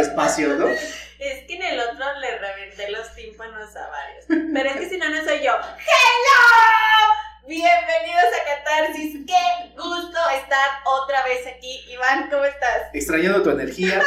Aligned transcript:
espacio, 0.00 0.54
¿no? 0.54 0.66
Es 0.68 1.44
que 1.46 1.54
en 1.56 1.62
el 1.62 1.80
otro 1.80 2.18
le 2.18 2.38
reventé 2.38 2.90
los 2.90 3.14
tímpanos 3.14 3.76
a 3.76 3.88
varios. 3.88 4.24
Pero 4.28 4.70
es 4.70 4.76
que 4.76 4.88
si 4.88 4.96
no, 4.96 5.08
no 5.10 5.22
soy 5.22 5.42
yo. 5.42 5.52
¡Hello! 5.52 7.46
Bienvenidos 7.46 8.24
a 8.40 8.64
Catarsis. 8.64 9.16
Qué 9.26 9.74
gusto 9.76 10.18
estar 10.42 10.70
otra 10.84 11.22
vez 11.24 11.46
aquí. 11.46 11.84
Iván, 11.90 12.30
¿cómo 12.30 12.44
estás? 12.44 12.88
Extrañando 12.94 13.42
tu 13.42 13.50
energía. 13.50 14.02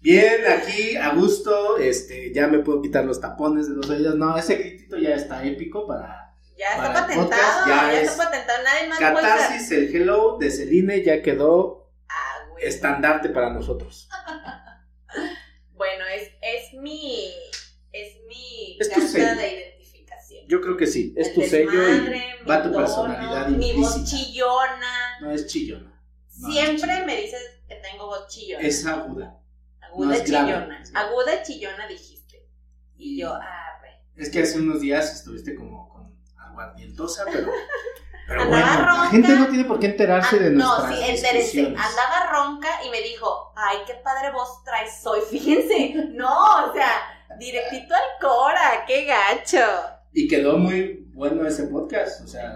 Bien, 0.00 0.40
aquí 0.46 0.96
a 0.96 1.10
gusto, 1.10 1.78
este, 1.78 2.32
ya 2.32 2.46
me 2.46 2.60
puedo 2.60 2.80
quitar 2.80 3.04
los 3.04 3.20
tapones 3.20 3.68
de 3.68 3.74
los 3.74 3.90
oídos. 3.90 4.14
No, 4.14 4.36
ese 4.38 4.56
gritito 4.56 4.98
ya 4.98 5.14
está 5.14 5.44
épico 5.44 5.86
para. 5.86 6.32
Ya 6.56 6.76
está 6.76 6.92
patentado, 6.92 7.22
podcast, 7.22 7.66
ya 7.66 7.92
ya, 7.92 8.00
es 8.00 8.10
está 8.10 8.24
patentado. 8.24 8.62
Nadie 8.62 8.88
más 8.88 8.98
Catarsis, 8.98 9.70
el 9.72 9.94
hello 9.94 10.38
de 10.38 10.50
Celine 10.50 11.02
ya 11.02 11.22
quedó. 11.22 11.79
Estandarte 12.60 13.28
para 13.30 13.50
nosotros. 13.50 14.08
Bueno, 15.74 16.04
es, 16.14 16.30
es 16.42 16.74
mi. 16.74 17.32
Es 17.90 18.18
mi 18.28 18.76
Es 18.78 18.90
tu 18.92 19.00
sello. 19.00 19.34
de 19.34 19.54
identificación. 19.54 20.46
Yo 20.46 20.60
creo 20.60 20.76
que 20.76 20.86
sí, 20.86 21.14
es 21.16 21.28
El 21.28 21.34
tu 21.34 21.42
sello 21.42 21.72
y 21.72 22.44
va 22.46 22.62
tu 22.62 22.70
tono, 22.70 22.84
personalidad 22.84 23.48
Mi 23.48 23.72
voz 23.72 24.04
chillona. 24.04 25.18
No 25.22 25.30
es 25.30 25.46
chillona. 25.46 25.90
No, 26.36 26.50
es 26.50 26.54
Siempre 26.54 26.80
chillona. 26.82 27.06
me 27.06 27.16
dices 27.22 27.42
que 27.66 27.76
tengo 27.76 28.06
voz 28.08 28.28
chillona. 28.28 28.62
Es 28.66 28.84
aguda. 28.84 29.40
Aguda 29.80 30.06
no 30.08 30.12
es 30.12 30.30
grave, 30.30 30.46
chillona. 30.52 30.82
es 30.82 30.92
grave. 30.92 31.06
Aguda 31.08 31.42
chillona 31.44 31.88
dijiste. 31.88 32.46
Y 32.98 33.18
yo, 33.18 33.32
ah, 33.32 33.78
güey. 33.80 33.92
Es 34.16 34.30
que 34.30 34.40
hace 34.40 34.58
unos 34.58 34.82
días 34.82 35.14
estuviste 35.14 35.54
como 35.54 35.88
con 35.88 36.14
aguardientosa, 36.36 37.24
pero. 37.32 37.50
Pero 38.30 38.42
Andaba 38.42 38.62
bueno, 38.62 38.82
la 38.82 38.86
ronca. 38.94 39.10
gente 39.10 39.32
no 39.36 39.46
tiene 39.48 39.64
por 39.64 39.80
qué 39.80 39.86
enterarse 39.86 40.38
de 40.38 40.46
Ah, 40.46 40.50
no, 40.50 40.88
sí, 40.88 40.94
entérese. 41.04 41.60
Andaba 41.66 42.30
ronca 42.30 42.68
y 42.86 42.90
me 42.90 43.00
dijo, 43.02 43.52
ay, 43.56 43.78
qué 43.88 43.94
padre 43.94 44.30
voz 44.30 44.62
traes 44.62 45.04
hoy, 45.04 45.18
fíjense. 45.28 45.94
No, 46.12 46.66
o 46.70 46.72
sea, 46.72 47.26
directito 47.40 47.92
al 47.92 48.02
Cora, 48.20 48.84
qué 48.86 49.04
gacho. 49.04 49.58
Y 50.12 50.28
quedó 50.28 50.58
muy 50.58 51.08
bueno 51.12 51.44
ese 51.44 51.64
podcast. 51.64 52.20
O 52.24 52.28
sea, 52.28 52.52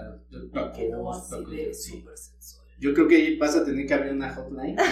Quedó 0.77 1.13
así 1.13 1.45
de 1.57 1.75
súper 1.75 2.17
sensual. 2.19 2.65
Yo 2.79 2.95
creo 2.95 3.09
que 3.09 3.37
vas 3.41 3.57
a 3.57 3.65
tener 3.65 3.85
que 3.87 3.95
abrir 3.95 4.13
una 4.13 4.33
hotline. 4.33 4.77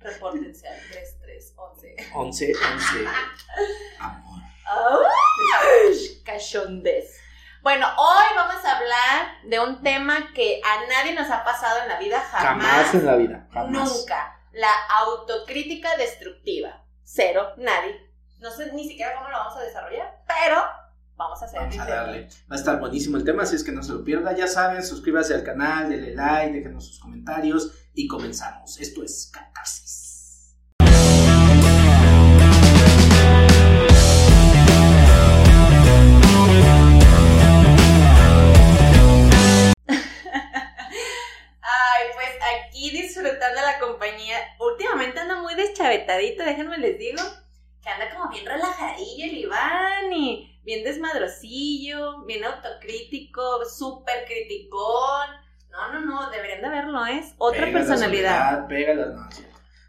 Repórtense 0.00 0.66
al 0.68 0.78
3311. 0.90 1.96
11, 2.14 2.52
11. 2.52 3.06
Amor. 4.00 4.40
¡Ay! 4.66 6.22
Cachondez. 6.24 7.19
Bueno, 7.62 7.86
hoy 7.98 8.24
vamos 8.36 8.64
a 8.64 8.78
hablar 8.78 9.42
de 9.44 9.60
un 9.60 9.82
tema 9.82 10.32
que 10.34 10.62
a 10.64 10.86
nadie 10.88 11.14
nos 11.14 11.30
ha 11.30 11.44
pasado 11.44 11.82
en 11.82 11.88
la 11.88 11.98
vida 11.98 12.18
jamás. 12.18 12.42
Jamás 12.42 12.94
en 12.94 13.06
la 13.06 13.16
vida. 13.16 13.48
Jamás. 13.52 13.98
Nunca. 13.98 14.40
La 14.52 14.72
autocrítica 15.00 15.94
destructiva. 15.98 16.82
Cero, 17.04 17.52
nadie. 17.58 18.00
No 18.38 18.50
sé 18.50 18.72
ni 18.72 18.88
siquiera 18.88 19.14
cómo 19.14 19.28
lo 19.28 19.36
vamos 19.36 19.56
a 19.58 19.60
desarrollar, 19.60 20.22
pero 20.26 20.62
vamos 21.16 21.42
a 21.42 21.44
hacer 21.44 21.60
Vamos 21.60 21.78
a 21.78 21.84
darle. 21.84 22.28
Va 22.50 22.56
a 22.56 22.58
estar 22.58 22.80
buenísimo 22.80 23.18
el 23.18 23.24
tema, 23.24 23.42
así 23.42 23.56
es 23.56 23.64
que 23.64 23.72
no 23.72 23.82
se 23.82 23.92
lo 23.92 24.02
pierda. 24.04 24.34
Ya 24.34 24.46
saben, 24.46 24.82
suscríbase 24.82 25.34
al 25.34 25.44
canal, 25.44 25.90
denle 25.90 26.14
like, 26.14 26.54
déjenos 26.54 26.86
sus 26.86 26.98
comentarios 26.98 27.72
y 27.92 28.08
comenzamos. 28.08 28.80
Esto 28.80 29.04
es 29.04 29.30
Catarsis. 29.30 30.09
Compañía. 44.20 44.36
Últimamente 44.58 45.18
anda 45.20 45.40
muy 45.40 45.54
deschavetadito, 45.54 46.42
déjenme 46.44 46.78
les 46.78 46.98
digo. 46.98 47.22
Que 47.82 47.88
anda 47.88 48.10
como 48.14 48.30
bien 48.30 48.44
relajadillo 48.44 49.24
el 49.24 49.38
Iván 49.38 50.12
y 50.12 50.60
bien 50.64 50.84
desmadrosillo, 50.84 52.24
bien 52.26 52.44
autocrítico, 52.44 53.64
súper 53.64 54.26
criticón. 54.26 55.28
No, 55.70 55.92
no, 55.92 56.00
no, 56.04 56.30
deberían 56.30 56.62
de 56.62 56.68
verlo, 56.68 57.06
¿es 57.06 57.34
otra 57.38 57.64
Pega 57.66 57.78
personalidad. 57.78 58.40
soledad, 58.58 58.68
pega 58.68 58.94
la- 58.94 59.30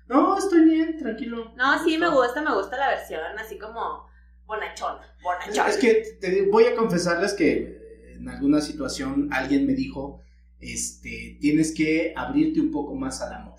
no, 0.08 0.38
estoy 0.38 0.66
bien, 0.66 0.98
tranquilo. 0.98 1.52
No, 1.56 1.84
sí, 1.84 1.98
me 1.98 2.10
gusta, 2.10 2.42
me 2.42 2.54
gusta 2.54 2.78
la 2.78 2.90
versión 2.90 3.22
así 3.40 3.58
como 3.58 4.08
bonachona, 4.46 5.02
bonachona. 5.24 5.70
es 5.70 5.78
que 5.78 6.18
te 6.20 6.44
voy 6.44 6.66
a 6.66 6.76
confesarles 6.76 7.34
que 7.34 7.52
eh, 7.54 8.14
en 8.18 8.28
alguna 8.30 8.60
situación 8.62 9.30
alguien 9.32 9.66
me 9.66 9.74
dijo, 9.74 10.22
este, 10.60 11.38
tienes 11.42 11.74
que 11.74 12.14
abrirte 12.16 12.60
un 12.60 12.72
poco 12.72 12.94
más 12.94 13.22
al 13.22 13.34
amor. 13.34 13.51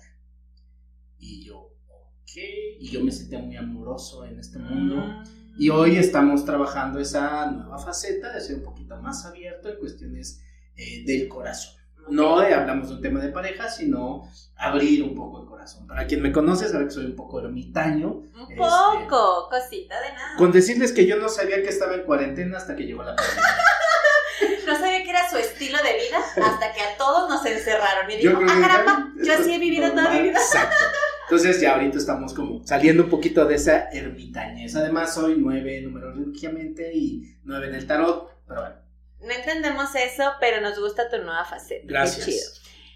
Y 1.25 1.45
yo, 1.45 1.71
ok, 1.89 2.35
y 2.79 2.89
yo 2.91 3.01
me 3.01 3.11
sentía 3.11 3.39
muy 3.39 3.55
amoroso 3.55 4.25
en 4.25 4.39
este 4.39 4.59
mundo. 4.59 4.97
Mm. 4.97 5.23
Y 5.57 5.69
hoy 5.69 5.97
estamos 5.97 6.43
trabajando 6.43 6.99
esa 6.99 7.49
nueva 7.49 7.77
faceta 7.77 8.33
de 8.33 8.41
ser 8.41 8.57
un 8.57 8.63
poquito 8.63 8.97
más 8.97 9.25
abierto 9.25 9.69
en 9.69 9.77
cuestiones 9.77 10.41
eh, 10.75 11.05
del 11.05 11.29
corazón. 11.29 11.81
No 12.09 12.41
de, 12.41 12.53
hablamos 12.53 12.89
de 12.89 12.95
un 12.95 13.01
tema 13.01 13.21
de 13.21 13.29
pareja, 13.29 13.69
sino 13.69 14.29
abrir 14.57 15.01
un 15.03 15.15
poco 15.15 15.41
el 15.41 15.47
corazón. 15.47 15.87
Para 15.87 16.05
quien 16.07 16.21
me 16.21 16.33
conoce 16.33 16.67
sabe 16.67 16.85
que 16.85 16.91
soy 16.91 17.05
un 17.05 17.15
poco 17.15 17.39
ermitaño. 17.39 18.09
Un 18.09 18.41
este, 18.41 18.55
poco, 18.57 19.47
cosita 19.49 20.01
de 20.01 20.11
nada. 20.11 20.35
Con 20.37 20.51
decirles 20.51 20.91
que 20.91 21.05
yo 21.05 21.15
no 21.17 21.29
sabía 21.29 21.63
que 21.63 21.69
estaba 21.69 21.93
en 21.95 22.03
cuarentena 22.03 22.57
hasta 22.57 22.75
que 22.75 22.83
llegó 22.83 23.03
la 23.03 23.15
pandemia. 23.15 23.43
No 24.65 24.77
sabía 24.77 25.03
que 25.03 25.09
era 25.09 25.29
su 25.29 25.37
estilo 25.37 25.77
de 25.83 25.93
vida 25.93 26.17
hasta 26.19 26.73
que 26.73 26.81
a 26.81 26.97
todos 26.97 27.29
nos 27.29 27.45
encerraron. 27.45 28.09
Y 28.09 28.15
dijo, 28.15 28.39
ah, 28.41 28.57
caramba, 28.61 29.13
yo 29.21 29.33
así 29.33 29.53
he 29.53 29.59
vivido 29.59 29.89
toda 29.89 30.03
normal, 30.03 30.21
mi 30.21 30.29
vida. 30.29 30.39
Exacto. 30.39 30.75
Entonces 31.23 31.59
ya 31.61 31.73
ahorita 31.73 31.97
estamos 31.97 32.33
como 32.33 32.65
saliendo 32.65 33.03
un 33.03 33.09
poquito 33.09 33.45
de 33.45 33.55
esa 33.55 33.89
ermitañez. 33.91 34.75
Además 34.75 35.13
soy 35.13 35.35
nueve 35.37 35.81
numerológicamente 35.81 36.91
y 36.93 37.37
nueve 37.43 37.67
en 37.67 37.75
el 37.75 37.87
tarot. 37.87 38.31
Pero 38.47 38.61
bueno, 38.61 38.75
No 39.21 39.31
entendemos 39.31 39.95
eso, 39.95 40.33
pero 40.39 40.61
nos 40.61 40.77
gusta 40.79 41.09
tu 41.09 41.17
nueva 41.17 41.45
faceta. 41.45 41.85
gracias. 41.87 42.25
Qué 42.25 42.31
chido. 42.31 42.49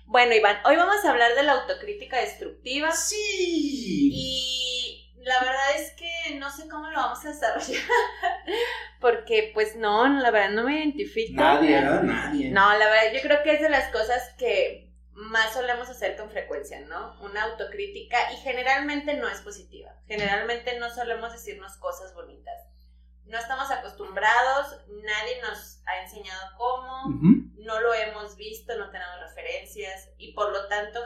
Bueno, 0.05 0.33
Iván, 0.35 0.57
hoy 0.65 0.75
vamos 0.77 1.03
a 1.03 1.11
hablar 1.11 1.35
de 1.35 1.43
la 1.43 1.53
autocrítica 1.53 2.17
destructiva. 2.19 2.91
Sí. 2.91 4.09
Y 4.13 5.13
la 5.23 5.39
verdad 5.39 5.75
es 5.77 5.91
que 5.91 6.35
no 6.37 6.49
sé 6.49 6.67
cómo 6.69 6.89
lo 6.89 6.95
vamos 6.97 7.25
a 7.25 7.29
desarrollar. 7.29 7.81
Porque, 9.01 9.51
pues 9.53 9.75
no, 9.75 10.07
la 10.07 10.31
verdad 10.31 10.51
no 10.51 10.63
me 10.63 10.79
identifico. 10.79 11.41
Nadie, 11.41 11.71
¿verdad? 11.75 12.03
Nadie. 12.03 12.49
No, 12.51 12.71
la 12.77 12.85
verdad, 12.89 13.13
yo 13.13 13.21
creo 13.21 13.43
que 13.43 13.53
es 13.53 13.61
de 13.61 13.69
las 13.69 13.91
cosas 13.91 14.33
que 14.37 14.86
más 15.17 15.53
solemos 15.53 15.89
hacer 15.89 16.15
con 16.15 16.29
frecuencia, 16.29 16.79
¿no? 16.81 17.19
Una 17.21 17.43
autocrítica 17.45 18.31
y 18.33 18.37
generalmente 18.37 19.15
no 19.15 19.27
es 19.27 19.41
positiva. 19.41 19.89
Generalmente 20.05 20.79
no 20.79 20.93
solemos 20.93 21.33
decirnos 21.33 21.75
cosas 21.77 22.13
bonitas. 22.13 22.53
No 23.25 23.37
estamos 23.39 23.71
acostumbrados, 23.71 24.79
nadie 24.87 25.41
nos 25.41 25.81
ha 25.87 26.03
enseñado 26.03 26.39
cómo, 26.55 27.19
no 27.57 27.81
lo 27.81 27.93
hemos 27.95 28.37
visto, 28.37 28.77
no 28.77 28.91
tenemos 28.91 29.19
referencias 29.19 30.11
y 30.17 30.33
por 30.33 30.51
lo 30.51 30.67
tanto 30.67 30.99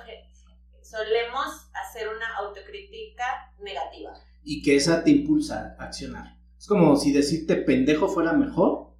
solemos 0.84 1.70
hacer 1.74 2.10
una 2.10 2.36
autocrítica 2.36 3.54
negativa. 3.60 4.14
Y 4.44 4.62
que 4.62 4.76
esa 4.76 5.04
te 5.04 5.12
impulsa 5.12 5.76
a 5.80 5.86
accionar. 5.86 6.38
Es 6.60 6.68
como 6.68 6.98
si 6.98 7.14
decirte 7.14 7.56
pendejo 7.56 8.10
fuera 8.10 8.34
mejor 8.34 8.91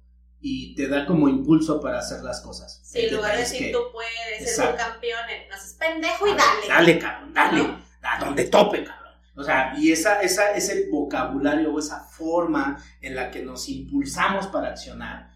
y 0.44 0.74
te 0.74 0.88
da 0.88 1.06
como 1.06 1.28
impulso 1.28 1.80
para 1.80 2.00
hacer 2.00 2.22
las 2.22 2.40
cosas. 2.40 2.82
El 2.94 3.08
en 3.10 3.14
lugar 3.16 3.32
de 3.32 3.38
decir 3.38 3.58
que- 3.58 3.72
tú 3.72 3.78
puedes 3.92 4.54
ser 4.56 4.70
un 4.70 4.76
campeón, 4.76 5.20
no 5.48 5.56
seas 5.56 5.76
pendejo 5.78 6.26
y 6.26 6.30
dale. 6.30 6.68
Dale, 6.68 6.98
cabrón, 6.98 7.32
dale. 7.32 7.62
¿No? 7.62 7.80
A 8.02 8.18
donde 8.24 8.44
tope, 8.44 8.82
cabrón. 8.84 9.12
O 9.34 9.44
sea, 9.44 9.72
y 9.78 9.92
esa, 9.92 10.20
esa, 10.20 10.52
ese 10.52 10.88
vocabulario 10.90 11.72
o 11.72 11.78
esa 11.78 12.00
forma 12.00 12.82
en 13.00 13.14
la 13.14 13.30
que 13.30 13.42
nos 13.42 13.68
impulsamos 13.68 14.48
para 14.48 14.68
accionar. 14.70 15.30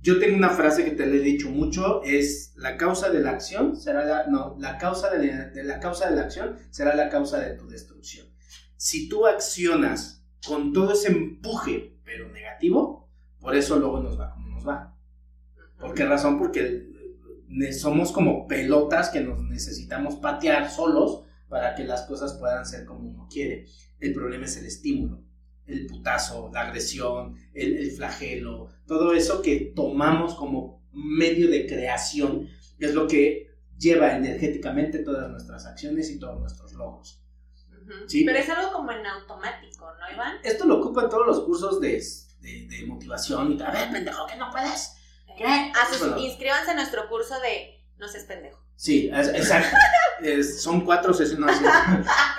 Yo 0.00 0.18
tengo 0.18 0.36
una 0.36 0.50
frase 0.50 0.84
que 0.84 0.90
te 0.90 1.06
le 1.06 1.16
he 1.18 1.20
dicho 1.20 1.48
mucho, 1.48 2.02
es 2.02 2.52
la 2.56 2.76
causa 2.76 3.08
de 3.10 3.20
la 3.20 3.30
acción 3.30 3.76
será 3.76 4.04
la, 4.04 4.26
no, 4.26 4.56
la 4.58 4.76
causa 4.78 5.10
de 5.10 5.26
la, 5.26 5.44
de 5.46 5.64
la 5.64 5.80
causa 5.80 6.10
de 6.10 6.16
la 6.16 6.22
acción 6.22 6.58
será 6.70 6.94
la 6.94 7.08
causa 7.08 7.38
de 7.38 7.54
tu 7.56 7.68
destrucción. 7.68 8.26
Si 8.76 9.08
tú 9.08 9.26
accionas 9.26 10.22
con 10.46 10.72
todo 10.74 10.92
ese 10.92 11.08
empuje, 11.08 11.96
pero 12.04 12.28
negativo, 12.28 12.93
por 13.44 13.54
eso 13.54 13.78
luego 13.78 14.00
nos 14.00 14.18
va 14.18 14.30
como 14.30 14.48
nos 14.48 14.66
va. 14.66 14.96
¿Por 15.78 15.92
qué 15.92 16.06
razón? 16.06 16.38
Porque 16.38 16.88
somos 17.78 18.10
como 18.10 18.48
pelotas 18.48 19.10
que 19.10 19.20
nos 19.20 19.38
necesitamos 19.42 20.16
patear 20.16 20.70
solos 20.70 21.24
para 21.48 21.74
que 21.74 21.84
las 21.84 22.02
cosas 22.06 22.32
puedan 22.34 22.64
ser 22.64 22.86
como 22.86 23.10
uno 23.10 23.28
quiere. 23.30 23.66
El 24.00 24.14
problema 24.14 24.46
es 24.46 24.56
el 24.56 24.64
estímulo, 24.64 25.22
el 25.66 25.86
putazo, 25.86 26.50
la 26.54 26.62
agresión, 26.62 27.36
el, 27.52 27.76
el 27.76 27.90
flagelo, 27.90 28.70
todo 28.86 29.12
eso 29.12 29.42
que 29.42 29.72
tomamos 29.76 30.34
como 30.34 30.82
medio 30.92 31.50
de 31.50 31.66
creación 31.66 32.48
es 32.78 32.94
lo 32.94 33.06
que 33.06 33.48
lleva 33.78 34.16
energéticamente 34.16 35.00
todas 35.00 35.30
nuestras 35.30 35.66
acciones 35.66 36.10
y 36.10 36.18
todos 36.18 36.40
nuestros 36.40 36.72
logros. 36.72 37.22
Ujú. 37.70 38.08
Sí. 38.08 38.24
Pero 38.24 38.38
es 38.38 38.48
algo 38.48 38.72
como 38.72 38.90
en 38.90 39.04
automático, 39.04 39.86
¿no, 40.00 40.14
Iván? 40.14 40.36
Esto 40.42 40.64
lo 40.64 40.80
ocupan 40.80 41.10
todos 41.10 41.26
los 41.26 41.40
cursos 41.40 41.80
de, 41.80 42.02
de, 42.44 42.66
de 42.68 42.86
motivación 42.86 43.52
y 43.52 43.56
tal. 43.56 43.68
A 43.68 43.80
ver, 43.80 43.90
pendejo, 43.90 44.26
que 44.26 44.36
no 44.36 44.50
puedes. 44.52 44.92
¿Qué? 45.36 45.44
Ah, 45.46 45.72
sus- 45.90 45.98
Bueno. 46.00 46.18
inscríbanse 46.18 46.70
a 46.70 46.74
nuestro 46.74 47.08
curso 47.08 47.34
de 47.40 47.82
No 47.98 48.06
seas 48.08 48.24
pendejo. 48.24 48.60
Sí, 48.76 49.08
exacto. 49.12 49.76
Es- 50.22 50.62
son 50.62 50.84
cuatro 50.84 51.12
sesiones. 51.12 51.56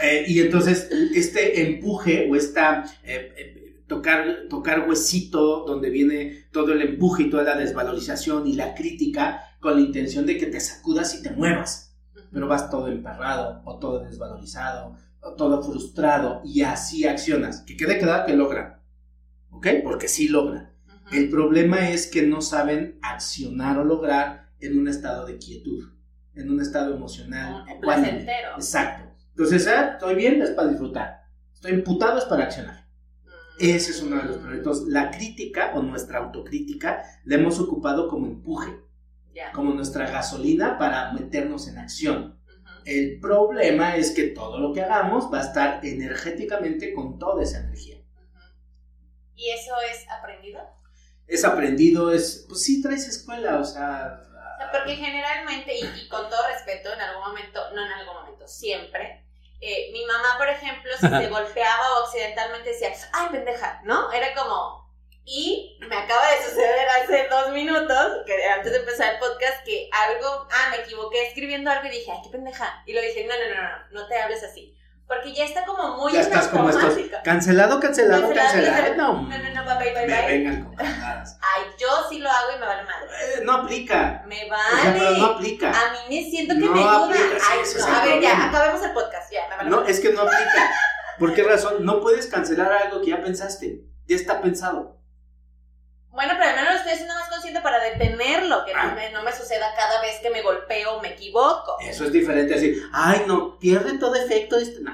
Eh, 0.01 0.25
y 0.27 0.39
entonces, 0.39 0.87
este 1.13 1.61
empuje 1.61 2.27
o 2.31 2.35
esta 2.35 2.85
eh, 3.03 3.33
eh, 3.37 3.83
tocar, 3.87 4.47
tocar 4.49 4.87
huesito 4.87 5.65
donde 5.65 5.89
viene 5.89 6.47
todo 6.51 6.71
el 6.73 6.81
empuje 6.81 7.23
y 7.23 7.29
toda 7.29 7.43
la 7.43 7.55
desvalorización 7.57 8.47
y 8.47 8.53
la 8.53 8.73
crítica 8.75 9.41
con 9.59 9.75
la 9.75 9.81
intención 9.81 10.25
de 10.25 10.37
que 10.37 10.45
te 10.47 10.59
sacudas 10.61 11.15
y 11.15 11.21
te 11.23 11.31
muevas. 11.31 11.93
Pero 12.31 12.47
vas 12.47 12.69
todo 12.69 12.87
emperrado 12.87 13.61
o 13.65 13.77
todo 13.79 13.99
desvalorizado 14.03 14.95
o 15.21 15.33
todo 15.35 15.61
frustrado 15.63 16.41
y 16.45 16.61
así 16.61 17.05
accionas. 17.07 17.61
Que 17.61 17.75
quede 17.77 17.97
claro 17.99 18.25
que 18.25 18.33
logran. 18.35 18.74
¿Ok? 19.55 19.67
Porque 19.83 20.07
sí 20.07 20.27
logran. 20.27 20.71
Ujú. 20.87 21.15
El 21.15 21.29
problema 21.29 21.89
es 21.89 22.07
que 22.07 22.23
no 22.23 22.41
saben 22.41 22.99
accionar 23.01 23.77
o 23.77 23.83
lograr 23.83 24.49
en 24.59 24.77
un 24.79 24.87
estado 24.87 25.25
de 25.25 25.37
quietud, 25.37 25.89
en 26.33 26.49
un 26.49 26.61
estado 26.61 26.93
emocional. 26.95 27.63
Ecuánime. 27.69 27.79
placentero. 28.09 28.55
Exacto. 28.55 29.11
Entonces, 29.29 29.67
ah, 29.67 29.91
estoy 29.93 30.15
bien, 30.15 30.41
es 30.41 30.51
para 30.51 30.69
disfrutar. 30.69 31.21
Estoy 31.53 31.71
imputado, 31.73 32.17
es 32.17 32.25
para 32.25 32.45
accionar. 32.45 32.87
Mm. 33.25 33.29
Ese 33.59 33.91
es 33.91 34.01
uno 34.01 34.17
de 34.17 34.23
los 34.23 34.37
proyectos. 34.37 34.83
La 34.87 35.11
crítica 35.11 35.71
o 35.75 35.81
nuestra 35.81 36.19
autocrítica 36.19 37.03
la 37.25 37.35
hemos 37.35 37.59
ocupado 37.59 38.07
como 38.07 38.27
empuje, 38.27 38.71
Ya. 39.33 39.51
como 39.51 39.73
nuestra 39.73 40.09
gasolina 40.09 40.77
para 40.77 41.11
meternos 41.13 41.67
en 41.67 41.77
acción. 41.77 42.39
Ujú. 42.45 42.81
El 42.85 43.19
problema 43.19 43.95
es 43.97 44.11
que 44.11 44.23
todo 44.27 44.59
lo 44.59 44.73
que 44.73 44.81
hagamos 44.81 45.31
va 45.33 45.39
a 45.39 45.43
estar 45.43 45.79
energéticamente 45.85 46.93
con 46.93 47.19
toda 47.19 47.43
esa 47.43 47.59
energía. 47.59 47.94
¿Y 49.35 49.49
eso 49.51 49.73
es 49.91 50.09
aprendido? 50.09 50.61
Es 51.27 51.43
aprendido, 51.43 52.11
es, 52.11 52.45
pues 52.47 52.63
sí, 52.63 52.81
traes 52.81 53.07
escuela, 53.07 53.59
o 53.59 53.63
sea... 53.63 54.21
O 54.21 54.57
sea, 54.57 54.71
porque 54.71 54.95
generalmente, 54.95 55.75
y, 55.75 55.83
y 55.83 56.07
con 56.07 56.29
todo 56.29 56.47
respeto, 56.47 56.93
en 56.93 57.01
algún 57.01 57.27
momento, 57.27 57.71
no 57.71 57.85
en 57.85 57.91
algún 57.91 58.15
momento, 58.15 58.47
siempre, 58.47 59.25
eh, 59.61 59.89
mi 59.91 60.05
mamá, 60.05 60.35
por 60.37 60.47
ejemplo, 60.47 60.91
si 60.93 61.07
se 61.07 61.27
golpeaba 61.29 61.99
o 61.99 62.05
accidentalmente 62.05 62.69
decía, 62.69 62.93
ay, 63.13 63.29
pendeja, 63.31 63.81
¿no? 63.83 64.11
Era 64.11 64.33
como... 64.35 64.85
Y 65.27 65.75
me 65.79 65.95
acaba 65.95 66.31
de 66.33 66.43
suceder 66.43 66.87
hace 66.87 67.27
dos 67.27 67.49
minutos, 67.49 68.21
que 68.27 68.45
antes 68.45 68.71
de 68.71 68.77
empezar 68.77 69.15
el 69.15 69.19
podcast, 69.19 69.65
que 69.65 69.89
algo, 69.91 70.47
ah, 70.51 70.69
me 70.69 70.83
equivoqué 70.83 71.27
escribiendo 71.27 71.71
algo 71.71 71.87
y 71.87 71.89
dije, 71.89 72.11
ay, 72.11 72.19
qué 72.23 72.29
pendeja. 72.29 72.83
Y 72.85 72.93
lo 72.93 73.01
dije, 73.01 73.25
no, 73.25 73.33
no, 73.35 73.55
no, 73.55 73.63
no, 73.63 74.01
no 74.01 74.07
te 74.07 74.19
hables 74.19 74.43
así. 74.43 74.77
Porque 75.07 75.33
ya 75.33 75.45
está 75.45 75.65
como 75.65 75.97
muy 75.97 76.13
ya 76.13 76.21
estás 76.21 76.47
como 76.47 76.67
estos. 76.69 76.95
Cancelado, 77.23 77.79
cancelado, 77.79 78.33
Cancelado. 78.33 78.95
No, 78.95 79.21
No, 79.21 79.37
no, 79.37 79.53
no, 79.53 79.79
bye, 79.79 79.93
bye, 79.93 80.05
bye, 80.07 80.25
vengan 80.27 80.63
con 80.63 80.75
cagadas. 80.75 81.37
Ay, 81.55 81.63
yo 81.79 81.87
sí 82.09 82.17
lo 82.19 82.29
hago 82.29 82.47
y 82.55 82.59
me 82.59 82.65
vale 82.65 82.83
madre. 82.83 83.07
Eh, 83.21 83.41
No 83.43 83.53
aplica. 83.53 84.23
Me 84.27 84.45
O 84.45 84.47
sea, 84.81 84.93
pero 84.93 85.05
vale. 85.05 85.19
no 85.19 85.25
aplica. 85.27 85.69
A 85.69 85.91
mí 85.91 85.97
me 86.23 86.29
siento 86.29 86.53
que 86.55 86.59
No 86.61 86.71
me 86.71 86.79
ayuda. 86.79 87.15
Ay, 87.49 87.59
no, 87.77 87.85
a 87.85 87.89
ver, 87.89 88.01
problema. 88.03 88.21
ya, 88.21 88.45
acabemos 88.45 88.83
el 88.83 88.93
podcast, 88.93 89.31
ya, 89.31 89.47
me 89.49 89.57
vale 89.57 89.69
No, 89.69 89.77
madre. 89.77 89.91
es 89.91 89.99
que 89.99 90.11
no 90.11 90.21
aplica. 90.21 90.71
¿Por 91.19 91.33
qué 91.35 91.43
razón? 91.43 91.85
No 91.85 92.01
puedes 92.01 92.25
cancelar 92.27 92.71
algo 92.73 93.01
que 93.01 93.11
ya 93.11 93.21
pensaste. 93.21 93.81
Ya 94.07 94.15
está 94.15 94.41
pensado. 94.41 94.97
Bueno, 96.15 96.33
pero 96.37 96.49
al 96.49 96.55
menos 96.55 96.71
lo 96.73 96.77
estoy 96.79 96.93
haciendo 96.93 97.13
más 97.13 97.27
consciente 97.29 97.59
para 97.61 97.77
detenerlo, 97.83 98.63
que 98.65 98.73
Ah. 98.73 98.85
no, 98.87 98.95
me, 98.95 99.11
no 99.11 99.21
me 99.23 99.31
suceda 99.33 99.67
cada 99.75 100.01
vez 100.01 100.19
que 100.21 100.29
me 100.29 100.41
golpeo 100.41 100.93
o 100.97 101.01
me 101.01 101.09
equivoco. 101.09 101.77
Eso 101.81 102.05
es 102.05 102.11
diferente 102.13 102.53
a 102.53 102.57
decir, 102.57 102.81
ay, 102.93 103.23
no, 103.27 103.59
pierde 103.59 103.97
todo 103.97 104.15
efecto 104.15 104.57
este. 104.57 104.81
No. 104.81 104.91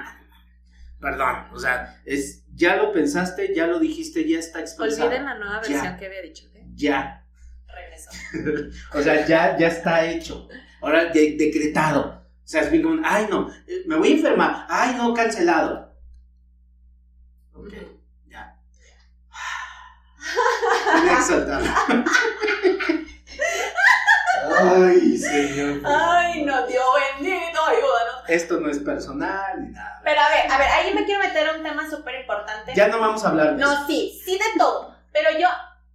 Perdón, 0.99 1.47
o 1.53 1.59
sea, 1.59 2.01
es, 2.05 2.43
ya 2.53 2.75
lo 2.75 2.91
pensaste, 2.91 3.53
ya 3.55 3.67
lo 3.67 3.79
dijiste, 3.79 4.27
ya 4.27 4.39
está 4.39 4.59
expresado. 4.59 5.07
Olviden 5.07 5.25
la 5.25 5.35
nueva 5.35 5.61
Ya. 5.63 5.69
versión 5.69 5.97
que 5.97 6.05
había 6.07 6.21
dicho, 6.21 6.45
¿ok? 6.47 6.55
Ya. 6.75 7.25
Regreso. 7.67 8.09
O 8.93 9.01
sea, 9.01 9.25
ya, 9.25 9.57
ya 9.57 9.67
está 9.67 10.05
hecho. 10.05 10.47
Ahora, 10.81 11.05
de- 11.05 11.35
decretado. 11.37 12.21
O 12.43 12.47
sea, 12.51 12.61
es 12.63 12.71
bien 12.71 12.83
como, 12.83 13.01
ay, 13.05 13.27
no, 13.29 13.49
eh, 13.67 13.83
me 13.85 13.95
voy 13.95 14.09
a 14.11 14.15
enfermar. 14.15 14.65
Ay, 14.69 14.95
no, 14.95 15.13
cancelado. 15.13 15.95
Ok, 17.53 17.73
ya. 18.27 18.57
Voy 21.01 21.09
a 21.09 21.13
exaltar. 21.17 21.61
Ay, 24.59 25.17
señor. 25.17 25.81
Ay, 25.85 26.43
no, 26.43 26.67
Dios 26.67 26.85
bendito, 27.17 27.63
ayúdanos. 27.65 28.21
Esto 28.27 28.59
no 28.59 28.69
es 28.69 28.79
personal 28.79 29.61
ni 29.61 29.71
nada. 29.71 29.99
Pero 30.03 30.21
a 30.21 30.29
ver, 30.29 30.51
a 30.51 30.57
ver, 30.57 30.67
ahí 30.67 30.93
me 30.93 31.05
quiero 31.05 31.21
meter 31.21 31.49
a 31.49 31.53
un 31.53 31.63
tema 31.63 31.89
súper 31.89 32.21
importante. 32.21 32.73
Ya 32.75 32.87
no 32.87 32.99
vamos 32.99 33.23
a 33.25 33.29
hablar 33.29 33.55
de 33.55 33.61
eso. 33.61 33.71
No, 33.73 33.87
sí, 33.87 34.21
sí 34.23 34.33
de 34.37 34.59
todo. 34.59 34.95
Pero 35.11 35.29
yo, 35.39 35.47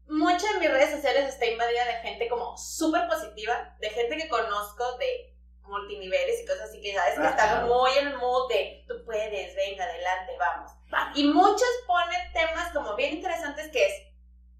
muchas 0.09 0.53
de 0.55 0.61
mis 0.61 0.71
redes 0.71 0.91
sociales 0.91 1.29
está 1.29 1.47
invadida 1.47 1.85
de 1.85 1.95
gente 2.09 2.29
como 2.29 2.57
súper 2.57 3.07
positiva, 3.09 3.75
de 3.81 3.91
gente 3.91 4.17
que 4.17 4.29
conozco 4.29 4.97
de 4.99 5.33
multiniveles 5.63 6.43
y 6.43 6.47
cosas 6.47 6.69
así 6.69 6.81
que 6.81 6.95
sabes 6.95 7.15
que 7.15 7.21
Ah, 7.27 7.31
están 7.31 7.49
claro. 7.49 7.67
muy 7.67 7.91
en 7.99 8.17
mood 8.17 8.49
de 8.49 8.85
tú 8.87 8.95
puedes, 9.05 9.55
venga, 9.57 9.85
adelante, 9.85 10.33
vamos. 10.39 10.71
Y 11.15 11.25
muchos 11.29 11.69
ponen 11.87 12.33
temas 12.33 12.73
como 12.73 12.95
bien 12.95 13.15
interesantes 13.17 13.69
que 13.73 13.85
es 13.87 13.93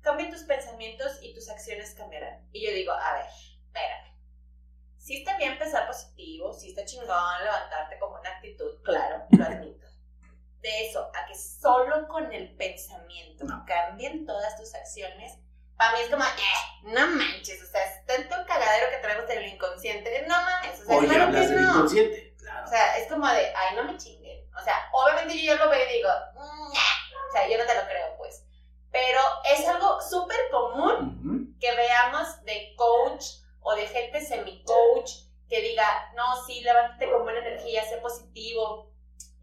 cambia 0.07 0.31
tus 0.31 0.45
pensamientos 0.45 1.19
y 1.21 1.35
tus 1.35 1.49
acciones 1.51 1.95
cambiarán. 1.95 2.49
Y 2.53 2.65
yo 2.67 2.73
digo, 2.73 2.93
a 2.93 3.13
ver, 3.15 3.27
espérame. 3.67 4.17
Sí 4.99 5.19
está 5.19 5.37
bien 5.37 5.59
pensar 5.59 5.87
positivo, 5.87 6.53
sí 6.55 6.71
está 6.71 6.85
chingón 6.85 7.09
levantarte 7.45 7.99
como 7.99 8.19
una 8.19 8.31
actitud, 8.31 8.83
claro, 8.83 9.25
lo 9.31 9.45
admito. 9.45 9.87
De 10.61 10.89
eso 10.89 11.11
a 11.15 11.27
que 11.27 11.35
solo 11.37 12.09
con 12.09 12.33
el 12.33 12.57
pensamiento 12.57 13.45
No. 13.45 13.65
cambien 13.67 14.27
todas 14.27 14.57
tus 14.57 14.75
acciones, 14.75 15.39
para 15.77 15.93
mí 15.93 15.99
es 16.03 16.11
como, 16.11 16.25
eh, 16.25 16.83
no 16.85 17.07
manches, 17.09 17.63
o 17.63 17.67
sea, 17.67 17.85
es 17.85 18.07
tanto 18.07 18.35
cagadero 18.49 18.91
que 18.91 18.97
traemos 18.99 19.29
en 19.31 19.39
el 19.39 19.47
inconsciente, 19.55 20.25
no 20.27 20.35
mames, 20.35 20.81
o 20.81 20.85
sea, 20.87 20.97
Oye, 20.97 21.07
claro 21.09 21.25
hablas 21.25 21.47
que 21.49 21.53
del 21.55 21.63
no. 21.65 21.71
inconsciente. 21.71 22.35
Claro. 22.39 22.65
O 22.67 22.69
sea, 22.69 22.99
es 22.99 23.09
como 23.09 23.29
de, 23.29 23.53
ay, 23.55 23.77
no 23.77 23.85
me 23.85 23.97
chinguen. 23.99 24.49
O 24.57 24.63
sea, 24.65 24.89
obviamente 24.93 25.37
yo 25.37 25.55
ya 25.55 25.65
lo 25.65 25.69
veo 25.71 25.89
y 25.89 25.93
digo, 25.95 26.09
"Mm, 26.35 26.73
nah". 26.73 27.29
o 27.29 27.33
sea, 27.33 27.49
yo 27.49 27.59
no 27.59 27.65
te 27.67 27.75
lo 27.75 27.83
creo. 27.87 28.06
Pero 28.97 29.21
es 29.55 29.69
algo 29.69 30.01
súper 30.01 30.39
común 30.51 31.21
Ujú. 31.21 31.59
que 31.61 31.69
veamos 31.77 32.43
de 32.45 32.75
coach 32.77 33.25
o 33.61 33.75
de 33.75 33.87
gente 33.87 34.23
semi-coach 34.25 35.11
que 35.51 35.61
diga, 35.61 35.85
no, 36.17 36.25
sí, 36.47 36.63
levántate 36.63 37.11
con 37.11 37.23
buena 37.25 37.41
energía, 37.41 37.83
sé 37.85 37.99
positivo 37.99 38.91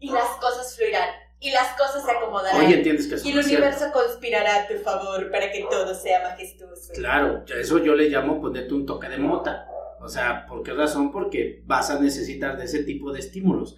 y 0.00 0.10
las 0.10 0.28
cosas 0.40 0.74
fluirán 0.76 1.08
y 1.38 1.50
las 1.52 1.68
cosas 1.78 2.04
se 2.04 2.10
acomodarán. 2.10 2.60
Oye, 2.60 2.74
entiendes 2.78 3.06
que 3.06 3.14
eso 3.14 3.28
y 3.28 3.32
el 3.32 3.38
es 3.38 3.46
cierto. 3.46 3.66
universo 3.66 3.92
conspirará 3.92 4.62
a 4.62 4.66
tu 4.66 4.74
favor 4.78 5.30
para 5.30 5.52
que 5.52 5.64
todo 5.70 5.94
sea 5.94 6.22
majestuoso. 6.28 6.92
Claro, 6.94 7.44
eso 7.46 7.78
yo 7.78 7.94
le 7.94 8.08
llamo 8.08 8.40
ponerte 8.40 8.74
un 8.74 8.86
toque 8.86 9.08
de 9.08 9.18
mota. 9.18 9.68
O 10.00 10.08
sea, 10.08 10.46
¿por 10.48 10.62
qué 10.62 10.72
razón? 10.72 11.12
Porque 11.12 11.62
vas 11.64 11.90
a 11.90 11.98
necesitar 12.00 12.56
de 12.58 12.64
ese 12.64 12.82
tipo 12.82 13.12
de 13.12 13.20
estímulos. 13.20 13.76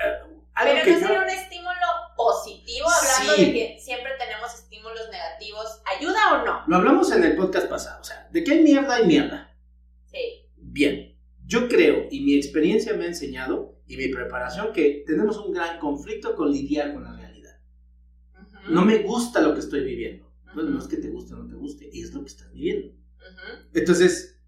Eh, 0.00 0.18
algo 0.54 0.72
Pero 0.72 0.84
que 0.84 0.90
no 0.92 0.98
yo- 1.00 1.06
sería 1.06 1.20
un 1.22 1.28
estímulo 1.28 1.86
positivo, 2.16 2.88
hablando 2.88 3.34
Sí. 3.34 3.44
de 3.46 3.52
que 3.52 3.80
siempre 3.80 4.12
tenemos 4.18 4.52
estímulos 4.54 4.65
negativos. 5.10 5.82
¿Ayuda 5.98 6.42
o 6.42 6.46
no? 6.46 6.62
Lo 6.66 6.76
hablamos 6.76 7.10
en 7.12 7.24
el 7.24 7.36
podcast 7.36 7.68
pasado. 7.68 8.00
O 8.00 8.04
sea, 8.04 8.28
de 8.32 8.44
que 8.44 8.52
hay 8.52 8.62
mierda, 8.62 8.96
hay 8.96 9.06
mierda. 9.06 9.56
Sí. 10.06 10.46
Bien, 10.56 11.16
yo 11.44 11.68
creo 11.68 12.06
y 12.10 12.20
mi 12.20 12.34
experiencia 12.34 12.94
me 12.94 13.04
ha 13.04 13.08
enseñado 13.08 13.76
y 13.86 13.96
mi 13.96 14.08
preparación 14.08 14.72
que 14.72 15.04
tenemos 15.06 15.38
un 15.38 15.52
gran 15.52 15.78
conflicto 15.78 16.34
con 16.34 16.50
lidiar 16.50 16.92
con 16.92 17.04
la 17.04 17.16
realidad. 17.16 17.60
Ujú. 18.34 18.72
No 18.72 18.84
me 18.84 18.98
gusta 18.98 19.40
lo 19.40 19.54
que 19.54 19.60
estoy 19.60 19.84
viviendo. 19.84 20.32
Bueno, 20.54 20.70
no 20.70 20.76
Ujú. 20.78 20.86
es 20.86 20.90
que 20.94 20.96
te 20.96 21.08
guste 21.10 21.34
o 21.34 21.36
no 21.38 21.48
te 21.48 21.54
guste, 21.54 21.90
es 21.92 22.12
lo 22.12 22.20
que 22.22 22.28
estás 22.28 22.50
viviendo. 22.52 22.88
Ujú. 22.88 23.68
Entonces, 23.74 24.40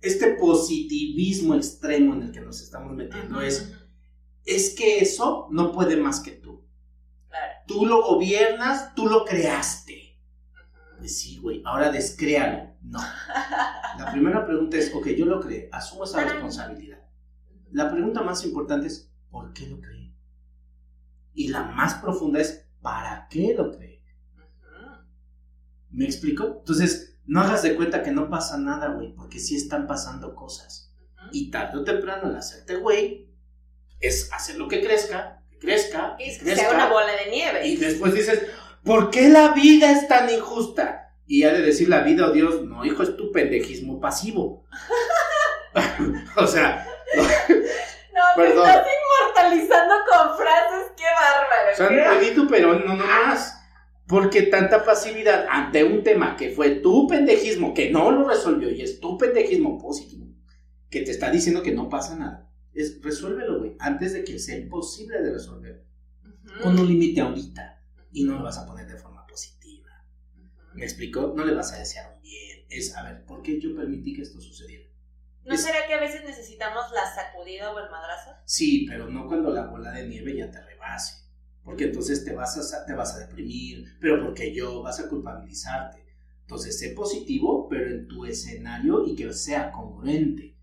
este 0.00 0.34
positivismo 0.34 1.54
extremo 1.54 2.14
en 2.14 2.22
el 2.22 2.32
que 2.32 2.40
nos 2.40 2.60
estamos 2.60 2.94
metiendo 2.94 3.40
es, 3.40 3.72
es 4.44 4.74
que 4.74 4.98
eso 4.98 5.48
no 5.50 5.72
puede 5.72 5.96
más 5.96 6.20
que 6.20 6.32
tú. 6.32 6.65
Tú 7.66 7.86
lo 7.86 8.02
gobiernas, 8.02 8.94
tú 8.94 9.06
lo 9.08 9.24
creaste. 9.24 10.18
Sí, 11.04 11.38
güey, 11.38 11.62
ahora 11.64 11.90
descréalo. 11.90 12.74
No. 12.82 13.00
La 13.98 14.10
primera 14.12 14.46
pregunta 14.46 14.76
es, 14.76 14.94
ok, 14.94 15.08
yo 15.08 15.26
lo 15.26 15.40
creé, 15.40 15.68
asumo 15.72 16.04
esa 16.04 16.24
responsabilidad. 16.24 16.98
La 17.72 17.90
pregunta 17.90 18.22
más 18.22 18.44
importante 18.44 18.86
es, 18.86 19.12
¿por 19.30 19.52
qué 19.52 19.66
lo 19.66 19.80
creé? 19.80 20.14
Y 21.34 21.48
la 21.48 21.62
más 21.62 21.94
profunda 21.94 22.40
es, 22.40 22.66
¿para 22.80 23.26
qué 23.28 23.54
lo 23.56 23.72
creé? 23.72 24.02
¿Me 25.90 26.04
explico? 26.04 26.58
Entonces, 26.58 27.18
no 27.26 27.40
hagas 27.40 27.62
de 27.62 27.74
cuenta 27.74 28.02
que 28.02 28.12
no 28.12 28.28
pasa 28.28 28.58
nada, 28.58 28.88
güey, 28.88 29.14
porque 29.14 29.38
sí 29.38 29.56
están 29.56 29.86
pasando 29.86 30.34
cosas. 30.34 30.94
Y 31.32 31.50
tarde 31.50 31.78
o 31.78 31.84
temprano 31.84 32.30
el 32.30 32.36
hacerte 32.36 32.76
güey 32.76 33.30
es 34.00 34.32
hacer 34.32 34.56
lo 34.56 34.68
que 34.68 34.80
crezca, 34.80 35.42
crezca, 35.58 36.16
Y 36.18 36.24
que 36.24 36.30
es 36.30 36.38
que 36.42 36.56
sea 36.56 36.70
una 36.70 36.88
bola 36.88 37.12
de 37.12 37.30
nieve. 37.30 37.66
Y 37.66 37.76
después 37.76 38.14
dices, 38.14 38.42
¿por 38.84 39.10
qué 39.10 39.28
la 39.28 39.52
vida 39.52 39.90
es 39.90 40.08
tan 40.08 40.30
injusta? 40.30 41.14
Y 41.26 41.42
ha 41.42 41.52
de 41.52 41.62
decir 41.62 41.88
la 41.88 42.00
vida, 42.02 42.26
oh 42.26 42.30
Dios, 42.30 42.62
no, 42.62 42.84
hijo, 42.84 43.02
es 43.02 43.16
tu 43.16 43.32
pendejismo 43.32 44.00
pasivo. 44.00 44.64
o 46.36 46.46
sea, 46.46 46.86
No, 47.16 48.22
Perdón. 48.36 48.66
estás 48.66 48.86
inmortalizando 48.86 49.94
con 50.10 50.36
frases, 50.38 50.92
qué 50.96 51.04
bárbaro. 51.04 51.72
o 51.72 51.76
sea, 51.76 52.18
Benito 52.18 52.48
Perón, 52.48 52.84
no 52.86 52.94
nomás. 52.94 53.52
Porque 54.08 54.42
tanta 54.42 54.84
pasividad 54.84 55.46
ante 55.50 55.82
un 55.82 56.04
tema 56.04 56.36
que 56.36 56.50
fue 56.50 56.70
tu 56.76 57.08
pendejismo, 57.08 57.74
que 57.74 57.90
no 57.90 58.12
lo 58.12 58.28
resolvió 58.28 58.70
y 58.70 58.80
es 58.82 59.00
tu 59.00 59.18
pendejismo 59.18 59.78
positivo, 59.78 60.26
que 60.88 61.00
te 61.02 61.10
está 61.10 61.28
diciendo 61.28 61.60
que 61.62 61.72
no 61.72 61.88
pasa 61.88 62.14
nada. 62.14 62.45
Es 62.76 63.00
resuélvelo, 63.02 63.58
güey, 63.58 63.76
antes 63.78 64.12
de 64.12 64.24
que 64.24 64.38
sea 64.38 64.56
imposible 64.58 65.20
de 65.22 65.32
resolver. 65.32 65.84
Pon 66.62 66.78
un 66.78 66.86
límite 66.88 67.20
ahorita 67.20 67.82
y 68.12 68.24
no 68.24 68.36
lo 68.38 68.44
vas 68.44 68.58
a 68.58 68.66
poner 68.66 68.86
de 68.86 68.96
forma 68.96 69.26
positiva. 69.26 69.90
¿Me 70.74 70.84
explico? 70.84 71.32
No 71.36 71.44
le 71.44 71.54
vas 71.54 71.72
a 71.72 71.78
desear 71.78 72.14
un 72.14 72.22
bien. 72.22 72.64
Es, 72.68 72.94
a 72.96 73.02
ver, 73.02 73.24
¿por 73.24 73.42
qué 73.42 73.60
yo 73.60 73.74
permití 73.76 74.14
que 74.14 74.22
esto 74.22 74.40
sucediera? 74.40 74.84
¿No 75.44 75.54
Es- 75.54 75.62
será 75.62 75.86
que 75.86 75.94
a 75.94 76.00
veces 76.00 76.24
necesitamos 76.24 76.84
la 76.92 77.14
sacudida 77.14 77.72
o 77.72 77.78
el 77.78 77.90
madrazo? 77.90 78.32
Sí, 78.44 78.84
pero 78.88 79.08
no 79.08 79.26
cuando 79.28 79.52
la 79.52 79.66
bola 79.66 79.92
de 79.92 80.06
nieve 80.08 80.36
ya 80.36 80.50
te 80.50 80.60
rebase. 80.60 81.24
Porque 81.62 81.84
entonces 81.84 82.24
te 82.24 82.32
vas 82.32 82.56
a, 82.74 82.84
te 82.86 82.94
vas 82.94 83.14
a 83.14 83.18
deprimir, 83.20 83.96
pero 84.00 84.24
porque 84.24 84.52
yo 84.54 84.82
vas 84.82 85.00
a 85.00 85.08
culpabilizarte. 85.08 86.04
Entonces, 86.42 86.78
sé 86.78 86.90
positivo, 86.90 87.68
pero 87.68 87.90
en 87.90 88.06
tu 88.08 88.24
escenario 88.24 89.04
y 89.06 89.16
que 89.16 89.32
sea 89.32 89.70
congruente. 89.72 90.55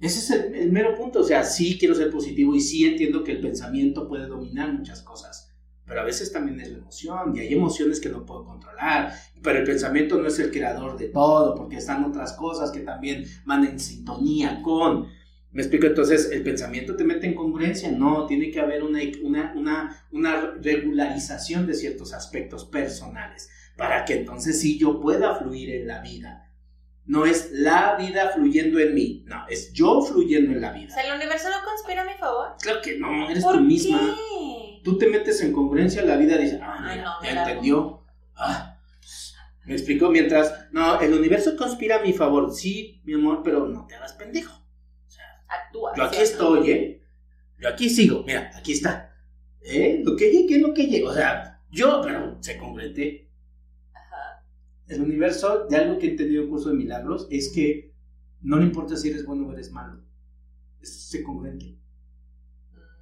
Ese 0.00 0.18
es 0.18 0.30
el, 0.30 0.54
el 0.54 0.72
mero 0.72 0.94
punto. 0.94 1.20
O 1.20 1.24
sea, 1.24 1.44
sí 1.44 1.78
quiero 1.78 1.94
ser 1.94 2.10
positivo 2.10 2.54
y 2.54 2.60
sí 2.60 2.84
entiendo 2.84 3.24
que 3.24 3.32
el 3.32 3.40
pensamiento 3.40 4.06
puede 4.08 4.26
dominar 4.26 4.72
muchas 4.72 5.02
cosas. 5.02 5.46
Pero 5.86 6.00
a 6.00 6.04
veces 6.04 6.32
también 6.32 6.60
es 6.60 6.70
la 6.72 6.78
emoción 6.78 7.36
y 7.36 7.40
hay 7.40 7.54
emociones 7.54 8.00
que 8.00 8.08
no 8.08 8.26
puedo 8.26 8.44
controlar. 8.44 9.12
Pero 9.42 9.60
el 9.60 9.64
pensamiento 9.64 10.20
no 10.20 10.26
es 10.26 10.38
el 10.40 10.50
creador 10.50 10.98
de 10.98 11.08
todo, 11.08 11.54
porque 11.54 11.76
están 11.76 12.04
otras 12.04 12.32
cosas 12.32 12.72
que 12.72 12.80
también 12.80 13.24
van 13.44 13.64
en 13.64 13.78
sintonía 13.78 14.60
con. 14.62 15.06
¿Me 15.52 15.62
explico? 15.62 15.86
Entonces, 15.86 16.30
¿el 16.32 16.42
pensamiento 16.42 16.96
te 16.96 17.04
mete 17.04 17.28
en 17.28 17.34
congruencia? 17.34 17.90
No, 17.90 18.26
tiene 18.26 18.50
que 18.50 18.60
haber 18.60 18.82
una, 18.82 18.98
una, 19.22 19.54
una, 19.56 20.06
una 20.10 20.50
regularización 20.60 21.66
de 21.66 21.74
ciertos 21.74 22.12
aspectos 22.12 22.64
personales 22.64 23.48
para 23.76 24.04
que 24.04 24.14
entonces 24.14 24.60
sí 24.60 24.78
yo 24.78 25.00
pueda 25.00 25.36
fluir 25.36 25.70
en 25.70 25.86
la 25.86 26.00
vida. 26.00 26.45
No 27.06 27.24
es 27.24 27.50
la 27.52 27.94
vida 27.96 28.30
fluyendo 28.34 28.80
en 28.80 28.92
mí, 28.94 29.22
no, 29.26 29.46
es 29.48 29.72
yo 29.72 30.02
fluyendo 30.02 30.52
en 30.52 30.60
la 30.60 30.70
O 30.70 30.74
vida. 30.74 30.92
sea, 30.92 31.04
¿el 31.06 31.14
universo 31.16 31.48
no 31.48 31.64
conspira 31.64 32.02
a 32.02 32.04
mi 32.04 32.14
favor? 32.14 32.56
Claro 32.60 32.80
que 32.82 32.98
no, 32.98 33.30
eres 33.30 33.44
¿Por 33.44 33.54
tú 33.56 33.60
misma. 33.60 34.00
qué? 34.00 34.80
Tú 34.82 34.98
te 34.98 35.06
metes 35.06 35.40
en 35.42 35.52
congruencia 35.52 36.02
en 36.02 36.08
la 36.08 36.16
vida 36.16 36.36
y 36.36 36.42
dices, 36.44 36.60
ah, 36.62 36.76
Ay, 36.80 37.00
no, 37.00 37.20
me 37.22 37.30
entendió. 37.30 38.02
Ah, 38.34 38.76
¿Me 39.64 39.74
explico? 39.74 40.10
Mientras, 40.10 40.52
no, 40.72 41.00
el 41.00 41.12
universo 41.12 41.56
conspira 41.56 41.96
a 41.96 42.02
mi 42.02 42.12
favor. 42.12 42.52
Sí, 42.52 43.00
mi 43.04 43.14
amor, 43.14 43.42
pero 43.44 43.66
no 43.66 43.86
te 43.86 43.94
hagas 43.94 44.12
pendejo. 44.14 44.52
Actúa. 45.48 45.92
Yo 45.96 46.02
aquí 46.04 46.18
estoy, 46.20 46.70
¿eh? 46.70 47.02
Yo 47.58 47.68
aquí 47.68 47.88
sigo, 47.88 48.24
mira, 48.26 48.50
aquí 48.54 48.72
está. 48.72 49.14
¿Eh? 49.62 50.02
Lo 50.04 50.16
que 50.16 50.30
llegue, 50.30 50.58
lo 50.58 50.74
que 50.74 50.86
llegue. 50.86 51.06
O 51.06 51.12
sea, 51.14 51.60
yo, 51.70 52.00
pero 52.04 52.36
se 52.40 52.56
congreté. 52.58 53.25
El 54.88 55.02
universo, 55.02 55.66
de 55.68 55.76
algo 55.76 55.98
que 55.98 56.06
he 56.06 56.10
entendido 56.10 56.42
en 56.42 56.50
curso 56.50 56.68
de 56.68 56.76
milagros, 56.76 57.26
es 57.30 57.50
que 57.52 57.92
no 58.42 58.58
le 58.58 58.66
importa 58.66 58.96
si 58.96 59.08
eres 59.08 59.24
bueno 59.24 59.48
o 59.48 59.52
eres 59.52 59.72
malo. 59.72 60.02
Es 60.80 61.20
congruente. 61.24 61.76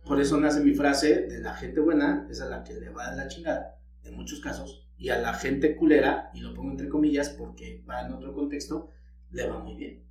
Por 0.05 0.21
eso 0.21 0.39
nace 0.39 0.61
mi 0.61 0.75
frase 0.75 1.27
de 1.27 1.41
la 1.41 1.55
gente 1.55 1.81
buena 1.81 2.27
es 2.31 2.41
a 2.41 2.49
la 2.49 2.63
que 2.63 2.75
le 2.75 2.91
va 2.91 3.11
de 3.11 3.17
la 3.17 3.29
chingada, 3.29 3.79
en 4.03 4.15
muchos 4.15 4.41
casos, 4.41 4.87
y 4.99 5.09
a 5.09 5.19
la 5.19 5.35
gente 5.35 5.77
culera, 5.77 6.31
y 6.35 6.41
lo 6.41 6.55
pongo 6.55 6.71
entre 6.71 6.89
comillas 6.89 7.31
porque 7.31 7.83
va 7.89 8.03
en 8.03 8.13
otro 8.13 8.35
contexto, 8.35 8.91
le 9.31 9.47
va 9.47 9.59
muy 9.59 9.77
bien. 9.77 10.05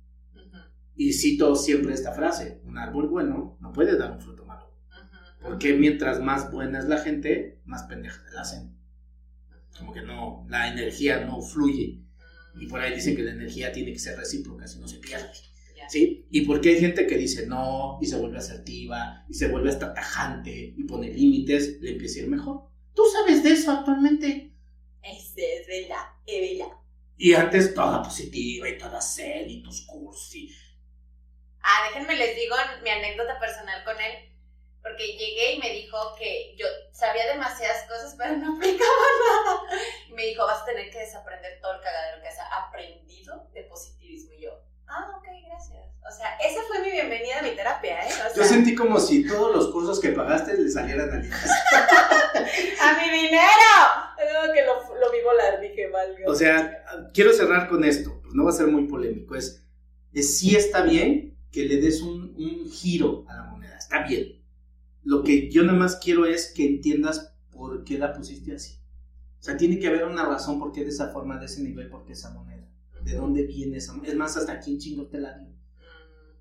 Y 0.96 1.12
cito 1.12 1.54
siempre 1.56 1.94
esta 1.94 2.12
frase, 2.12 2.60
un 2.64 2.78
árbol 2.78 3.08
bueno 3.08 3.56
no 3.60 3.72
puede 3.72 3.96
dar 3.96 4.12
un 4.12 4.20
fruto 4.20 4.44
malo. 4.44 4.72
Porque 5.40 5.74
mientras 5.74 6.20
más 6.20 6.50
buena 6.50 6.78
es 6.78 6.86
la 6.86 6.98
gente, 6.98 7.60
más 7.64 7.84
pendeja 7.84 8.22
la 8.32 8.42
hacen. 8.42 8.73
Como 9.78 9.92
que 9.92 10.02
no, 10.02 10.46
la 10.48 10.68
energía 10.68 11.20
no 11.20 11.40
fluye. 11.40 12.00
Y 12.60 12.66
por 12.66 12.80
ahí 12.80 12.94
dicen 12.94 13.16
que 13.16 13.22
la 13.22 13.32
energía 13.32 13.72
tiene 13.72 13.92
que 13.92 13.98
ser 13.98 14.16
recíproca, 14.16 14.66
si 14.68 14.78
no 14.78 14.86
se 14.88 14.98
pierde. 14.98 15.30
¿Sí? 15.88 16.26
Y 16.30 16.42
porque 16.42 16.70
hay 16.70 16.80
gente 16.80 17.06
que 17.06 17.18
dice 17.18 17.46
no, 17.46 17.98
y 18.00 18.06
se 18.06 18.16
vuelve 18.16 18.38
asertiva, 18.38 19.24
y 19.28 19.34
se 19.34 19.48
vuelve 19.48 19.68
hasta 19.68 19.92
tajante, 19.92 20.72
y 20.76 20.84
pone 20.84 21.08
límites, 21.12 21.78
le 21.82 21.90
empieza 21.92 22.20
a 22.20 22.22
ir 22.22 22.28
mejor. 22.30 22.68
Tú 22.94 23.02
sabes 23.12 23.42
de 23.42 23.50
eso 23.52 23.70
actualmente. 23.72 24.52
Ese 25.02 25.60
es 25.60 25.66
verdad, 25.66 26.06
es 26.26 26.58
verdad. 26.58 26.72
Y 27.18 27.34
antes 27.34 27.74
toda 27.74 28.02
positiva 28.02 28.66
y 28.68 28.78
toda 28.78 29.00
zen 29.02 29.50
y 29.50 29.62
tus 29.62 29.82
cursos. 29.84 30.34
y- 30.34 30.50
Ah, 31.60 31.88
déjenme 31.88 32.16
les 32.16 32.34
digo 32.36 32.54
mi 32.82 32.90
anécdota 32.90 33.38
personal 33.38 33.84
con 33.84 33.96
él. 33.96 34.32
Porque 34.84 35.16
llegué 35.16 35.54
y 35.54 35.58
me 35.60 35.70
dijo 35.70 35.96
que 36.18 36.54
yo 36.58 36.66
sabía 36.92 37.32
demasiadas 37.32 37.88
cosas, 37.88 38.14
pero 38.18 38.36
no 38.36 38.54
aplicaba 38.56 39.06
nada. 39.26 39.60
Y 40.10 40.12
me 40.12 40.26
dijo, 40.26 40.46
vas 40.46 40.60
a 40.60 40.66
tener 40.66 40.90
que 40.90 40.98
desaprender 40.98 41.58
todo 41.62 41.72
el 41.72 41.80
cagadero 41.80 42.20
que 42.22 42.28
has 42.28 42.38
aprendido 42.52 43.48
de 43.54 43.62
positivismo. 43.62 44.34
Y 44.34 44.42
yo, 44.42 44.50
ah, 44.86 45.10
ok, 45.16 45.24
gracias. 45.48 45.84
O 46.06 46.12
sea, 46.14 46.36
esa 46.36 46.60
fue 46.68 46.80
mi 46.80 46.90
bienvenida 46.90 47.38
a 47.38 47.42
mi 47.42 47.52
terapia, 47.52 48.06
¿eh? 48.06 48.10
O 48.12 48.36
Yo 48.36 48.42
sea, 48.42 48.44
sentí 48.44 48.74
como 48.74 49.00
si 49.00 49.26
todos 49.26 49.56
los 49.56 49.72
cursos 49.72 49.98
que 49.98 50.10
pagaste 50.10 50.52
le 50.52 50.68
salieran 50.68 51.10
a 51.10 51.16
Linas. 51.16 51.50
¡A 52.82 53.00
mi 53.00 53.10
dinero! 53.10 53.42
No, 54.18 54.52
que 54.52 54.66
lo, 54.66 54.96
lo 55.00 55.10
vi 55.10 55.22
volar, 55.22 55.60
dije, 55.60 55.88
valga. 55.88 56.24
O 56.26 56.34
sea, 56.34 56.84
quiero 57.14 57.32
cerrar 57.32 57.68
con 57.68 57.84
esto, 57.84 58.20
pues 58.22 58.34
no 58.34 58.44
va 58.44 58.50
a 58.50 58.54
ser 58.54 58.66
muy 58.66 58.86
polémico. 58.86 59.34
Es, 59.34 59.64
es 60.12 60.38
sí 60.38 60.54
está 60.54 60.82
bien 60.82 61.38
que 61.50 61.64
le 61.64 61.78
des 61.78 62.02
un, 62.02 62.34
un 62.36 62.70
giro 62.70 63.24
a 63.26 63.36
la 63.36 63.42
moneda, 63.44 63.78
está 63.78 64.02
bien. 64.02 64.43
Lo 65.04 65.22
que 65.22 65.50
yo 65.50 65.62
nada 65.64 65.78
más 65.78 65.96
quiero 65.96 66.26
es 66.26 66.52
que 66.54 66.66
entiendas 66.66 67.34
por 67.50 67.84
qué 67.84 67.98
la 67.98 68.12
pusiste 68.12 68.54
así. 68.54 68.78
O 69.40 69.42
sea, 69.44 69.56
tiene 69.56 69.78
que 69.78 69.86
haber 69.86 70.04
una 70.04 70.24
razón 70.24 70.58
por 70.58 70.72
qué 70.72 70.82
de 70.82 70.88
esa 70.90 71.08
forma, 71.10 71.38
de 71.38 71.46
ese 71.46 71.62
nivel, 71.62 71.88
por 71.88 72.04
qué 72.04 72.12
esa 72.14 72.30
moneda. 72.30 72.66
¿De 73.02 73.12
dónde 73.14 73.42
viene 73.44 73.76
esa 73.76 73.92
moneda? 73.92 74.12
Es 74.12 74.18
más, 74.18 74.36
hasta 74.38 74.58
quién 74.60 74.78
chingo 74.78 75.06
te 75.08 75.18
la 75.18 75.36
dio. 75.36 75.48
Mm, 75.48 75.52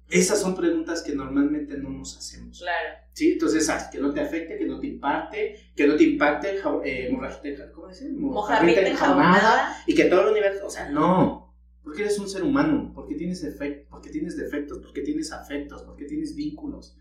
Esas 0.09 0.39
son 0.39 0.55
preguntas 0.55 1.01
que 1.01 1.13
normalmente 1.13 1.77
no 1.77 1.89
nos 1.89 2.17
hacemos. 2.17 2.59
Claro. 2.59 2.95
¿Sí? 3.11 3.33
Entonces, 3.33 3.69
haz 3.69 3.89
que 3.89 3.99
no 3.99 4.13
te 4.13 4.21
afecte, 4.21 4.57
que 4.57 4.65
no 4.65 4.79
te 4.79 4.87
impacte, 4.87 5.55
que 5.75 5.85
no 5.87 5.97
te 5.97 6.03
impacte 6.05 6.55
eh, 6.85 7.09
hemorragita- 7.09 7.71
¿cómo 7.73 7.89
dice? 7.89 8.09
Mojarrita 8.09 8.81
enjaunada. 8.87 9.75
y 9.85 9.93
que 9.93 10.05
todo 10.05 10.21
el 10.21 10.27
universo, 10.31 10.65
o 10.65 10.69
sea, 10.69 10.89
no, 10.89 11.53
porque 11.83 12.03
eres 12.03 12.17
un 12.17 12.29
ser 12.29 12.43
humano, 12.43 12.91
porque 12.95 13.15
tienes 13.15 13.43
efectos, 13.43 13.87
porque 13.89 14.09
tienes 14.09 14.37
defectos, 14.37 14.79
porque 14.79 15.01
tienes 15.01 15.33
afectos, 15.33 15.81
porque 15.83 16.05
tienes 16.05 16.33
vínculos. 16.35 16.97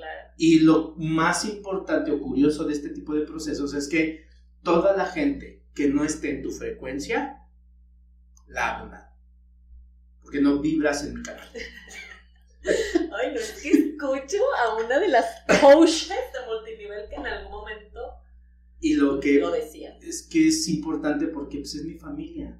Claro. 0.00 0.30
Y 0.38 0.60
lo 0.60 0.94
más 0.96 1.44
importante 1.44 2.10
o 2.10 2.20
curioso 2.20 2.64
de 2.64 2.72
este 2.72 2.88
tipo 2.88 3.14
de 3.14 3.26
procesos 3.26 3.74
es 3.74 3.86
que 3.88 4.24
toda 4.62 4.96
la 4.96 5.06
gente 5.06 5.62
que 5.74 5.88
no 5.88 6.04
esté 6.04 6.30
en 6.30 6.42
tu 6.42 6.50
frecuencia, 6.50 7.46
la 8.46 8.78
abunda. 8.78 9.16
Porque 10.22 10.40
no 10.40 10.58
vibras 10.60 11.04
en 11.04 11.14
mi 11.14 11.22
canal. 11.22 11.48
Ay, 12.64 13.32
no, 13.34 13.40
es 13.40 13.52
que 13.62 13.70
escucho 13.70 14.42
a 14.56 14.76
una 14.82 14.98
de 14.98 15.08
las 15.08 15.26
coaches 15.60 16.08
de 16.08 16.46
multinivel 16.46 17.08
que 17.08 17.14
en 17.16 17.26
algún 17.26 17.52
momento 17.52 18.00
Y 18.80 18.94
lo 18.94 19.20
que 19.20 19.38
lo 19.38 19.50
decía. 19.50 19.96
es 20.02 20.22
que 20.22 20.48
es 20.48 20.68
importante 20.68 21.26
porque 21.28 21.58
pues, 21.58 21.74
es 21.74 21.84
mi 21.84 21.94
familia. 21.94 22.58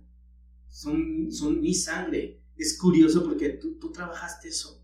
Son, 0.69 1.31
son 1.33 1.61
mi 1.61 1.75
sangre. 1.75 2.41
Es 2.57 2.79
curioso 2.79 3.25
porque 3.25 3.51
tú, 3.51 3.79
tú 3.79 3.91
trabajaste 3.91 4.49
eso. 4.49 4.80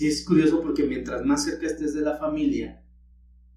Y 0.00 0.08
es 0.08 0.24
curioso 0.24 0.62
porque 0.62 0.84
mientras 0.84 1.24
más 1.26 1.44
cerca 1.44 1.66
estés 1.66 1.92
de 1.94 2.00
la 2.00 2.16
familia, 2.16 2.82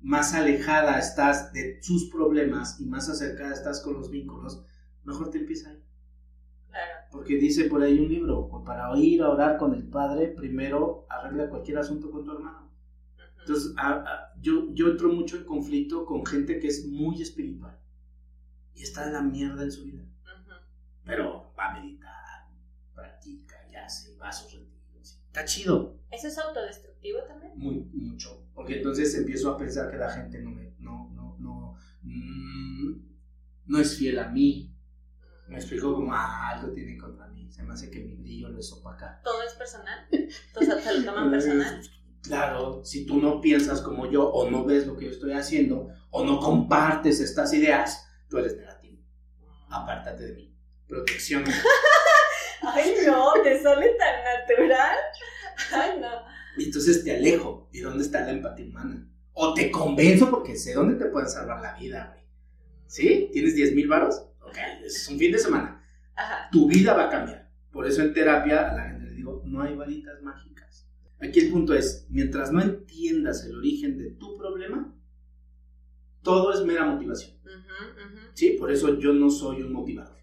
más 0.01 0.33
alejada 0.33 0.99
estás 0.99 1.53
de 1.53 1.81
sus 1.81 2.09
problemas 2.09 2.79
y 2.81 2.85
más 2.85 3.07
acercada 3.07 3.53
estás 3.53 3.79
con 3.81 3.93
los 3.93 4.09
vínculos, 4.09 4.65
mejor 5.05 5.29
te 5.29 5.37
empieza 5.37 5.69
ahí. 5.69 5.81
Claro. 6.67 6.91
Porque 7.11 7.37
dice 7.37 7.65
por 7.65 7.81
ahí 7.81 7.97
un 7.99 8.09
libro, 8.09 8.49
pues, 8.49 8.63
para 8.65 8.91
oír 8.91 9.21
a 9.21 9.29
orar 9.29 9.57
con 9.57 9.73
el 9.73 9.87
Padre, 9.87 10.27
primero 10.27 11.05
arregla 11.09 11.49
cualquier 11.49 11.77
asunto 11.77 12.11
con 12.11 12.25
tu 12.25 12.31
hermano. 12.33 12.69
Entonces, 13.39 13.73
a- 13.77 13.91
a- 13.93 14.33
yo, 14.41 14.73
yo 14.73 14.87
entro 14.89 15.13
mucho 15.13 15.37
en 15.37 15.45
conflicto 15.45 16.05
con 16.05 16.25
gente 16.25 16.59
que 16.59 16.67
es 16.67 16.85
muy 16.87 17.21
espiritual 17.21 17.77
y 18.73 18.81
está 18.83 19.05
en 19.07 19.13
la 19.13 19.21
mierda 19.21 19.63
en 19.63 19.71
su 19.71 19.83
vida, 19.85 20.01
Ujú. 20.23 20.55
pero 21.05 21.53
va 21.57 21.71
a 21.71 21.79
meditar, 21.79 22.49
practica 22.93 23.55
y 23.71 23.75
hace, 23.75 24.15
va 24.17 24.29
a 24.29 24.33
sus 24.33 24.51
retiros. 24.53 24.72
Está 25.33 25.45
chido, 25.45 25.97
¿Eso 26.11 26.27
es 26.27 26.37
autodestructivo 26.37 27.23
también? 27.23 27.53
muy, 27.55 27.89
mucho, 27.91 28.45
porque 28.53 28.77
entonces 28.77 29.15
empiezo 29.15 29.49
a 29.49 29.57
pensar 29.57 29.89
que 29.89 29.97
la 29.97 30.11
gente 30.11 30.39
no 30.39 30.51
me, 30.51 30.75
no, 30.77 31.09
no, 31.15 31.35
no, 31.39 31.75
mm, 32.03 33.01
no 33.65 33.79
es 33.79 33.97
fiel 33.97 34.19
a 34.19 34.27
mí. 34.27 34.71
Me 35.47 35.55
explico 35.55 35.91
como, 35.95 36.13
ah, 36.13 36.49
algo 36.49 36.71
tiene 36.71 36.99
contra 36.99 37.25
mí, 37.29 37.49
se 37.49 37.63
me 37.63 37.73
hace 37.73 37.89
que 37.89 38.01
mi 38.01 38.13
brillo 38.13 38.49
lo 38.49 38.59
es 38.59 38.71
opaca. 38.73 39.21
¿Todo 39.23 39.41
es 39.41 39.53
personal? 39.53 40.07
¿Entonces 40.11 40.83
se 40.83 40.99
lo 40.99 41.03
toman 41.03 41.31
personal? 41.31 41.81
Claro, 42.21 42.85
si 42.85 43.05
tú 43.07 43.17
no 43.17 43.41
piensas 43.41 43.81
como 43.81 44.09
yo 44.09 44.29
o 44.29 44.49
no 44.49 44.63
ves 44.63 44.85
lo 44.85 44.95
que 44.95 45.05
yo 45.05 45.11
estoy 45.11 45.33
haciendo 45.33 45.89
o 46.11 46.23
no 46.23 46.39
compartes 46.39 47.19
estas 47.19 47.51
ideas, 47.53 48.07
tú 48.29 48.37
eres 48.37 48.55
negativo. 48.55 49.01
Apártate 49.67 50.27
de 50.27 50.33
mí. 50.35 50.55
Protección. 50.87 51.43
Ay, 52.65 52.95
no, 53.05 53.33
te 53.43 53.61
sale 53.61 53.89
tan 53.95 54.23
natural. 54.23 54.97
Ay, 55.73 55.99
no. 56.01 56.07
Y 56.57 56.65
entonces 56.65 57.03
te 57.03 57.15
alejo. 57.15 57.69
¿Y 57.71 57.79
dónde 57.79 58.03
está 58.03 58.21
la 58.21 58.31
empatía 58.31 58.65
humana? 58.65 59.07
O 59.33 59.53
te 59.53 59.71
convenzo 59.71 60.29
porque 60.29 60.55
sé 60.55 60.73
dónde 60.73 60.95
te 60.95 61.09
pueden 61.09 61.29
salvar 61.29 61.61
la 61.61 61.75
vida, 61.77 62.09
güey. 62.13 62.23
¿Sí? 62.87 63.29
¿Tienes 63.33 63.55
10 63.55 63.73
mil 63.73 63.87
varos? 63.87 64.27
Ok, 64.41 64.57
es 64.83 65.07
un 65.09 65.17
fin 65.17 65.31
de 65.31 65.39
semana. 65.39 65.83
Ajá. 66.15 66.49
Tu 66.51 66.67
vida 66.67 66.93
va 66.93 67.05
a 67.05 67.09
cambiar. 67.09 67.49
Por 67.71 67.87
eso 67.87 68.03
en 68.03 68.13
terapia 68.13 68.69
a 68.69 68.75
la 68.75 68.83
gente 68.89 69.05
le 69.05 69.15
digo, 69.15 69.41
no 69.45 69.63
hay 69.63 69.75
varitas 69.75 70.21
mágicas. 70.21 70.87
Aquí 71.19 71.39
el 71.39 71.51
punto 71.51 71.73
es, 71.73 72.05
mientras 72.09 72.51
no 72.51 72.61
entiendas 72.61 73.43
el 73.45 73.57
origen 73.57 73.97
de 73.97 74.11
tu 74.11 74.37
problema, 74.37 74.93
todo 76.21 76.53
es 76.53 76.63
mera 76.65 76.85
motivación. 76.85 77.33
Sí, 78.33 78.51
por 78.59 78.71
eso 78.71 78.99
yo 78.99 79.13
no 79.13 79.29
soy 79.29 79.63
un 79.63 79.73
motivador. 79.73 80.17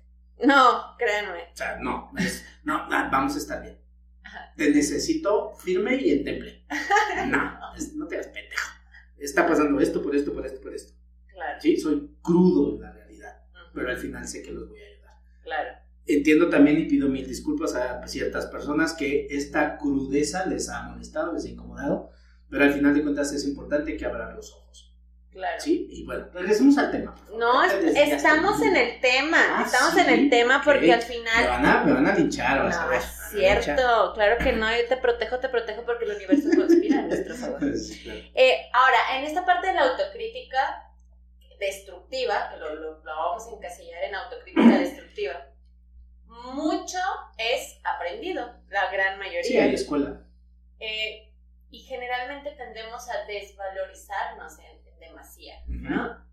No, 0.45 0.97
créanme. 0.97 1.43
O 1.53 1.57
sea, 1.57 1.79
no, 1.81 2.11
no, 2.65 2.89
vamos 2.89 3.35
a 3.35 3.39
estar 3.39 3.63
bien. 3.63 3.80
Te 4.57 4.71
necesito 4.71 5.55
firme 5.55 5.97
y 5.97 6.11
en 6.11 6.25
temple. 6.25 6.65
No, 7.29 7.61
no 7.97 8.07
te 8.07 8.15
hagas 8.15 8.29
pendejo. 8.29 8.71
Está 9.19 9.47
pasando 9.47 9.79
esto, 9.81 10.03
por 10.03 10.17
esto, 10.17 10.33
por 10.33 10.47
esto, 10.47 10.61
por 10.61 10.75
esto. 10.75 10.95
Claro. 11.33 11.61
Sí, 11.61 11.77
soy 11.77 12.17
crudo 12.23 12.75
en 12.75 12.81
la 12.81 12.93
realidad, 12.93 13.43
pero 13.75 13.91
al 13.91 13.99
final 13.99 14.27
sé 14.27 14.43
que 14.43 14.53
los 14.53 14.69
voy 14.69 14.81
a 14.81 14.87
ayudar. 14.87 15.15
Claro. 15.43 15.71
Entiendo 16.07 16.49
también 16.49 16.79
y 16.79 16.87
pido 16.87 17.09
mil 17.09 17.27
disculpas 17.27 17.75
a 17.75 18.07
ciertas 18.09 18.47
personas 18.47 18.95
que 18.95 19.27
esta 19.31 19.77
crudeza 19.77 20.47
les 20.47 20.71
ha 20.71 20.83
molestado, 20.85 21.35
les 21.35 21.45
ha 21.45 21.51
incomodado, 21.51 22.11
pero 22.49 22.65
al 22.65 22.73
final 22.73 22.95
de 22.95 23.03
cuentas 23.03 23.33
es 23.33 23.47
importante 23.47 23.97
que 23.97 24.07
abran 24.07 24.35
los 24.35 24.53
ojos. 24.53 24.90
Claro. 25.33 25.61
Sí, 25.61 25.87
y 25.91 26.05
bueno, 26.05 26.27
regresemos 26.35 26.77
al 26.77 26.91
tema. 26.91 27.15
No, 27.37 27.63
estamos 27.65 28.61
en 28.63 28.77
el 28.77 29.01
tema, 29.01 29.39
ah, 29.39 29.63
estamos 29.65 29.97
en 29.97 30.11
el 30.11 30.29
tema 30.29 30.61
porque 30.65 30.93
al 30.93 31.03
final... 31.03 31.45
Me 31.45 31.49
van 31.49 31.67
a, 31.67 31.85
me 31.85 31.93
van 31.93 32.07
a 32.09 32.15
linchar, 32.17 32.65
vas 32.65 32.81
no, 32.81 32.93
es 32.93 33.05
cierto, 33.31 34.13
claro 34.15 34.43
que 34.43 34.53
no, 34.53 34.69
yo 34.77 34.89
te 34.89 34.97
protejo, 34.97 35.39
te 35.39 35.49
protejo 35.49 35.85
porque 35.85 36.05
el 36.05 36.17
universo 36.17 36.49
conspira 36.57 36.99
en 36.99 37.09
nuestro 37.09 37.37
favor. 37.37 37.61
Eh, 37.63 38.71
ahora, 38.73 39.19
en 39.19 39.25
esta 39.25 39.47
parte 39.47 39.69
de 39.69 39.75
la 39.75 39.83
autocrítica 39.83 40.91
destructiva, 41.61 42.51
que 42.51 42.57
lo, 42.57 42.75
lo, 42.75 43.03
vamos 43.05 43.47
a 43.47 43.55
encasillar 43.55 44.03
en 44.03 44.17
autocrítica 44.17 44.79
destructiva, 44.81 45.47
mucho 46.27 46.99
es 47.39 47.79
aprendido, 47.85 48.53
la 48.69 48.91
gran 48.91 49.19
mayoría. 49.19 49.43
Sí, 49.45 49.59
hay 49.59 49.75
escuela. 49.75 50.23
Eh, 50.81 51.31
y 51.71 51.81
generalmente 51.83 52.51
tendemos 52.53 53.09
a 53.09 53.25
desvalorizarnos 53.27 54.59
en 54.59 54.80
demasía, 55.01 55.55
¿no? 55.67 56.31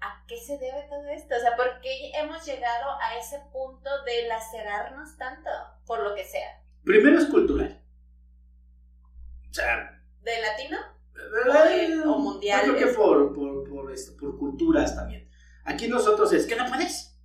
¿A 0.00 0.24
qué 0.26 0.36
se 0.36 0.58
debe 0.58 0.86
todo 0.88 1.06
esto? 1.08 1.34
O 1.36 1.40
sea, 1.40 1.56
¿por 1.56 1.80
qué 1.80 2.10
hemos 2.14 2.44
llegado 2.44 2.90
a 3.00 3.18
ese 3.18 3.40
punto 3.52 3.90
de 4.04 4.26
lacerarnos 4.28 5.16
tanto? 5.16 5.50
Por 5.86 6.02
lo 6.02 6.14
que 6.14 6.24
sea. 6.24 6.62
Primero 6.84 7.18
es 7.18 7.26
cultural. 7.26 7.80
O 9.50 9.54
sea... 9.54 10.02
¿De 10.22 10.40
latino? 10.40 10.78
Eh, 11.14 12.02
¿O, 12.04 12.18
mundial? 12.18 12.66
Yo 12.66 12.76
creo 12.76 12.88
que 12.88 12.94
por, 12.94 13.32
por, 13.32 13.68
por, 13.68 13.92
este, 13.92 14.12
por 14.12 14.38
culturas 14.38 14.96
también. 14.96 15.28
Aquí 15.64 15.88
nosotros 15.88 16.32
es, 16.32 16.46
¿qué 16.46 16.56
no 16.56 16.66
puedes? 16.66 17.16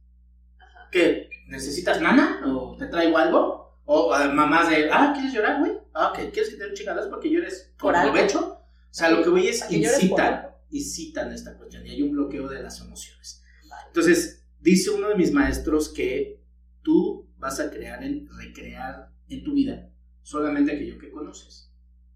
Ajá. 0.60 0.89
¿Qué? 0.92 1.30
¿Necesitas 1.48 2.01
nana? 2.01 2.44
¿O 2.46 2.75
te 2.77 2.88
traigo 2.88 3.18
algo? 3.18 3.82
O 3.86 4.13
mamás 4.34 4.70
de, 4.70 4.89
ah, 4.92 5.13
¿quieres 5.13 5.34
llorar, 5.34 5.60
güey? 5.60 5.80
Ah, 5.94 6.10
ok, 6.10 6.32
¿quieres 6.32 6.50
que 6.50 6.58
te 6.58 6.66
den 6.66 6.74
chingadas 6.74 7.08
porque 7.08 7.32
llores 7.32 7.74
por 7.80 7.94
provecho? 7.94 8.57
O 8.98 9.00
sea, 9.00 9.12
lo 9.12 9.22
que 9.22 9.30
voy 9.30 9.48
es 9.48 9.63
incitan, 9.70 10.48
incitan 10.72 11.32
esta 11.32 11.56
cuestión 11.56 11.86
y 11.86 11.92
hay 11.92 12.01
un 12.01 12.13
bloqueo 12.13 12.50
de 12.50 12.63
las 12.63 12.82
emociones. 12.82 13.44
Entonces, 13.86 14.44
dice 14.60 14.89
uno 14.89 15.10
de 15.10 15.16
mis 15.16 15.32
maestros 15.32 15.89
que 15.89 16.42
tú 16.82 17.30
vas 17.38 17.60
a 17.60 17.70
crear, 17.70 18.04
en, 18.04 18.27
recrear 18.27 19.12
en 19.30 19.44
tu 19.44 19.54
vida 19.54 19.92
solamente 20.24 20.72
aquello 20.72 20.98
que 20.98 21.12
conoces. 21.12 21.72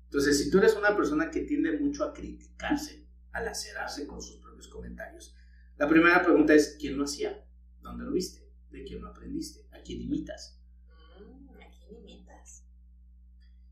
Entonces, 0.06 0.40
si 0.40 0.50
tú 0.50 0.58
eres 0.58 0.76
una 0.76 0.98
persona 0.98 1.30
que 1.30 1.42
tiende 1.42 1.78
mucho 1.78 2.04
a 2.04 2.14
criticarse, 2.14 3.06
a 3.32 3.42
lacerarse 3.42 4.08
con 4.08 4.20
sus 4.20 4.38
propios 4.38 4.68
comentarios, 4.68 5.36
la 5.78 5.88
primera 5.88 6.24
pregunta 6.24 6.56
es, 6.56 6.78
¿quién 6.80 6.98
lo 6.98 7.04
hacía? 7.04 7.46
¿Dónde 7.80 8.06
lo 8.06 8.12
viste? 8.12 8.50
¿De 8.72 8.84
quién 8.86 9.02
lo 9.02 9.10
aprendiste? 9.10 9.68
¿A 9.70 9.84
quién 9.84 10.02
imitas? 10.02 10.60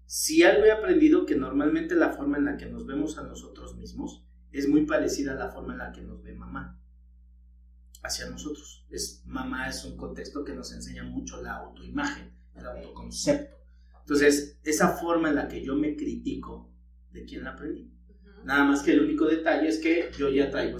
Si 0.09 0.41
algo 0.41 0.65
he 0.65 0.71
aprendido 0.71 1.23
que 1.27 1.35
normalmente 1.35 1.93
la 1.93 2.09
forma 2.09 2.39
en 2.39 2.45
la 2.45 2.57
que 2.57 2.65
nos 2.65 2.87
vemos 2.87 3.19
a 3.19 3.21
nosotros 3.21 3.75
mismos 3.75 4.25
es 4.51 4.67
muy 4.67 4.87
parecida 4.87 5.33
a 5.33 5.35
la 5.35 5.51
forma 5.51 5.73
en 5.73 5.77
la 5.77 5.91
que 5.91 6.01
nos 6.01 6.23
ve 6.23 6.33
mamá 6.33 6.81
hacia 8.01 8.27
nosotros. 8.27 8.87
Es, 8.89 9.21
mamá 9.27 9.69
es 9.69 9.85
un 9.85 9.95
contexto 9.97 10.43
que 10.43 10.55
nos 10.55 10.73
enseña 10.73 11.03
mucho 11.03 11.43
la 11.43 11.57
autoimagen, 11.57 12.33
el 12.55 12.65
autoconcepto. 12.65 13.55
Entonces, 13.99 14.59
esa 14.63 14.97
forma 14.97 15.29
en 15.29 15.35
la 15.35 15.47
que 15.47 15.63
yo 15.63 15.75
me 15.75 15.95
critico, 15.95 16.73
¿de 17.11 17.25
quién 17.25 17.43
la 17.43 17.51
aprendí? 17.51 17.93
Nada 18.43 18.63
más 18.63 18.81
que 18.81 18.93
el 18.93 19.01
único 19.01 19.27
detalle 19.27 19.67
es 19.67 19.77
que 19.77 20.09
yo 20.17 20.29
ya 20.29 20.49
traigo 20.49 20.79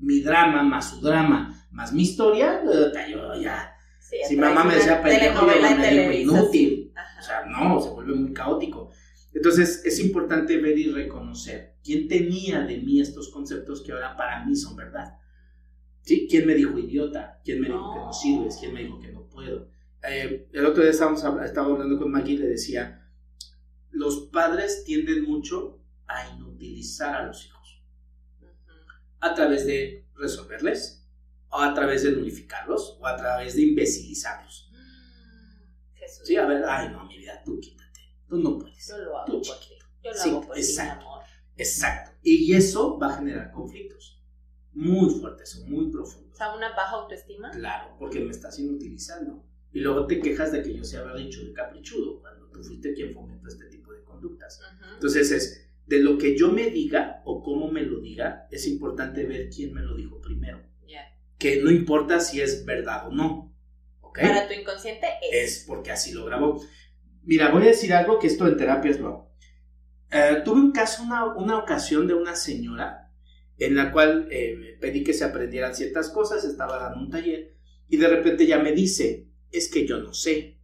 mi 0.00 0.22
drama 0.22 0.62
más 0.62 0.88
su 0.88 1.02
drama 1.02 1.66
más 1.70 1.92
mi 1.92 2.04
historia, 2.04 2.62
yo 3.10 3.38
ya. 3.38 3.76
si 4.26 4.38
mamá 4.38 4.64
me 4.64 4.76
decía 4.76 5.02
pendejo, 5.02 5.46
yo 5.46 6.08
me 6.08 6.20
inútil. 6.20 6.77
O 7.18 7.22
sea, 7.22 7.44
no, 7.46 7.80
se 7.80 7.90
vuelve 7.90 8.14
muy 8.14 8.32
caótico. 8.32 8.90
Entonces 9.32 9.82
es 9.84 10.00
importante 10.00 10.58
ver 10.58 10.78
y 10.78 10.90
reconocer 10.90 11.76
quién 11.84 12.08
tenía 12.08 12.60
de 12.60 12.78
mí 12.78 13.00
estos 13.00 13.28
conceptos 13.30 13.82
que 13.82 13.92
ahora 13.92 14.16
para 14.16 14.44
mí 14.44 14.56
son 14.56 14.76
verdad. 14.76 15.18
¿Sí? 16.02 16.26
¿Quién 16.30 16.46
me 16.46 16.54
dijo 16.54 16.78
idiota? 16.78 17.40
¿Quién 17.44 17.60
me 17.60 17.66
dijo 17.66 17.92
que 17.92 18.00
no 18.00 18.12
sirves? 18.12 18.56
¿Quién 18.58 18.72
me 18.72 18.84
dijo 18.84 18.98
que 18.98 19.12
no 19.12 19.28
puedo? 19.28 19.68
Eh, 20.02 20.48
el 20.52 20.66
otro 20.66 20.82
día 20.82 20.92
estábamos, 20.92 21.22
estaba 21.44 21.66
hablando 21.66 21.98
con 21.98 22.10
Maggie 22.10 22.34
y 22.34 22.38
le 22.38 22.46
decía, 22.46 23.06
los 23.90 24.28
padres 24.32 24.84
tienden 24.84 25.24
mucho 25.24 25.80
a 26.06 26.28
inutilizar 26.30 27.14
a 27.14 27.26
los 27.26 27.46
hijos. 27.46 27.82
A 29.20 29.34
través 29.34 29.66
de 29.66 30.06
resolverles, 30.14 31.06
o 31.50 31.58
a 31.58 31.74
través 31.74 32.04
de 32.04 32.12
nulificarlos, 32.12 32.96
o 33.00 33.06
a 33.06 33.16
través 33.16 33.56
de 33.56 33.62
imbecilizarlos. 33.62 34.67
Sí, 36.28 36.36
a 36.36 36.44
ver, 36.44 36.62
ay, 36.68 36.90
no, 36.90 37.06
mi 37.06 37.16
vida, 37.16 37.42
tú 37.42 37.58
quítate. 37.58 38.00
Tú 38.28 38.36
no 38.36 38.58
puedes. 38.58 38.86
Yo 38.86 38.98
lo 38.98 39.16
hago 39.16 39.40
por 39.40 39.60
ti. 39.60 39.78
Yo 40.04 40.12
lo 40.12 40.20
hago 40.20 40.46
por 40.46 40.58
exacto, 40.58 41.06
amor. 41.06 41.24
Exacto. 41.56 42.10
Y 42.22 42.52
eso 42.52 42.98
va 42.98 43.14
a 43.14 43.16
generar 43.16 43.50
conflictos 43.50 44.22
muy 44.74 45.08
fuertes 45.08 45.56
o 45.56 45.66
muy 45.66 45.90
profundos. 45.90 46.34
O 46.34 46.36
sea, 46.36 46.54
una 46.54 46.68
baja 46.76 46.96
autoestima. 46.96 47.50
Claro, 47.50 47.96
porque 47.98 48.20
me 48.20 48.32
estás 48.32 48.58
inutilizando. 48.58 49.42
Y 49.72 49.80
luego 49.80 50.06
te 50.06 50.20
quejas 50.20 50.52
de 50.52 50.62
que 50.62 50.74
yo 50.74 50.84
sea 50.84 51.14
dicho 51.14 51.42
de 51.42 51.54
caprichudo, 51.54 52.20
cuando 52.20 52.44
tú 52.50 52.62
fuiste 52.62 52.92
quien 52.92 53.14
fomentó 53.14 53.48
este 53.48 53.64
tipo 53.70 53.94
de 53.94 54.04
conductas. 54.04 54.60
Entonces 54.92 55.30
es, 55.30 55.66
de 55.86 56.00
lo 56.00 56.18
que 56.18 56.36
yo 56.36 56.52
me 56.52 56.68
diga 56.68 57.22
o 57.24 57.42
cómo 57.42 57.70
me 57.70 57.84
lo 57.84 58.00
diga, 58.00 58.48
es 58.50 58.66
importante 58.66 59.24
ver 59.24 59.48
quién 59.48 59.72
me 59.72 59.80
lo 59.80 59.96
dijo 59.96 60.20
primero. 60.20 60.60
Que 61.38 61.62
no 61.62 61.70
importa 61.70 62.20
si 62.20 62.42
es 62.42 62.66
verdad 62.66 63.06
o 63.06 63.12
no. 63.12 63.54
Para 64.20 64.48
tu 64.48 64.54
inconsciente 64.54 65.06
es. 65.30 65.58
Es 65.58 65.64
porque 65.66 65.90
así 65.90 66.12
lo 66.12 66.24
grabó. 66.24 66.60
Mira, 67.22 67.50
voy 67.50 67.62
a 67.64 67.66
decir 67.66 67.92
algo 67.92 68.18
que 68.18 68.26
esto 68.26 68.46
en 68.46 68.56
terapias 68.56 68.98
lo 68.98 69.28
eh, 70.10 70.40
tuve 70.44 70.60
un 70.60 70.72
caso, 70.72 71.02
una, 71.02 71.58
ocasión 71.58 72.06
de 72.06 72.14
una 72.14 72.34
señora 72.34 73.12
en 73.58 73.74
la 73.74 73.92
cual 73.92 74.28
eh, 74.30 74.78
pedí 74.80 75.04
que 75.04 75.12
se 75.12 75.24
aprendieran 75.24 75.74
ciertas 75.74 76.08
cosas, 76.10 76.44
estaba 76.44 76.78
dando 76.78 77.00
un 77.00 77.10
taller 77.10 77.56
y 77.88 77.96
de 77.96 78.08
repente 78.08 78.46
ya 78.46 78.58
me 78.58 78.72
dice, 78.72 79.28
es 79.50 79.68
que 79.68 79.86
yo 79.86 79.98
no 79.98 80.14
sé, 80.14 80.58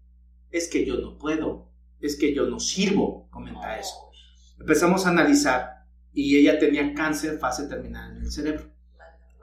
es 0.51 0.69
que 0.69 0.87
yo 0.87 0.97
no 0.97 1.19
puedo, 1.19 1.73
es 2.01 2.17
que 2.17 2.33
yo 2.33 2.47
no 2.47 2.61
sirvo, 2.61 3.29
comenta 3.31 3.79
eso. 3.79 4.11
Empezamos 4.59 5.05
a 5.05 5.11
analizar 5.11 5.85
y 6.13 6.39
ella 6.39 6.59
tenía 6.59 6.95
cáncer 6.95 7.39
fase 7.39 7.67
terminal 7.67 8.17
en 8.17 8.23
el 8.23 8.31
cerebro. 8.31 8.73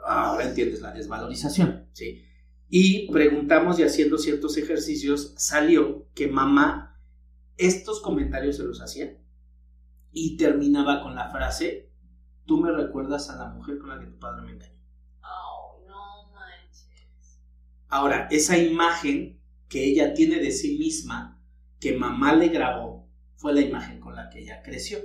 Ahora 0.04 0.46
entiendes 0.46 0.82
la 0.82 0.94
desvalorización, 0.94 1.90
¿sí? 1.94 2.26
Y 2.74 3.12
preguntamos 3.12 3.78
y 3.78 3.84
haciendo 3.84 4.18
ciertos 4.18 4.56
ejercicios 4.56 5.34
salió 5.36 6.08
que 6.16 6.30
mamá 6.30 6.98
estos 7.58 8.02
comentarios 8.02 8.56
se 8.56 8.64
los 8.64 8.82
hacía 8.82 9.18
y 10.14 10.38
terminaba 10.38 11.04
con 11.04 11.14
la 11.14 11.30
frase, 11.30 11.92
tú 12.46 12.58
me 12.62 12.72
recuerdas 12.72 13.30
a 13.30 13.36
la 13.36 13.50
mujer 13.50 13.78
con 13.78 13.90
la 13.90 14.00
que 14.00 14.06
tu 14.06 14.18
padre 14.18 14.44
me 14.44 14.54
engañó. 14.54 14.80
Oh, 15.22 15.84
no 15.86 16.32
manches. 16.32 17.42
Ahora, 17.90 18.30
esa 18.32 18.58
imagen 18.58 19.38
que 19.68 19.84
ella 19.84 20.14
tiene 20.14 20.38
de 20.38 20.52
sí 20.52 20.78
misma, 20.78 21.42
que 21.78 21.98
mamá 21.98 22.34
le 22.34 22.48
grabó, 22.48 23.06
fue 23.36 23.54
la 23.54 23.62
imagen 23.62 24.00
con 24.00 24.16
la 24.16 24.30
que 24.30 24.40
ella 24.40 24.62
creció. 24.64 25.00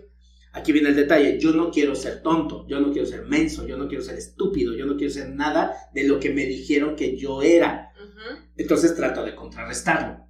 Aquí 0.56 0.72
viene 0.72 0.88
el 0.88 0.96
detalle, 0.96 1.38
yo 1.38 1.52
no 1.52 1.70
quiero 1.70 1.94
ser 1.94 2.22
tonto, 2.22 2.66
yo 2.66 2.80
no 2.80 2.90
quiero 2.90 3.06
ser 3.06 3.26
menso, 3.26 3.66
yo 3.66 3.76
no 3.76 3.88
quiero 3.88 4.02
ser 4.02 4.16
estúpido, 4.16 4.74
yo 4.74 4.86
no 4.86 4.96
quiero 4.96 5.12
ser 5.12 5.28
nada 5.28 5.74
de 5.92 6.08
lo 6.08 6.18
que 6.18 6.32
me 6.32 6.46
dijeron 6.46 6.96
que 6.96 7.14
yo 7.14 7.42
era. 7.42 7.92
Entonces 8.56 8.96
trato 8.96 9.22
de 9.22 9.34
contrarrestarlo. 9.34 10.26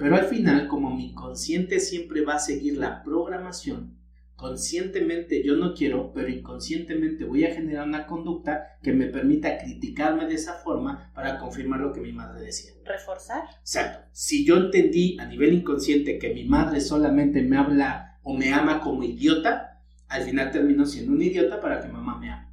Pero 0.00 0.16
al 0.16 0.24
final, 0.24 0.66
como 0.66 0.92
mi 0.92 1.10
inconsciente 1.10 1.78
siempre 1.78 2.22
va 2.22 2.34
a 2.34 2.38
seguir 2.40 2.78
la 2.78 3.04
programación, 3.04 3.96
conscientemente 4.34 5.44
yo 5.44 5.54
no 5.54 5.72
quiero, 5.72 6.12
pero 6.12 6.28
inconscientemente 6.28 7.24
voy 7.24 7.44
a 7.44 7.54
generar 7.54 7.86
una 7.86 8.08
conducta 8.08 8.76
que 8.82 8.92
me 8.92 9.06
permita 9.06 9.56
criticarme 9.56 10.26
de 10.26 10.34
esa 10.34 10.54
forma 10.54 11.12
para 11.14 11.38
confirmar 11.38 11.78
lo 11.78 11.92
que 11.92 12.00
mi 12.00 12.10
madre 12.10 12.44
decía. 12.44 12.72
Reforzar. 12.84 13.44
Exacto. 13.60 14.08
Si 14.10 14.44
yo 14.44 14.56
entendí 14.56 15.16
a 15.20 15.26
nivel 15.26 15.54
inconsciente 15.54 16.18
que 16.18 16.34
mi 16.34 16.42
madre 16.44 16.80
solamente 16.80 17.40
me 17.42 17.56
habla 17.56 18.09
o 18.30 18.36
me 18.36 18.52
ama 18.52 18.80
como 18.80 19.02
idiota, 19.02 19.82
al 20.08 20.22
final 20.22 20.50
termino 20.52 20.86
siendo 20.86 21.12
un 21.12 21.20
idiota 21.20 21.60
para 21.60 21.80
que 21.80 21.88
mamá 21.88 22.16
me 22.16 22.30
ame. 22.30 22.46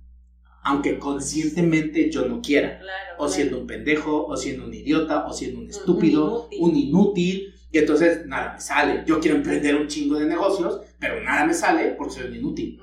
Aunque 0.64 0.98
conscientemente 0.98 2.10
yo 2.10 2.28
no 2.28 2.42
quiera. 2.42 2.82
o 3.20 3.28
siendo 3.28 3.62
un 3.62 3.68
pendejo, 3.68 4.26
o 4.26 4.36
siendo 4.36 4.66
un 4.66 4.74
idiota, 4.74 5.26
o 5.26 5.34
siendo 5.34 5.60
un 5.60 5.70
estúpido, 5.70 6.50
un 6.60 6.76
inútil. 6.76 7.54
Y 7.72 7.78
entonces 7.78 8.26
nada 8.26 8.54
me 8.54 8.60
sale. 8.60 9.04
Yo 9.06 9.20
quiero 9.20 9.38
emprender 9.38 9.76
un 9.76 9.88
chingo 9.88 10.18
de 10.20 10.26
negocios, 10.26 10.82
pero 11.00 11.24
nada 11.24 11.46
me 11.46 11.54
sale 11.54 11.90
por 11.92 12.12
ser 12.12 12.28
un 12.28 12.36
inútil. 12.36 12.82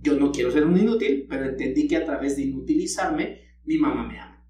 Yo 0.00 0.14
no 0.14 0.30
quiero 0.30 0.50
ser 0.52 0.64
un 0.64 0.78
inútil, 0.78 1.26
pero 1.28 1.44
entendí 1.44 1.88
que 1.88 1.96
a 1.96 2.04
través 2.04 2.36
de 2.36 2.42
inutilizarme, 2.42 3.40
mi 3.64 3.78
mamá 3.78 4.06
me 4.06 4.20
ama. 4.20 4.44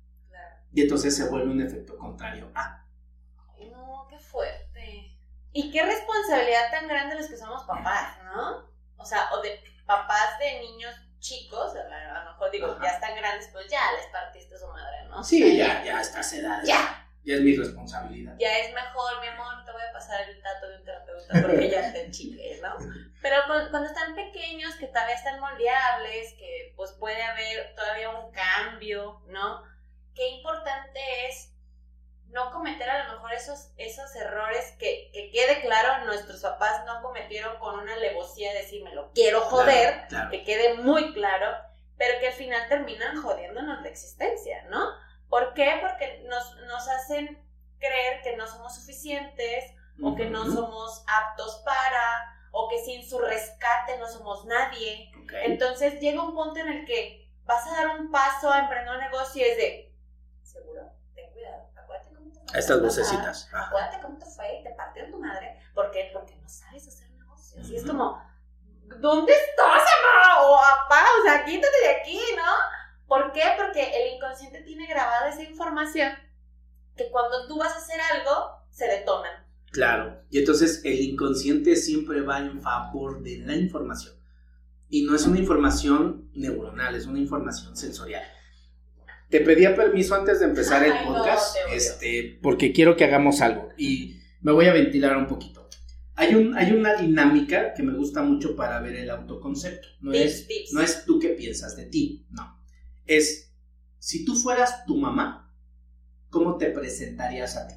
Y 0.74 0.82
entonces 0.82 1.16
se 1.16 1.28
vuelve 1.28 1.50
un 1.50 1.62
efecto 1.62 1.96
contrario 1.96 2.50
a. 2.54 2.77
Y 5.52 5.70
qué 5.70 5.82
responsabilidad 5.82 6.70
tan 6.70 6.88
grande 6.88 7.16
los 7.16 7.26
que 7.26 7.36
somos 7.36 7.64
papás, 7.64 8.18
¿no? 8.24 8.68
O 8.96 9.04
sea, 9.04 9.30
o 9.32 9.40
de 9.40 9.60
papás 9.86 10.38
de 10.38 10.60
niños 10.60 10.94
chicos, 11.18 11.74
a 11.74 12.24
lo 12.24 12.30
mejor 12.30 12.50
digo, 12.50 12.78
ya 12.82 12.90
están 12.90 13.16
grandes, 13.16 13.48
pues 13.52 13.68
ya 13.68 13.92
les 13.92 14.06
partiste 14.06 14.58
su 14.58 14.66
madre, 14.68 15.04
¿no? 15.08 15.22
Sí, 15.24 15.56
ya, 15.56 15.82
ya, 15.84 16.00
está 16.00 16.20
edades. 16.20 16.68
Ya. 16.68 17.04
Ya 17.24 17.34
es 17.34 17.40
mi 17.42 17.56
responsabilidad. 17.56 18.36
Ya 18.38 18.58
es 18.58 18.72
mejor, 18.72 19.20
mi 19.20 19.26
amor, 19.26 19.64
te 19.64 19.72
voy 19.72 19.82
a 19.82 19.92
pasar 19.92 20.28
el 20.28 20.40
dato 20.40 20.68
de 20.68 20.76
un 20.76 20.84
terapeuta 20.84 21.42
porque 21.42 21.68
ya 21.68 21.92
te 21.92 22.10
chicle, 22.10 22.58
¿no? 22.62 22.76
Pero 23.20 23.36
cuando 23.46 23.84
están 23.84 24.14
pequeños, 24.14 24.74
que 24.76 24.86
todavía 24.86 25.14
están 25.14 25.40
moldeables, 25.40 26.34
que 26.38 26.72
pues 26.76 26.92
puede 26.92 27.22
haber 27.22 27.74
todavía 27.74 28.10
un 28.10 28.32
cambio, 28.32 29.20
¿no? 29.26 29.62
Qué 30.14 30.26
importante 30.28 31.00
es 31.28 31.52
no 32.30 32.50
cometer 32.50 32.88
a 32.88 33.04
lo 33.04 33.14
mejor 33.14 33.32
esos, 33.32 33.72
esos 33.76 34.14
errores 34.16 34.74
que, 34.78 35.10
que 35.12 35.30
quede 35.30 35.60
claro, 35.62 36.04
nuestros 36.04 36.40
papás 36.40 36.84
no 36.86 37.02
cometieron 37.02 37.58
con 37.58 37.78
una 37.78 37.94
alevosía 37.94 38.52
de 38.52 38.60
decir, 38.60 38.84
me 38.84 38.94
lo 38.94 39.10
quiero 39.12 39.40
joder, 39.42 40.06
que 40.30 40.44
quede 40.44 40.74
muy 40.74 41.12
claro, 41.14 41.56
pero 41.96 42.18
que 42.20 42.28
al 42.28 42.34
final 42.34 42.68
terminan 42.68 43.20
jodiéndonos 43.22 43.82
la 43.82 43.88
existencia, 43.88 44.62
¿no? 44.68 44.90
¿Por 45.28 45.54
qué? 45.54 45.78
Porque 45.80 46.24
nos, 46.28 46.56
nos 46.66 46.88
hacen 46.88 47.42
creer 47.78 48.22
que 48.22 48.36
no 48.36 48.46
somos 48.46 48.76
suficientes 48.76 49.74
o 50.02 50.14
que 50.14 50.26
no 50.26 50.44
somos 50.44 51.04
aptos 51.06 51.62
para 51.64 52.34
o 52.52 52.68
que 52.68 52.78
sin 52.84 53.08
su 53.08 53.18
rescate 53.18 53.98
no 53.98 54.08
somos 54.08 54.44
nadie. 54.46 55.10
Entonces 55.44 56.00
llega 56.00 56.22
un 56.22 56.34
punto 56.34 56.60
en 56.60 56.68
el 56.68 56.86
que 56.86 57.28
vas 57.44 57.66
a 57.66 57.72
dar 57.72 58.00
un 58.00 58.10
paso 58.10 58.50
a 58.50 58.60
emprender 58.60 58.94
un 58.94 59.00
negocio 59.00 59.46
y 59.46 59.50
es 59.50 59.56
de, 59.56 59.94
seguro, 60.42 60.90
fue. 62.50 62.58
Estas 62.58 62.80
vocecitas. 62.80 63.48
Acuérdate 63.52 64.00
cómo 64.02 64.18
te 64.18 64.26
fue 64.26 64.60
y 64.60 64.64
te 64.64 64.70
partieron 64.70 65.12
tu 65.12 65.18
madre. 65.18 65.60
¿Por 65.74 65.90
qué? 65.90 66.10
Porque 66.12 66.36
no 66.36 66.48
sabes 66.48 66.88
hacer 66.88 67.10
negocios. 67.10 67.68
Y 67.68 67.76
es 67.76 67.84
como, 67.84 68.22
¿dónde 69.00 69.32
estás, 69.32 69.82
mamá? 70.02 70.42
O 70.42 70.56
papá, 70.56 71.04
o 71.20 71.22
sea, 71.24 71.44
quítate 71.44 71.80
de 71.82 71.88
aquí, 71.88 72.20
¿no? 72.36 72.52
¿Por 73.06 73.32
qué? 73.32 73.42
Porque 73.56 73.82
el 73.82 74.16
inconsciente 74.16 74.62
tiene 74.62 74.86
grabada 74.86 75.28
esa 75.28 75.42
información 75.42 76.12
que 76.96 77.10
cuando 77.10 77.46
tú 77.46 77.58
vas 77.58 77.72
a 77.72 77.78
hacer 77.78 78.00
algo, 78.12 78.66
se 78.70 78.86
detonan. 78.86 79.46
Claro, 79.70 80.22
y 80.30 80.38
entonces 80.38 80.82
el 80.84 81.00
inconsciente 81.00 81.76
siempre 81.76 82.22
va 82.22 82.38
en 82.38 82.60
favor 82.60 83.22
de 83.22 83.38
la 83.38 83.54
información. 83.54 84.14
Y 84.88 85.04
no 85.04 85.14
es 85.14 85.26
una 85.26 85.38
información 85.38 86.30
neuronal, 86.34 86.94
es 86.94 87.06
una 87.06 87.18
información 87.18 87.76
sensorial. 87.76 88.24
Te 89.28 89.40
pedía 89.40 89.74
permiso 89.74 90.14
antes 90.14 90.40
de 90.40 90.46
empezar 90.46 90.84
el 90.84 90.92
podcast, 91.04 91.56
este, 91.72 92.38
porque 92.42 92.72
quiero 92.72 92.96
que 92.96 93.04
hagamos 93.04 93.40
algo 93.40 93.70
y 93.76 94.20
me 94.40 94.52
voy 94.52 94.66
a 94.66 94.72
ventilar 94.72 95.16
un 95.16 95.26
poquito. 95.26 95.68
Hay, 96.14 96.34
un, 96.34 96.56
hay 96.56 96.72
una 96.72 96.94
dinámica 96.94 97.74
que 97.74 97.82
me 97.82 97.92
gusta 97.92 98.22
mucho 98.22 98.56
para 98.56 98.80
ver 98.80 98.96
el 98.96 99.10
autoconcepto. 99.10 99.86
No, 100.00 100.12
es, 100.12 100.48
no 100.72 100.80
es 100.80 101.04
tú 101.04 101.18
qué 101.18 101.28
piensas 101.28 101.76
de 101.76 101.84
ti, 101.84 102.26
no 102.30 102.58
es, 103.08 103.52
si 103.98 104.24
tú 104.24 104.36
fueras 104.36 104.84
tu 104.84 104.96
mamá, 104.96 105.52
¿cómo 106.30 106.56
te 106.56 106.70
presentarías 106.70 107.56
a 107.56 107.66
ti? 107.66 107.74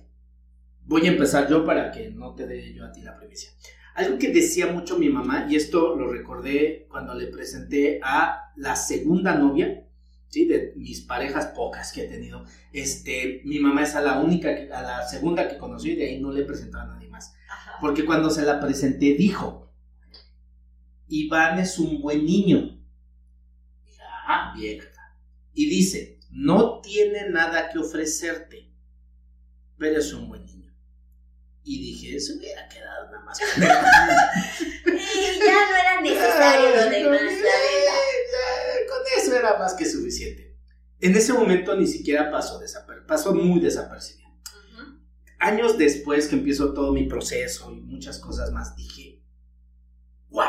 Voy 0.83 1.07
a 1.07 1.11
empezar 1.11 1.49
yo 1.49 1.65
para 1.65 1.91
que 1.91 2.11
no 2.11 2.35
te 2.35 2.45
dé 2.45 2.73
yo 2.73 2.85
a 2.85 2.91
ti 2.91 3.01
la 3.01 3.17
primicia. 3.17 3.49
Algo 3.95 4.19
que 4.19 4.31
decía 4.31 4.67
mucho 4.67 4.99
mi 4.99 5.09
mamá, 5.09 5.47
y 5.49 5.55
esto 5.55 5.95
lo 5.95 6.11
recordé 6.11 6.85
cuando 6.89 7.15
le 7.15 7.27
presenté 7.27 7.99
a 8.03 8.51
la 8.55 8.75
segunda 8.75 9.35
novia, 9.35 9.87
¿sí? 10.31 10.45
De 10.45 10.73
mis 10.75 11.01
parejas 11.01 11.47
pocas 11.47 11.91
que 11.91 12.05
he 12.05 12.07
tenido. 12.07 12.43
Este, 12.73 13.41
mi 13.45 13.59
mamá 13.59 13.83
es 13.83 13.93
a 13.93 14.01
la 14.01 14.19
única, 14.19 14.49
a 14.49 14.81
la 14.81 15.07
segunda 15.07 15.47
que 15.47 15.59
conocí, 15.59 15.91
y 15.91 15.95
de 15.95 16.07
ahí 16.07 16.19
no 16.19 16.31
le 16.31 16.41
he 16.41 16.45
presentado 16.45 16.85
a 16.89 16.95
nadie 16.95 17.09
más. 17.09 17.35
Porque 17.79 18.05
cuando 18.05 18.29
se 18.31 18.43
la 18.43 18.59
presenté 18.59 19.13
dijo, 19.13 19.71
Iván 21.07 21.59
es 21.59 21.77
un 21.77 22.01
buen 22.01 22.25
niño. 22.25 22.79
ah, 24.27 24.53
bien, 24.55 24.79
y 25.53 25.69
dice, 25.69 26.19
no 26.31 26.79
tiene 26.79 27.29
nada 27.29 27.69
que 27.69 27.79
ofrecerte, 27.79 28.71
pero 29.77 29.99
es 29.99 30.13
un 30.13 30.29
buen 30.29 30.45
niño. 30.45 30.73
Y 31.63 31.79
dije, 31.79 32.15
eso 32.15 32.33
hubiera 32.37 32.67
quedado 32.69 33.11
nada 33.11 33.23
más 33.25 33.39
con 33.39 33.63
Y 34.93 35.39
ya 35.39 35.69
no 35.69 35.75
era 35.75 36.01
necesario 36.01 36.69
lo 36.69 36.89
demás, 36.89 37.21
la 37.21 37.29
verdad. 37.29 38.11
Eso 39.31 39.39
era 39.39 39.57
más 39.57 39.75
que 39.75 39.85
suficiente. 39.85 40.57
En 40.99 41.15
ese 41.15 41.31
momento 41.31 41.75
ni 41.75 41.87
siquiera 41.87 42.29
pasó 42.29 42.59
pasó 43.07 43.33
muy 43.33 43.61
desapercibido. 43.61 44.29
Años 45.39 45.77
después 45.77 46.27
que 46.27 46.35
empiezo 46.35 46.73
todo 46.73 46.91
mi 46.91 47.07
proceso 47.07 47.71
y 47.71 47.81
muchas 47.81 48.19
cosas 48.19 48.51
más, 48.51 48.75
dije, 48.75 49.23
wow, 50.29 50.43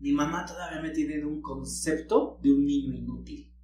mi 0.00 0.12
mamá 0.12 0.44
todavía 0.44 0.82
me 0.82 0.90
tiene 0.90 1.24
un 1.24 1.40
concepto 1.40 2.38
de 2.42 2.52
un 2.52 2.66
niño 2.66 2.92
inútil 2.92 3.54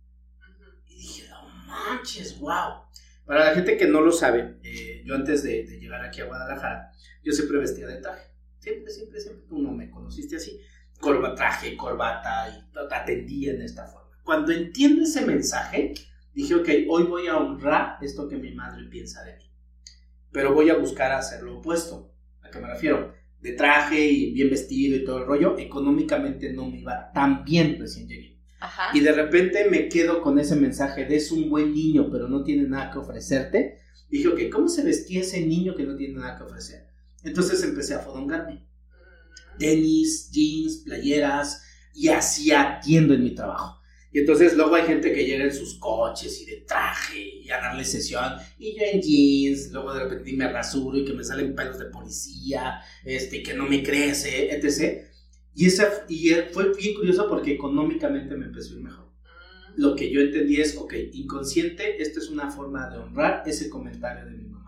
dije, 0.87 1.29
no 1.29 1.48
manches, 1.66 2.38
wow. 2.38 2.85
Para 3.24 3.46
la 3.46 3.55
gente 3.55 3.76
que 3.76 3.87
no 3.87 4.00
lo 4.00 4.12
sabe, 4.12 4.59
eh, 4.62 5.03
yo 5.05 5.14
antes 5.14 5.42
de, 5.42 5.64
llegar 5.81 6.05
aquí 6.05 6.20
a 6.20 6.26
Guadalajara, 6.26 6.92
yo 7.22 7.33
siempre 7.33 7.59
vestía 7.59 7.87
de 7.87 7.96
traje. 7.96 8.31
Siempre, 8.59 8.92
siempre, 8.92 9.20
siempre. 9.20 9.46
Tú 9.48 9.59
no 9.59 9.72
me 9.72 9.90
conociste 9.90 10.37
así. 10.37 10.61
Corba, 11.01 11.35
traje, 11.35 11.77
corbata 11.77 12.49
y 12.49 12.95
atendía 12.95 13.53
en 13.53 13.63
esta 13.63 13.87
forma. 13.87 14.11
Cuando 14.23 14.53
entiendo 14.53 15.03
ese 15.03 15.25
mensaje, 15.25 15.95
dije, 16.35 16.55
ok, 16.55 16.69
hoy 16.89 17.05
voy 17.05 17.27
a 17.27 17.39
honrar 17.39 17.97
esto 18.03 18.29
que 18.29 18.37
mi 18.37 18.53
madre 18.53 18.85
piensa 18.85 19.25
de 19.25 19.37
mí. 19.37 19.45
Pero 20.31 20.55
voy 20.55 20.71
a 20.71 20.77
buscar 20.77 21.11
hacer 21.13 21.43
lo 21.43 21.59
opuesto. 21.59 22.13
¿A 22.43 22.51
qué 22.51 22.61
me 22.61 22.69
refiero? 22.69 23.13
De 23.41 23.53
traje 23.53 23.99
y 23.99 24.33
bien 24.33 24.51
vestido 24.51 24.97
y 24.97 25.05
todo 25.05 25.19
el 25.19 25.27
rollo, 25.27 25.59
económicamente 25.59 26.53
no 26.53 26.69
me 26.69 26.81
iba 26.81 27.11
tan 27.13 27.45
bien 27.45 27.79
recién 27.79 28.07
llegué. 28.07 28.39
Y 28.93 29.01
de 29.01 29.13
repente 29.13 29.69
me 29.71 29.89
quedo 29.89 30.21
con 30.21 30.39
ese 30.39 30.55
mensaje 30.55 31.07
de 31.07 31.17
es 31.17 31.33
un 31.33 31.49
buen 31.49 31.73
niño, 31.73 32.11
pero 32.11 32.29
no 32.29 32.45
tiene 32.45 32.69
nada 32.69 32.91
que 32.91 32.99
ofrecerte. 32.99 33.79
dije, 34.11 34.29
ok, 34.29 34.41
¿cómo 34.53 34.69
se 34.69 34.85
vestía 34.85 35.23
ese 35.23 35.47
niño 35.47 35.75
que 35.75 35.85
no 35.85 35.97
tiene 35.97 36.15
nada 36.15 36.37
que 36.37 36.45
ofrecer? 36.45 36.89
Entonces 37.25 37.63
empecé 37.63 37.95
a 37.95 38.01
fodongarme. 38.01 38.67
Tenis, 39.59 40.31
jeans, 40.31 40.79
playeras, 40.79 41.62
y 41.94 42.09
así 42.09 42.50
atiendo 42.53 43.14
en 43.14 43.24
mi 43.24 43.35
trabajo. 43.35 43.81
Y 44.12 44.20
entonces 44.20 44.57
luego 44.57 44.74
hay 44.74 44.87
gente 44.87 45.12
que 45.12 45.24
llega 45.24 45.44
en 45.44 45.55
sus 45.55 45.74
coches 45.79 46.40
y 46.40 46.46
de 46.46 46.57
traje 46.62 47.20
y 47.20 47.50
a 47.50 47.61
darle 47.61 47.85
sesión. 47.85 48.35
Y 48.59 48.76
yo 48.76 48.83
en 48.85 49.00
jeans, 49.00 49.70
luego 49.70 49.94
de 49.94 50.05
repente 50.05 50.33
me 50.33 50.50
rasuro 50.50 50.98
y 50.98 51.05
que 51.05 51.12
me 51.12 51.22
salen 51.22 51.55
pelos 51.55 51.79
de 51.79 51.87
policía, 51.87 52.81
este, 53.05 53.42
que 53.42 53.55
no 53.55 53.66
me 53.66 53.83
crece, 53.83 54.53
etc. 54.53 55.07
Y, 55.55 55.66
esa, 55.66 56.05
y 56.09 56.31
fue 56.53 56.72
bien 56.74 56.94
curioso 56.94 57.29
porque 57.29 57.53
económicamente 57.53 58.37
me 58.37 58.46
empezó 58.46 58.72
a 58.72 58.76
ir 58.79 58.83
mejor. 58.83 59.07
Mm. 59.07 59.81
Lo 59.81 59.94
que 59.94 60.11
yo 60.11 60.20
entendí 60.20 60.61
es, 60.61 60.76
ok, 60.76 60.94
inconsciente, 61.12 62.03
esta 62.03 62.18
es 62.18 62.29
una 62.31 62.50
forma 62.50 62.88
de 62.90 62.98
honrar 62.98 63.44
ese 63.46 63.70
comentario 63.70 64.24
de 64.24 64.33
mi 64.33 64.44
mamá. 64.44 64.61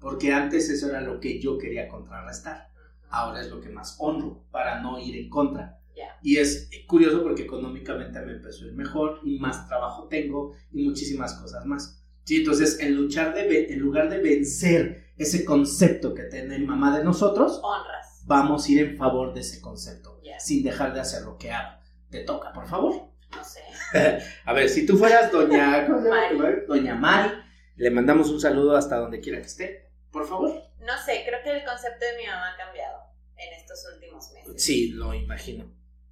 Porque 0.00 0.32
antes 0.32 0.68
eso 0.68 0.88
era 0.88 1.00
lo 1.00 1.18
que 1.20 1.40
yo 1.40 1.58
quería 1.58 1.88
contrarrestar. 1.88 2.71
Ahora 3.12 3.40
es 3.40 3.50
lo 3.50 3.60
que 3.60 3.68
más 3.68 3.96
honro 3.98 4.44
para 4.50 4.80
no 4.80 4.98
ir 4.98 5.16
en 5.16 5.28
contra. 5.28 5.78
Y 6.24 6.36
es 6.36 6.70
curioso 6.86 7.22
porque 7.22 7.42
económicamente 7.42 8.20
me 8.20 8.32
empezó 8.32 8.64
a 8.64 8.68
ir 8.68 8.74
mejor 8.74 9.20
y 9.24 9.38
más 9.38 9.68
trabajo 9.68 10.06
tengo 10.08 10.52
y 10.72 10.84
muchísimas 10.84 11.34
cosas 11.34 11.66
más. 11.66 12.02
Sí, 12.24 12.38
entonces 12.38 12.78
en 12.80 12.94
luchar 12.94 13.34
de 13.34 13.72
en 13.72 13.80
lugar 13.80 14.08
de 14.08 14.18
vencer 14.18 15.12
ese 15.16 15.44
concepto 15.44 16.14
que 16.14 16.24
tiene 16.24 16.58
mamá 16.60 16.96
de 16.96 17.04
nosotros, 17.04 17.60
honras 17.62 18.02
vamos 18.24 18.66
a 18.66 18.72
ir 18.72 18.78
en 18.80 18.96
favor 18.96 19.34
de 19.34 19.40
ese 19.40 19.60
concepto, 19.60 20.20
sin 20.38 20.62
dejar 20.62 20.94
de 20.94 21.00
hacer 21.00 21.22
lo 21.22 21.36
que 21.36 21.50
hago. 21.50 21.78
Te 22.10 22.20
toca, 22.20 22.52
por 22.52 22.66
favor. 22.66 22.94
No 23.34 23.44
sé. 23.44 23.60
a 24.44 24.52
ver, 24.52 24.68
si 24.68 24.84
tú 24.86 24.96
fueras 24.96 25.32
doña, 25.32 25.88
Mari. 25.88 26.66
doña 26.66 26.94
Mari, 26.94 27.30
le 27.76 27.90
mandamos 27.90 28.30
un 28.30 28.40
saludo 28.40 28.76
hasta 28.76 28.98
donde 28.98 29.20
quiera 29.20 29.40
que 29.40 29.46
esté, 29.46 29.91
por 30.12 30.28
favor. 30.28 30.62
No 30.78 30.98
sé, 31.04 31.24
creo 31.26 31.42
que 31.42 31.50
el 31.50 31.64
concepto 31.64 32.04
de 32.04 32.16
mi 32.18 32.26
mamá 32.26 32.52
ha 32.52 32.56
cambiado 32.56 33.12
en 33.36 33.52
estos 33.54 33.84
últimos 33.94 34.30
meses. 34.32 34.62
Sí, 34.62 34.88
lo 34.88 35.14
imagino. 35.14 35.64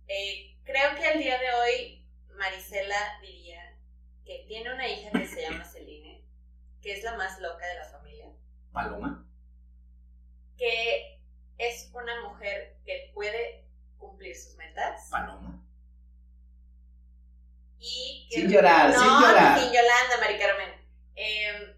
Eh, 0.08 0.56
creo 0.64 0.94
que 0.96 1.06
al 1.06 1.18
día 1.18 1.38
de 1.38 1.52
hoy 1.52 2.06
Marisela 2.36 3.20
diría 3.20 3.76
que 4.24 4.44
tiene 4.48 4.72
una 4.72 4.88
hija 4.88 5.10
que 5.12 5.26
se 5.26 5.42
llama 5.42 5.64
Celine, 5.64 6.24
que 6.80 6.94
es 6.94 7.04
la 7.04 7.16
más 7.16 7.40
loca 7.40 7.66
de 7.66 7.74
la 7.74 7.84
familia. 7.84 8.26
Paloma. 8.72 9.26
Que 10.56 11.20
es 11.58 11.90
una 11.92 12.28
mujer 12.28 12.78
que 12.84 13.10
puede 13.14 13.64
cumplir 13.98 14.34
sus 14.34 14.56
metas. 14.56 15.08
Paloma. 15.10 15.62
Y 17.78 18.28
que, 18.30 18.40
sin 18.40 18.50
llorar, 18.50 18.92
sin 18.92 19.02
llorar. 19.02 19.58
Sin 19.58 19.72
Yolanda, 19.72 20.16
Mari 20.20 20.38
Carmen. 20.38 20.70
Em, 21.14 21.74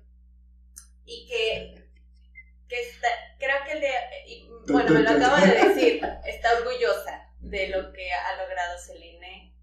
y 1.05 1.27
que, 1.27 1.89
que 2.69 2.81
me 4.73 4.85
lo 4.85 5.11
acabo 5.11 5.37
de 5.47 5.69
decir. 5.69 6.03
Está 6.25 6.57
orgullosa 6.59 7.29
de 7.41 7.69
lo 7.69 7.93
que 7.93 8.13
ha 8.13 8.37
logrado 8.43 8.79
Celine 8.79 9.55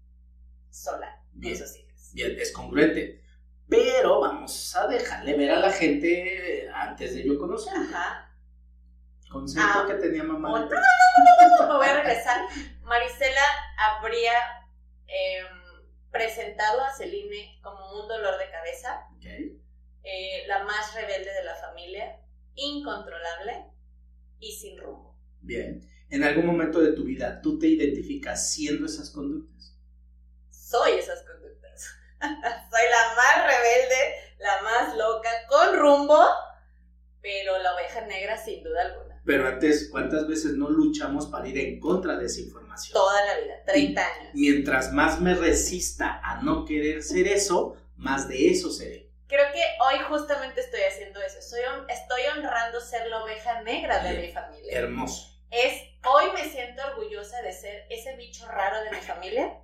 sola 0.70 1.20
Bien. 1.32 1.56
sus 1.56 1.76
hijas. 1.76 2.10
Bien, 2.12 2.36
es 2.38 2.52
congruente. 2.52 3.22
Pero 3.68 4.20
vamos 4.20 4.74
a 4.76 4.86
dejarle 4.88 5.34
ver 5.36 5.52
a 5.52 5.60
la 5.60 5.72
gente 5.72 6.68
antes 6.74 7.14
de 7.14 7.24
yo 7.24 7.38
conocerla. 7.38 7.80
Ajá. 7.88 8.26
Concepto 9.30 9.68
Ah, 9.68 9.84
que 9.86 9.94
tenía 9.94 10.24
mamá. 10.24 10.64
otra. 10.64 10.80
Me 11.60 11.66
voy 11.66 11.86
a 11.86 11.94
regresar. 12.02 12.46
Marisela 12.82 13.40
habría 13.78 14.32
em, 15.06 15.46
presentado 16.10 16.82
a 16.82 16.92
Celine 16.92 17.60
como 17.62 18.00
un 18.02 18.08
dolor 18.08 18.38
de 18.38 18.50
cabeza, 18.50 19.06
Ok. 19.16 19.24
eh, 20.02 20.44
la 20.48 20.64
más 20.64 20.92
rebelde 20.94 21.32
de 21.32 21.44
la 21.44 21.54
familia, 21.54 22.18
incontrolable 22.56 23.66
y 24.40 24.52
sin 24.52 24.78
rumbo. 24.78 25.16
Bien. 25.40 25.86
En 26.08 26.24
algún 26.24 26.46
momento 26.46 26.80
de 26.80 26.92
tu 26.92 27.04
vida, 27.04 27.40
¿tú 27.40 27.58
te 27.58 27.68
identificas 27.68 28.52
siendo 28.52 28.86
esas 28.86 29.10
conductas? 29.10 29.76
Soy 30.50 30.92
esas 30.98 31.22
conductas. 31.22 31.86
Soy 32.20 32.82
la 32.90 33.14
más 33.16 33.46
rebelde, 33.46 34.14
la 34.38 34.62
más 34.62 34.96
loca, 34.96 35.30
con 35.48 35.78
rumbo, 35.78 36.20
pero 37.22 37.58
la 37.58 37.74
oveja 37.74 38.06
negra 38.06 38.36
sin 38.36 38.64
duda 38.64 38.82
alguna. 38.86 39.20
Pero 39.24 39.46
antes, 39.46 39.88
¿cuántas 39.90 40.26
veces 40.26 40.54
no 40.54 40.70
luchamos 40.70 41.26
para 41.26 41.46
ir 41.46 41.58
en 41.58 41.78
contra 41.78 42.16
de 42.16 42.26
esa 42.26 42.40
información? 42.40 42.94
Toda 42.94 43.24
la 43.26 43.38
vida, 43.38 43.62
30 43.66 44.00
años. 44.00 44.30
Mientras 44.34 44.92
más 44.92 45.20
me 45.20 45.34
resista 45.34 46.20
a 46.24 46.42
no 46.42 46.64
querer 46.64 47.02
ser 47.02 47.28
eso, 47.28 47.76
más 47.96 48.28
de 48.28 48.50
eso 48.50 48.70
seré. 48.70 49.09
Creo 49.30 49.52
que 49.52 49.62
hoy 49.80 50.00
justamente 50.08 50.60
estoy 50.60 50.80
haciendo 50.82 51.22
eso. 51.22 51.40
Soy, 51.40 51.60
estoy 51.88 52.22
honrando 52.36 52.80
ser 52.80 53.06
la 53.06 53.22
oveja 53.22 53.62
negra 53.62 54.00
de 54.00 54.18
mi 54.18 54.32
familia. 54.32 54.76
Hermoso. 54.76 55.28
Es, 55.52 55.82
hoy 56.04 56.32
me 56.32 56.50
siento 56.50 56.82
orgullosa 56.88 57.40
de 57.42 57.52
ser 57.52 57.86
ese 57.90 58.16
bicho 58.16 58.44
raro 58.48 58.82
de 58.82 58.90
mi 58.90 58.96
familia, 58.96 59.56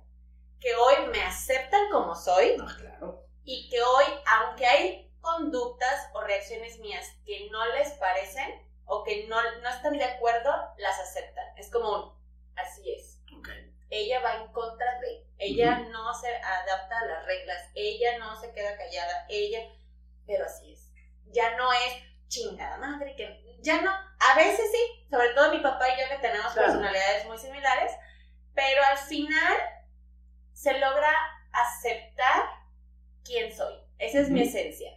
que 0.61 0.73
hoy 0.73 1.07
me 1.11 1.21
aceptan 1.21 1.89
como 1.91 2.15
soy 2.15 2.55
Ah, 2.61 2.75
claro. 2.79 3.25
y 3.43 3.69
que 3.69 3.81
hoy, 3.81 4.05
aunque 4.25 4.65
hay 4.65 5.11
conductas 5.19 6.09
o 6.13 6.21
reacciones 6.21 6.79
mías 6.79 7.05
que 7.25 7.49
no 7.51 7.65
les 7.73 7.89
parecen 7.91 8.65
o 8.85 9.03
que 9.03 9.27
no, 9.27 9.35
no 9.61 9.69
están 9.69 9.97
de 9.97 10.05
acuerdo, 10.05 10.49
las 10.77 10.97
aceptan. 10.97 11.45
Es 11.57 11.69
como 11.69 11.89
un, 11.91 12.13
así 12.55 12.89
es. 12.89 13.19
Ok. 13.37 13.49
Ella 13.89 14.21
va 14.21 14.35
en 14.43 14.47
contra 14.53 14.99
de, 15.01 15.26
ella 15.39 15.79
no 15.91 16.13
se 16.13 16.27
adapta 16.35 16.99
a 16.99 17.05
las 17.05 17.25
reglas, 17.25 17.61
ella 17.75 18.17
no 18.19 18.39
se 18.39 18.51
queda 18.51 18.77
callada, 18.77 19.25
ella, 19.29 19.59
pero 20.25 20.45
así 20.45 20.73
es. 20.73 20.91
Ya 21.31 21.55
no 21.57 21.71
es 21.73 21.93
chingada 22.27 22.77
madre, 22.77 23.15
que 23.15 23.57
ya 23.61 23.81
no, 23.81 23.91
a 23.91 24.35
veces 24.35 24.65
sí, 24.71 25.07
sobre 25.09 25.29
todo 25.29 25.53
mi 25.53 25.59
papá 25.59 25.85
y 25.89 26.01
yo 26.01 26.07
que 26.09 26.21
tenemos 26.21 26.53
Claro. 26.53 26.67
personalidades 26.67 27.25
muy 27.27 27.37
similares, 27.37 27.91
pero 28.53 28.81
al 28.91 28.97
final 28.97 29.57
se 30.53 30.73
logra 30.79 31.11
aceptar 31.51 32.43
quién 33.23 33.55
soy. 33.55 33.73
Esa 33.99 34.19
es 34.19 34.29
mi 34.29 34.41
esencia. 34.41 34.91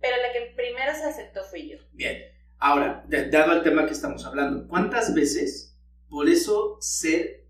Pero 0.00 0.16
la 0.16 0.32
que 0.32 0.52
primero 0.56 0.92
se 0.94 1.04
aceptó 1.04 1.44
fui 1.44 1.70
yo. 1.70 1.78
Bien. 1.92 2.22
Ahora, 2.58 3.04
dado 3.08 3.52
el 3.52 3.62
tema 3.62 3.86
que 3.86 3.92
estamos 3.92 4.24
hablando, 4.24 4.68
¿cuántas 4.68 5.14
veces 5.14 5.76
por 6.08 6.28
eso 6.28 6.76
ser, 6.80 7.46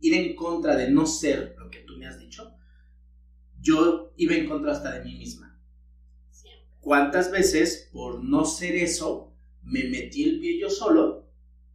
ir 0.00 0.14
en 0.14 0.36
contra 0.36 0.76
de 0.76 0.90
no 0.90 1.06
ser 1.06 1.56
yo 3.64 4.12
iba 4.16 4.34
en 4.34 4.48
contra 4.48 4.72
hasta 4.72 4.92
de 4.92 5.04
mí 5.04 5.16
misma? 5.16 5.58
Siempre. 6.30 6.68
¿Cuántas 6.80 7.30
veces 7.30 7.88
por 7.92 8.22
no 8.22 8.44
ser 8.44 8.74
eso 8.76 9.32
me 9.62 9.84
metí 9.84 10.24
el 10.24 10.38
pie 10.40 10.60
yo 10.60 10.68
solo? 10.70 11.24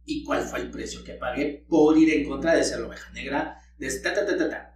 ¿Y 0.04 0.24
cuál 0.24 0.42
fue 0.42 0.60
el 0.60 0.70
precio 0.70 1.04
que 1.04 1.14
pagué 1.14 1.64
por 1.68 1.98
ir 1.98 2.12
en 2.14 2.28
contra 2.28 2.54
de 2.54 2.64
ser 2.64 2.80
la 2.80 2.86
oveja 2.86 3.10
negra? 3.12 3.56
De 3.78 3.90
ta, 4.00 4.14
ta, 4.14 4.24
ta, 4.26 4.36
ta, 4.36 4.48
ta? 4.48 4.74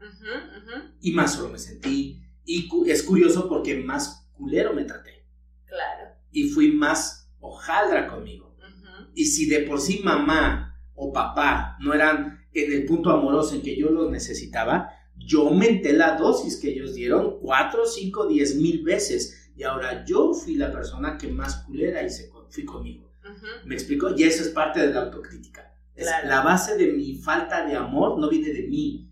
Y 1.01 1.13
más 1.13 1.35
solo 1.35 1.49
me 1.51 1.59
sentí. 1.59 2.21
Y 2.45 2.69
cu- 2.69 2.85
es 2.87 3.03
curioso 3.03 3.49
porque 3.49 3.77
más 3.77 4.29
culero 4.33 4.73
me 4.75 4.85
traté. 4.85 5.25
Claro. 5.67 6.15
Y 6.33 6.49
fui 6.51 6.73
más 6.73 7.31
hojaldra 7.41 8.09
conmigo. 8.09 8.57
Y 9.15 9.27
si 9.27 9.47
de 9.49 9.61
por 9.61 9.81
sí 9.81 10.01
mamá 10.03 10.81
o 10.95 11.13
papá 11.13 11.77
no 11.81 11.95
eran 11.95 12.45
en 12.53 12.73
el 12.73 12.85
punto 12.87 13.11
amoroso 13.11 13.55
en 13.55 13.63
que 13.63 13.77
yo 13.77 13.91
los 13.91 14.11
necesitaba, 14.11 14.91
yo 15.17 15.49
aumenté 15.49 15.93
la 15.93 16.17
dosis 16.17 16.59
que 16.61 16.71
ellos 16.71 16.95
dieron 16.95 17.39
4, 17.41 17.87
5, 17.87 18.27
10 18.27 18.57
mil 18.57 18.83
veces. 18.83 19.51
Y 19.57 19.63
ahora 19.63 20.05
yo 20.05 20.33
fui 20.35 20.57
la 20.57 20.73
persona 20.73 21.17
que 21.17 21.29
más 21.29 21.57
culera 21.65 22.03
hice 22.03 22.29
con- 22.29 22.51
fui 22.51 22.65
conmigo. 22.65 23.11
Ujú. 23.25 23.47
¿Me 23.67 23.75
explico? 23.75 24.11
Y 24.17 24.25
eso 24.25 24.43
es 24.43 24.49
parte 24.51 24.81
de 24.87 24.93
la 24.93 25.03
autocrítica. 25.03 25.73
Es 25.95 26.07
Claro. 26.09 26.29
La 26.29 26.41
base 26.43 26.77
de 26.77 26.93
mi 26.93 27.15
falta 27.17 27.65
de 27.65 27.77
amor 27.77 28.19
no 28.19 28.29
viene 28.29 28.53
de 28.53 28.63
mí, 28.65 29.11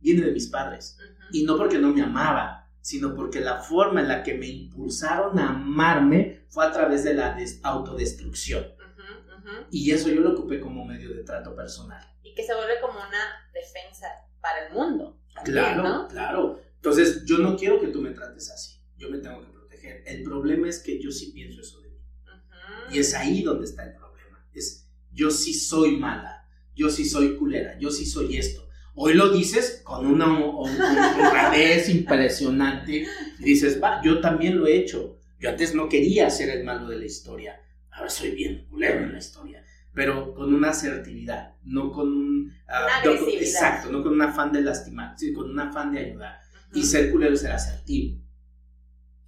viene 0.00 0.22
de 0.26 0.32
mis 0.32 0.46
padres. 0.48 0.96
Ujú. 0.98 1.24
Y 1.32 1.44
no 1.44 1.56
porque 1.58 1.78
no 1.78 1.92
me 1.92 2.02
amaba, 2.02 2.70
sino 2.80 3.14
porque 3.14 3.40
la 3.40 3.58
forma 3.60 4.00
en 4.00 4.08
la 4.08 4.22
que 4.22 4.34
me 4.34 4.46
impulsaron 4.46 5.38
a 5.38 5.50
amarme 5.50 6.44
fue 6.48 6.66
a 6.66 6.72
través 6.72 7.04
de 7.04 7.14
la 7.14 7.34
des- 7.34 7.60
autodestrucción. 7.62 8.64
Ujú, 8.64 9.48
ujú. 9.48 9.66
Y 9.70 9.90
eso 9.90 10.08
yo 10.08 10.20
lo 10.22 10.32
ocupé 10.32 10.58
como 10.60 10.84
medio 10.84 11.10
de 11.14 11.22
trato 11.22 11.54
personal. 11.54 12.02
Y 12.22 12.34
que 12.34 12.42
se 12.44 12.54
vuelve 12.54 12.80
como 12.80 12.94
una 12.98 13.50
defensa 13.52 14.06
para 14.44 14.66
el 14.68 14.72
mundo. 14.74 15.18
también, 15.34 15.54
Claro, 15.56 15.82
¿no? 15.82 16.08
claro. 16.08 16.60
Entonces, 16.76 17.24
yo 17.24 17.38
no 17.38 17.56
quiero 17.56 17.80
que 17.80 17.88
tú 17.88 18.00
me 18.02 18.10
trates 18.10 18.50
así. 18.50 18.78
Yo 18.98 19.08
me 19.10 19.18
tengo 19.18 19.40
que 19.40 19.50
proteger. 19.52 20.02
El 20.06 20.22
problema 20.22 20.68
es 20.68 20.78
que 20.80 21.00
yo 21.02 21.10
sí 21.10 21.32
pienso 21.32 21.60
eso 21.62 21.80
de 21.80 21.88
mí. 21.88 21.96
Ujú. 21.96 22.94
Y 22.94 22.98
es 22.98 23.14
ahí 23.14 23.42
donde 23.42 23.64
está 23.64 23.84
el 23.84 23.94
problema. 23.94 24.46
Es, 24.52 24.86
yo 25.12 25.30
sí 25.30 25.54
soy 25.54 25.96
mala. 25.96 26.46
Yo 26.76 26.90
sí 26.90 27.04
soy 27.04 27.36
culera. 27.36 27.78
Yo 27.78 27.90
sí 27.90 28.04
soy 28.06 28.36
esto. 28.36 28.68
Hoy 28.94 29.14
lo 29.14 29.30
dices 29.30 29.80
con 29.82 30.06
una 30.06 30.26
ho- 30.38 30.60
ho- 30.60 30.64
honradez 30.68 31.88
impresionante. 31.88 33.06
Y 33.40 33.42
dices, 33.44 33.80
va, 33.82 34.00
yo 34.04 34.20
también 34.20 34.58
lo 34.58 34.66
he 34.66 34.76
hecho. 34.76 35.18
Yo 35.40 35.48
antes 35.50 35.74
no 35.74 35.88
quería 35.88 36.30
ser 36.30 36.50
el 36.50 36.64
malo 36.64 36.88
de 36.88 36.98
la 36.98 37.04
historia. 37.06 37.60
Ahora 37.90 38.10
soy 38.10 38.30
bien 38.30 38.66
culero 38.70 39.00
en 39.00 39.12
la 39.12 39.18
historia. 39.18 39.64
Pero 39.94 40.34
con 40.34 40.52
una 40.52 40.70
asertividad, 40.70 41.54
no 41.64 41.92
con 41.92 42.08
un... 42.08 42.52
ah, 42.68 42.86
Una 43.02 43.12
no 43.14 43.20
con- 43.20 43.28
exacto, 43.30 43.92
no 43.92 44.02
con 44.02 44.12
un 44.14 44.22
afán 44.22 44.52
de 44.52 44.60
lastimar, 44.62 45.14
sino 45.18 45.38
con 45.38 45.50
un 45.50 45.58
afán 45.60 45.92
de 45.92 46.00
ayudar. 46.00 46.38
Ujú. 46.70 46.78
Y 46.80 46.82
ser 46.82 47.10
culero 47.12 47.34
es 47.34 47.40
ser 47.42 47.52
asertivo. 47.52 48.18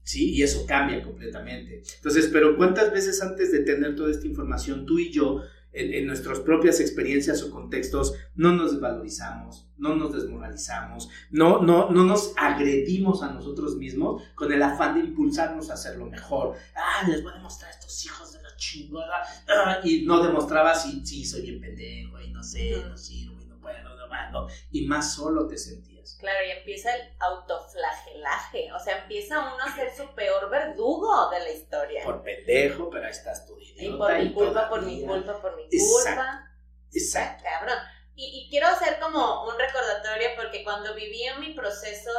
¿Sí? 0.03 0.35
Y 0.35 0.43
eso 0.43 0.65
cambia 0.67 1.03
completamente. 1.03 1.83
Entonces, 1.97 2.29
pero 2.33 2.57
¿cuántas 2.57 2.93
veces 2.93 3.21
antes 3.23 3.51
de 3.51 3.61
tener 3.61 3.97
toda 3.97 4.11
esta 4.11 4.27
información, 4.27 4.87
tú 4.87 4.99
y 5.01 5.11
yo, 5.13 5.43
en, 5.73 5.93
en 5.93 6.07
nuestras 6.07 6.39
propias 6.41 6.79
experiencias 6.81 7.43
o 7.43 7.51
contextos, 7.51 8.15
no 8.37 8.53
nos 8.53 8.73
desvalorizamos, 8.73 9.69
no 9.77 9.97
nos 9.97 10.13
desmoralizamos, 10.15 11.11
no, 11.31 11.61
no, 11.61 11.91
no 11.91 12.05
nos 12.05 12.33
agredimos 12.37 13.23
a 13.25 13.33
nosotros 13.33 13.77
mismos 13.77 14.23
con 14.37 14.53
el 14.53 14.63
afán 14.63 14.95
de 14.95 15.01
impulsarnos 15.01 15.71
a 15.71 15.75
hacerlo 15.75 16.07
mejor? 16.07 16.55
Ah, 16.77 17.07
les 17.09 17.23
voy 17.23 17.33
a 17.33 17.37
demostrar 17.37 17.71
a 17.73 17.75
estos 17.75 18.05
hijos 18.05 18.33
de 18.33 18.39
chingada. 18.57 19.23
Ah, 19.49 19.81
y 19.85 20.03
no 20.03 20.23
demostrabas 20.23 20.83
si 20.83 21.05
sí, 21.07 21.25
soy 21.25 21.43
bien 21.43 21.61
pendejo 21.61 22.21
y 22.21 22.31
no 22.31 22.43
sé, 22.43 22.77
no 22.89 22.97
sirvo 22.97 23.41
y 23.41 23.47
no 23.47 23.59
puedo, 23.61 23.97
no 23.97 24.09
valgo. 24.09 24.49
Y 24.71 24.87
más 24.87 25.15
solo 25.15 25.47
te 25.47 25.57
sentías. 25.57 26.17
Claro, 26.21 26.39
y 26.47 26.51
empieza 26.53 26.95
el 26.95 27.03
autoflagelaje. 27.19 28.73
O 28.73 28.79
sea, 28.79 29.03
empieza 29.03 29.41
uno 29.41 29.63
a 29.63 29.75
ser 29.75 29.95
su 29.95 30.15
peor 30.15 30.49
verdugo 30.51 31.31
de 31.31 31.41
la 31.41 31.51
historia. 31.51 32.05
Por 32.05 32.23
pendejo, 32.23 32.91
pero 32.91 33.05
ahí 33.05 33.11
estás 33.11 33.47
tú, 33.47 33.59
y 33.59 33.73
idiota. 33.73 33.99
por 33.99 34.19
mi 34.19 34.25
y 34.25 34.33
culpa, 34.33 34.69
por 34.69 34.83
mi 34.83 35.05
culpa, 35.05 35.41
por 35.41 35.57
mi 35.57 35.65
Exacto. 35.65 36.21
culpa. 36.23 36.51
Exacto. 36.93 37.45
Cabrón. 37.45 37.79
Y, 38.15 38.25
y 38.47 38.51
quiero 38.51 38.69
hacer 38.69 38.99
como 38.99 39.45
un 39.49 39.59
recordatorio 39.59 40.29
porque 40.37 40.65
cuando 40.65 40.95
viví 40.95 41.23
en 41.25 41.41
mi 41.41 41.53
proceso, 41.53 42.11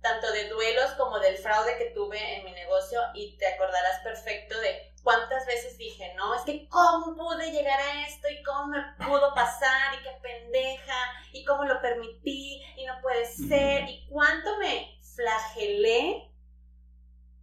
tanto 0.00 0.30
de 0.32 0.48
duelos 0.48 0.92
como 0.92 1.18
del 1.18 1.36
fraude 1.36 1.76
que 1.76 1.90
tuve 1.90 2.38
en 2.38 2.44
mi 2.44 2.52
negocio, 2.52 3.00
y 3.14 3.36
te 3.36 3.46
acordarás 3.46 4.00
perfecto 4.02 4.58
de 4.60 4.93
cuántas 5.04 5.46
veces 5.46 5.76
dije, 5.78 6.14
no, 6.16 6.34
es 6.34 6.42
que 6.42 6.66
cómo 6.68 7.14
pude 7.14 7.52
llegar 7.52 7.78
a 7.78 8.06
esto 8.06 8.26
y 8.28 8.42
cómo 8.42 8.66
me 8.68 8.80
pudo 9.06 9.34
pasar 9.34 9.94
y 9.94 10.02
qué 10.02 10.10
pendeja 10.22 10.96
y 11.32 11.44
cómo 11.44 11.64
lo 11.64 11.80
permití 11.80 12.62
y 12.76 12.86
no 12.86 13.00
puede 13.02 13.26
ser 13.26 13.88
y 13.88 14.06
cuánto 14.08 14.56
me 14.58 14.98
flagelé 15.14 16.30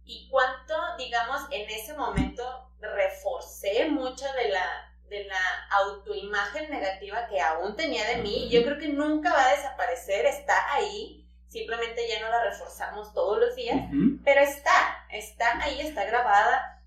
y 0.04 0.28
cuánto, 0.28 0.74
digamos, 0.98 1.42
en 1.52 1.70
ese 1.70 1.94
momento 1.94 2.70
reforcé 2.80 3.88
mucho 3.88 4.24
de 4.32 4.48
la, 4.48 4.92
de 5.08 5.24
la 5.24 5.40
autoimagen 5.70 6.68
negativa 6.68 7.28
que 7.28 7.40
aún 7.40 7.76
tenía 7.76 8.04
de 8.08 8.16
mí. 8.16 8.48
Yo 8.50 8.64
creo 8.64 8.78
que 8.78 8.88
nunca 8.88 9.32
va 9.32 9.46
a 9.46 9.56
desaparecer, 9.56 10.26
está 10.26 10.74
ahí, 10.74 11.24
simplemente 11.48 12.08
ya 12.08 12.20
no 12.20 12.28
la 12.28 12.42
reforzamos 12.44 13.14
todos 13.14 13.38
los 13.38 13.54
días, 13.54 13.76
Ujú. 13.76 14.18
pero 14.24 14.40
está, 14.40 15.06
está 15.10 15.62
ahí, 15.62 15.80
está 15.80 16.04
grabada. 16.04 16.81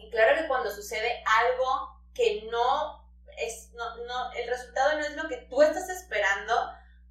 Y 0.00 0.10
claro 0.10 0.40
que 0.40 0.48
cuando 0.48 0.70
sucede 0.70 1.22
algo 1.26 2.00
que 2.14 2.48
no 2.50 3.08
es, 3.36 3.70
no, 3.74 3.96
no, 4.06 4.32
el 4.32 4.48
resultado 4.48 4.98
no 4.98 5.04
es 5.04 5.16
lo 5.16 5.28
que 5.28 5.36
tú 5.48 5.62
estás 5.62 5.88
esperando, 5.88 6.54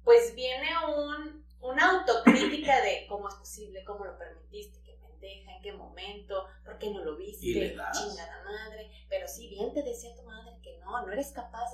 pues 0.04 0.34
viene 0.34 0.68
un, 0.86 1.44
una 1.60 1.90
autocrítica 1.98 2.80
de 2.82 3.06
cómo 3.08 3.28
es 3.28 3.34
posible, 3.34 3.84
cómo 3.84 4.04
lo 4.04 4.18
permitiste, 4.18 4.80
qué 4.82 4.94
pendeja, 4.94 5.56
en 5.56 5.62
qué 5.62 5.72
momento, 5.72 6.46
por 6.64 6.78
qué 6.78 6.90
no 6.90 7.04
lo 7.04 7.16
viste, 7.16 7.46
chingada 7.92 8.42
madre, 8.44 8.90
pero 9.08 9.28
sí 9.28 9.48
bien 9.48 9.72
te 9.72 9.82
decía 9.82 10.14
tu 10.14 10.22
madre 10.22 10.58
que 10.62 10.78
no, 10.78 11.06
no 11.06 11.12
eres 11.12 11.32
capaz 11.32 11.70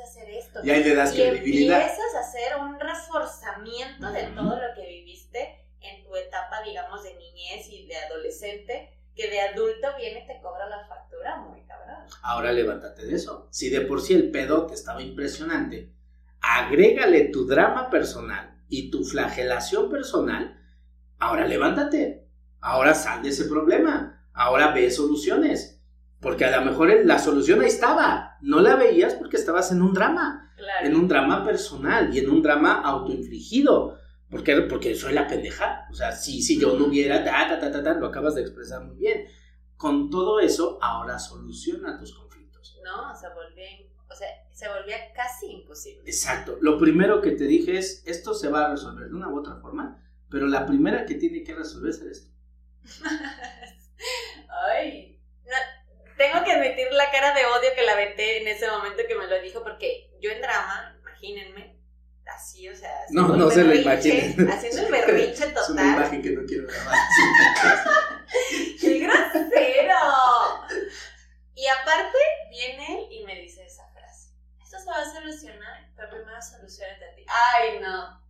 Y 0.63 0.71
ahí 0.71 0.85
le 0.85 0.95
das 0.95 1.15
y 1.15 1.23
empiezas 1.23 2.15
a 2.15 2.21
hacer 2.21 2.57
un 2.57 2.79
reforzamiento 2.79 4.11
de 4.13 4.25
todo 4.29 4.57
lo 4.57 4.75
que 4.75 4.87
viviste 4.87 5.67
en 5.81 6.05
tu 6.05 6.17
etapa, 6.17 6.63
digamos, 6.63 7.03
de 7.03 7.15
niñez 7.15 7.69
y 7.69 7.87
de 7.87 7.97
adolescente, 7.97 8.93
que 9.17 9.31
de 9.31 9.41
adulto 9.41 9.89
viene 9.99 10.25
y 10.25 10.27
te 10.27 10.41
cobra 10.43 10.69
la 10.69 10.87
factura 10.87 11.39
muy 11.39 11.65
cabrón. 11.65 12.05
Ahora 12.23 12.53
levántate 12.53 13.07
de 13.07 13.15
eso. 13.15 13.49
Si 13.51 13.71
de 13.71 13.81
por 13.81 14.03
sí 14.03 14.15
el 14.15 14.31
pedo 14.31 14.67
te 14.67 14.75
estaba 14.75 15.03
impresionante, 15.03 15.93
agrégale 16.41 17.31
tu 17.31 17.47
drama 17.47 17.89
personal 17.89 18.63
y 18.69 18.91
tu 18.91 19.05
flagelación 19.05 19.91
personal. 19.91 20.61
Ahora 21.19 21.47
levántate. 21.47 22.29
Ahora 22.61 22.95
sal 22.95 23.23
de 23.23 23.31
ese 23.31 23.47
problema. 23.47 24.29
Ahora 24.35 24.73
ve 24.73 24.91
soluciones. 24.91 25.83
Porque 26.21 26.45
a 26.45 26.59
lo 26.59 26.65
mejor 26.65 26.91
la 27.05 27.19
solución 27.19 27.63
ahí 27.63 27.69
estaba. 27.69 28.37
No 28.43 28.61
la 28.61 28.77
veías 28.77 29.15
porque 29.15 29.37
estabas 29.37 29.73
en 29.73 29.81
un 29.81 29.95
drama. 29.95 30.53
Claro. 30.57 30.87
En 30.87 30.97
un 30.97 31.09
drama 31.09 31.43
personal 31.43 32.15
y 32.15 32.19
en 32.19 32.31
un 32.31 32.43
drama 32.43 32.83
autoinfligido. 32.83 33.99
Porque, 34.31 34.57
porque 34.63 34.95
soy 34.95 35.13
la 35.13 35.27
pendeja. 35.27 35.87
O 35.91 35.95
sea, 35.95 36.13
si, 36.13 36.43
si 36.43 36.59
yo 36.59 36.77
no 36.79 36.87
hubiera, 36.87 37.23
ta, 37.25 37.49
ta, 37.49 37.61
ta, 37.61 37.71
ta, 37.71 37.83
ta, 37.83 37.95
lo 37.95 38.07
acabas 38.07 38.35
de 38.35 38.43
expresar 38.43 38.85
muy 38.85 38.97
bien. 38.97 39.27
Con 39.77 40.11
todo 40.11 40.41
eso, 40.41 40.79
ahora 40.81 41.19
soluciona 41.19 41.99
tus 41.99 42.15
conflictos. 42.15 42.81
No, 42.83 43.15
se 43.15 43.29
volvía, 43.29 43.69
o 44.09 44.15
sea, 44.15 44.29
se 44.53 44.69
volvía 44.69 45.13
casi 45.13 45.51
imposible. 45.51 46.03
Exacto. 46.07 46.59
Lo 46.61 46.79
primero 46.79 47.21
que 47.21 47.33
te 47.33 47.45
dije 47.45 47.79
es, 47.79 48.03
esto 48.07 48.35
se 48.35 48.49
va 48.49 48.67
a 48.67 48.71
resolver 48.71 49.09
de 49.09 49.15
una 49.15 49.29
u 49.29 49.39
otra 49.39 49.57
forma, 49.57 50.03
pero 50.31 50.47
la 50.47 50.67
primera 50.67 51.05
que 51.05 51.15
tiene 51.15 51.45
que 51.45 51.55
resolverse 51.55 52.11
es 52.11 52.19
esto. 52.19 52.31
Ay, 54.69 55.21
no, 55.45 55.57
tengo 56.17 56.43
que 56.45 56.53
admitir 56.53 56.87
la 56.93 57.11
cara 57.11 57.35
de 57.35 57.45
odio 57.45 57.71
que 57.75 57.85
la 57.85 57.93
aventé 57.93 58.43
en 58.43 58.49
ese 58.49 58.69
momento 58.69 59.03
que 59.07 59.15
me 59.15 59.27
lo 59.27 59.41
dijo, 59.41 59.63
porque 59.63 60.11
yo 60.21 60.31
en 60.31 60.41
drama, 60.41 60.97
imagínense, 61.01 61.76
así, 62.35 62.69
o 62.69 62.75
sea, 62.77 62.91
No, 63.11 63.23
haciendo 63.23 63.37
no 63.45 63.51
el 63.51 63.55
se 63.55 63.63
lo 63.63 63.69
berrinche, 63.69 64.09
imaginen. 64.19 64.51
Haciendo 64.51 64.83
el 64.83 64.91
berrinche 64.93 65.45
Es 65.45 65.51
una 65.51 65.83
total. 65.83 65.87
imagen 65.89 66.23
que 66.23 66.31
no 66.33 66.43
quiero 66.47 66.67
grabar. 66.69 66.95
¡Qué 68.81 68.99
grosero! 68.99 69.99
Y 71.55 71.67
aparte, 71.69 72.19
viene 72.51 72.99
él 72.99 73.07
y 73.11 73.25
me 73.25 73.41
dice 73.41 73.65
esa 73.65 73.87
frase. 73.89 74.31
Esto 74.63 74.79
se 74.79 74.87
va 74.91 75.01
a 75.01 75.13
solucionar, 75.13 75.91
pero 75.97 76.11
primero 76.11 76.43
solucionate 76.43 77.05
a 77.05 77.15
ti. 77.15 77.25
¡Ay, 77.29 77.81
no! 77.81 78.21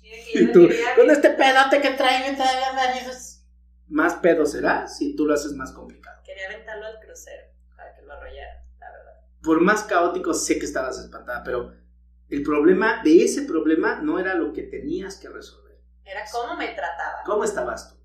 Que 0.00 0.40
Y 0.40 0.52
tú, 0.52 0.68
con 0.96 1.10
este 1.10 1.30
pedote 1.30 1.80
que 1.80 1.90
traigo, 1.90 2.36
todavía 2.36 2.72
me 2.74 2.92
dices. 3.00 3.46
Más 3.88 4.14
pedo 4.14 4.44
será 4.44 4.86
si 4.86 5.14
tú 5.16 5.24
lo 5.26 5.34
haces 5.34 5.52
más 5.52 5.72
complicado. 5.72 6.20
Quería 6.24 6.46
aventarlo 6.46 6.86
al 6.86 7.00
crucero 7.00 7.46
para 7.76 7.94
que 7.94 8.02
lo 8.02 8.12
arrollara, 8.12 8.64
la 8.78 8.90
verdad. 8.90 9.20
Por 9.42 9.60
más 9.62 9.84
caótico, 9.84 10.34
sé 10.34 10.58
que 10.58 10.64
estabas 10.66 10.98
espantada, 10.98 11.42
pero 11.42 11.72
el 12.28 12.42
problema 12.42 13.02
de 13.02 13.24
ese 13.24 13.42
problema 13.42 14.00
no 14.00 14.18
era 14.18 14.34
lo 14.34 14.52
que 14.52 14.62
tenías 14.62 15.16
que 15.16 15.28
resolver. 15.28 15.78
Era 16.04 16.22
cómo 16.32 16.56
me 16.56 16.68
trataba. 16.68 17.22
¿Cómo 17.24 17.44
estabas 17.44 17.90
tú? 17.90 17.96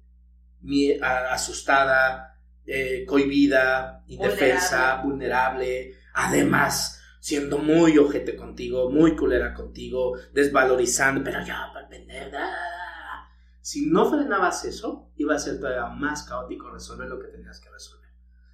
Mi- 0.61 0.99
a- 0.99 1.33
asustada, 1.33 2.37
eh, 2.65 3.05
cohibida, 3.07 4.03
indefensa, 4.07 5.01
vulnerable. 5.03 5.95
además 6.13 6.95
siendo 7.21 7.57
muy 7.59 7.97
ojete 7.97 8.35
contigo, 8.35 8.89
muy 8.89 9.15
culera 9.15 9.53
contigo, 9.53 10.17
desvalorizando, 10.33 11.23
pero 11.23 11.43
ya, 11.45 11.69
para 11.73 11.87
vender. 11.87 12.31
Si 13.61 13.85
no 13.85 14.09
frenabas 14.09 14.65
eso, 14.65 15.11
iba 15.17 15.35
a 15.35 15.39
ser 15.39 15.59
todavía 15.59 15.85
más 15.87 16.23
caótico 16.23 16.69
resolver 16.71 17.07
lo 17.07 17.19
que 17.19 17.27
tenías 17.27 17.59
que 17.59 17.69
resolver. 17.69 18.09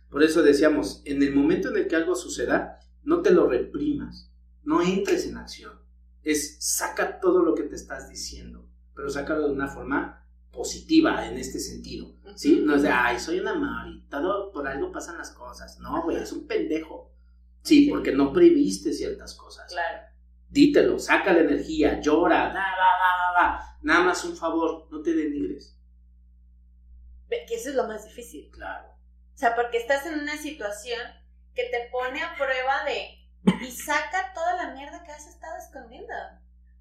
Por 0.09 0.23
eso 0.23 0.41
decíamos, 0.43 1.01
en 1.05 1.21
el 1.23 1.33
momento 1.33 1.69
en 1.69 1.77
el 1.77 1.87
que 1.87 1.95
algo 1.95 2.15
suceda, 2.15 2.79
no 3.03 3.21
te 3.21 3.31
lo 3.31 3.47
reprimas, 3.47 4.31
no 4.65 4.81
entres 4.81 5.25
en 5.25 5.37
acción. 5.37 5.79
Es 6.23 6.57
saca 6.59 7.19
todo 7.19 7.43
lo 7.43 7.55
que 7.55 7.63
te 7.63 7.75
estás 7.75 8.09
diciendo, 8.09 8.67
pero 8.95 9.09
sácalo 9.09 9.47
de 9.47 9.53
una 9.53 9.67
forma 9.67 10.27
positiva 10.51 11.27
en 11.27 11.37
este 11.37 11.59
sentido, 11.59 12.15
¿sí? 12.35 12.61
No 12.65 12.75
es 12.75 12.81
de, 12.81 12.89
ay, 12.89 13.19
soy 13.19 13.39
una 13.39 13.53
Mari, 13.53 14.05
todo 14.09 14.51
por 14.51 14.67
algo 14.67 14.91
pasan 14.91 15.17
las 15.17 15.31
cosas. 15.31 15.79
No, 15.79 16.03
güey, 16.03 16.17
es 16.17 16.31
un 16.31 16.47
pendejo. 16.47 17.13
Sí, 17.61 17.87
porque 17.89 18.11
no 18.11 18.31
previste 18.31 18.93
ciertas 18.93 19.35
cosas. 19.35 19.71
Claro. 19.71 20.03
Dítelo, 20.49 20.99
saca 20.99 21.33
la 21.33 21.41
energía, 21.41 21.99
llora, 21.99 22.53
da, 22.53 22.63
va. 23.37 23.77
Nada 23.81 24.03
más 24.05 24.23
un 24.23 24.35
favor, 24.35 24.87
no 24.91 25.01
te 25.01 25.13
denigres. 25.13 25.77
Que 27.29 27.55
eso 27.55 27.69
es 27.69 27.75
lo 27.75 27.87
más 27.87 28.05
difícil. 28.05 28.49
Claro. 28.51 28.87
O 28.87 29.37
sea, 29.37 29.55
porque 29.55 29.77
estás 29.77 30.05
en 30.05 30.19
una 30.19 30.37
situación 30.37 31.01
que 31.53 31.63
te 31.63 31.89
pone 31.91 32.23
a 32.23 32.35
prueba 32.35 32.85
de 32.85 33.24
y 33.61 33.71
saca 33.71 34.33
toda 34.33 34.55
la 34.55 34.73
mierda 34.73 35.03
que 35.03 35.11
has 35.11 35.27
estado 35.27 35.57
escondiendo. 35.57 36.13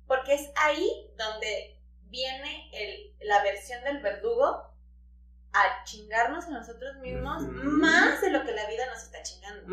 Porque 0.07 0.35
es 0.35 0.51
ahí 0.57 1.11
donde 1.17 1.81
viene 2.09 2.71
el, 2.73 3.17
la 3.27 3.43
versión 3.43 3.83
del 3.85 4.03
verdugo 4.03 4.75
a 5.53 5.85
chingarnos 5.85 6.45
a 6.47 6.51
nosotros 6.51 6.97
mismos 7.01 7.43
más 7.49 8.21
de 8.21 8.31
lo 8.31 8.45
que 8.45 8.53
la 8.53 8.69
vida 8.69 8.87
nos 8.93 9.05
está 9.05 9.23
chingando. 9.23 9.67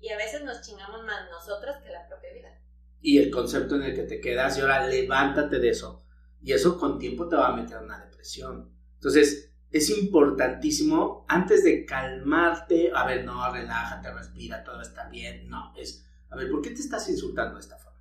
Y 0.00 0.08
a 0.08 0.16
veces 0.16 0.42
nos 0.42 0.62
chingamos 0.62 1.04
más 1.04 1.30
nosotros 1.30 1.76
que 1.82 1.90
la 1.90 2.06
propia 2.08 2.32
vida. 2.32 2.58
Y 3.00 3.18
el 3.18 3.30
concepto 3.30 3.76
en 3.76 3.82
el 3.82 3.94
que 3.94 4.02
te 4.02 4.20
quedas, 4.20 4.58
y 4.58 4.60
ahora 4.60 4.86
levántate 4.86 5.58
de 5.58 5.70
eso. 5.70 6.04
Y 6.42 6.52
eso 6.52 6.78
con 6.78 6.98
tiempo 6.98 7.28
te 7.28 7.36
va 7.36 7.48
a 7.48 7.56
meter 7.56 7.78
en 7.78 7.84
una 7.84 8.04
depresión. 8.04 8.72
Entonces, 8.94 9.51
es 9.72 9.88
importantísimo, 9.90 11.24
antes 11.28 11.64
de 11.64 11.86
calmarte, 11.86 12.92
a 12.94 13.06
ver, 13.06 13.24
no, 13.24 13.50
relájate, 13.50 14.12
respira, 14.12 14.62
todo 14.62 14.82
está 14.82 15.08
bien. 15.08 15.48
No, 15.48 15.72
es, 15.76 16.06
a 16.30 16.36
ver, 16.36 16.50
¿por 16.50 16.60
qué 16.60 16.70
te 16.70 16.80
estás 16.80 17.08
insultando 17.08 17.54
de 17.54 17.60
esta 17.60 17.78
forma? 17.78 17.98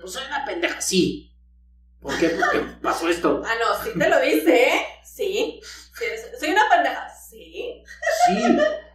Pues 0.00 0.12
soy 0.12 0.24
una 0.26 0.44
pendeja, 0.44 0.80
sí. 0.80 1.32
¿Por 2.00 2.18
qué? 2.18 2.30
Porque 2.30 2.66
pasó 2.82 3.08
esto. 3.08 3.40
Ah, 3.46 3.54
no, 3.60 3.84
sí 3.84 3.96
te 3.96 4.08
lo 4.08 4.20
dice, 4.20 4.68
¿eh? 4.68 4.82
Sí. 5.04 5.60
Soy 6.40 6.50
una 6.50 6.68
pendeja. 6.68 7.08
Sí. 7.08 7.84
Sí, 8.26 8.42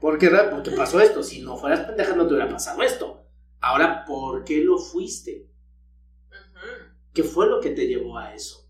porque, 0.02 0.30
porque 0.52 0.72
pasó 0.72 1.00
esto. 1.00 1.24
Si 1.24 1.42
no 1.42 1.56
fueras 1.56 1.82
pendeja, 1.82 2.14
no 2.14 2.28
te 2.28 2.34
hubiera 2.34 2.52
pasado 2.52 2.84
esto. 2.84 3.26
Ahora, 3.62 4.04
¿por 4.06 4.44
qué 4.44 4.58
lo 4.58 4.78
fuiste? 4.78 5.48
¿Qué 7.14 7.24
fue 7.24 7.48
lo 7.48 7.62
que 7.62 7.72
te 7.72 7.88
llevó 7.88 8.18
a 8.18 8.36
eso? 8.36 8.67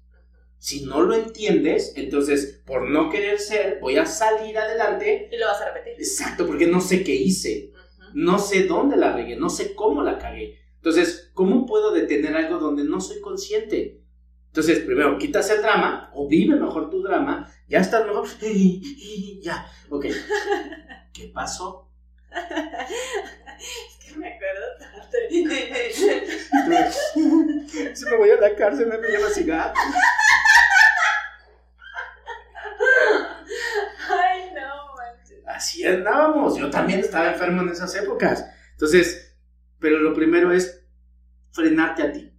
Si 0.67 0.83
no 0.83 1.01
lo 1.01 1.15
entiendes, 1.15 1.93
entonces, 1.95 2.61
por 2.65 2.89
no 2.89 3.09
querer 3.09 3.39
ser, 3.39 3.79
voy 3.79 3.95
a 3.95 4.05
salir 4.05 4.57
adelante. 4.57 5.29
Y 5.31 5.37
lo 5.37 5.45
vas 5.45 5.61
a 5.61 5.71
repetir. 5.71 5.93
Exacto, 5.93 6.45
porque 6.45 6.67
no 6.67 6.81
sé 6.81 7.05
qué 7.05 7.15
hice. 7.15 7.71
No 8.13 8.37
sé 8.37 8.63
dónde 8.63 8.97
la 8.97 9.13
regué, 9.13 9.37
no 9.37 9.49
sé 9.49 9.73
cómo 9.75 10.03
la 10.03 10.17
cagué. 10.17 10.59
Entonces, 10.75 11.31
¿cómo 11.33 11.65
puedo 11.65 11.93
detener 11.93 12.35
algo 12.35 12.59
donde 12.59 12.83
no 12.83 12.99
soy 12.99 13.21
consciente? 13.21 14.01
Entonces, 14.47 14.79
primero, 14.79 15.17
quitas 15.17 15.49
el 15.51 15.61
drama, 15.61 16.11
o 16.13 16.27
vive 16.27 16.57
mejor 16.57 16.89
tu 16.89 17.01
drama, 17.01 17.49
ya 17.69 17.79
estás 17.79 18.05
mejor, 18.05 18.27
ya, 19.41 19.71
ok. 19.89 20.07
¿Qué 21.13 21.31
pasó? 21.33 21.87
Es 22.29 24.05
que 24.05 24.17
me 24.17 24.33
acuerdo 24.33 24.65
tanto. 24.79 24.97
Si 27.93 28.05
me 28.05 28.17
voy 28.17 28.31
a 28.31 28.35
la 28.35 28.55
cárcel, 28.55 28.87
me 28.87 29.07
lleva 29.07 29.29
cigarro. 29.29 29.73
Ay, 34.09 34.51
no, 34.53 34.95
manches. 34.95 35.43
Así 35.57 35.83
andábamos, 35.83 36.55
yo 36.55 36.69
también 36.69 36.99
estaba 36.99 37.31
enfermo 37.31 37.63
en 37.63 37.69
esas 37.69 37.95
épocas. 37.95 38.45
Entonces, 38.73 39.35
pero 39.79 39.97
lo 39.97 40.13
primero 40.13 40.51
es 40.51 40.85
frenarte 41.49 42.03
a 42.03 42.11
ti. 42.11 42.31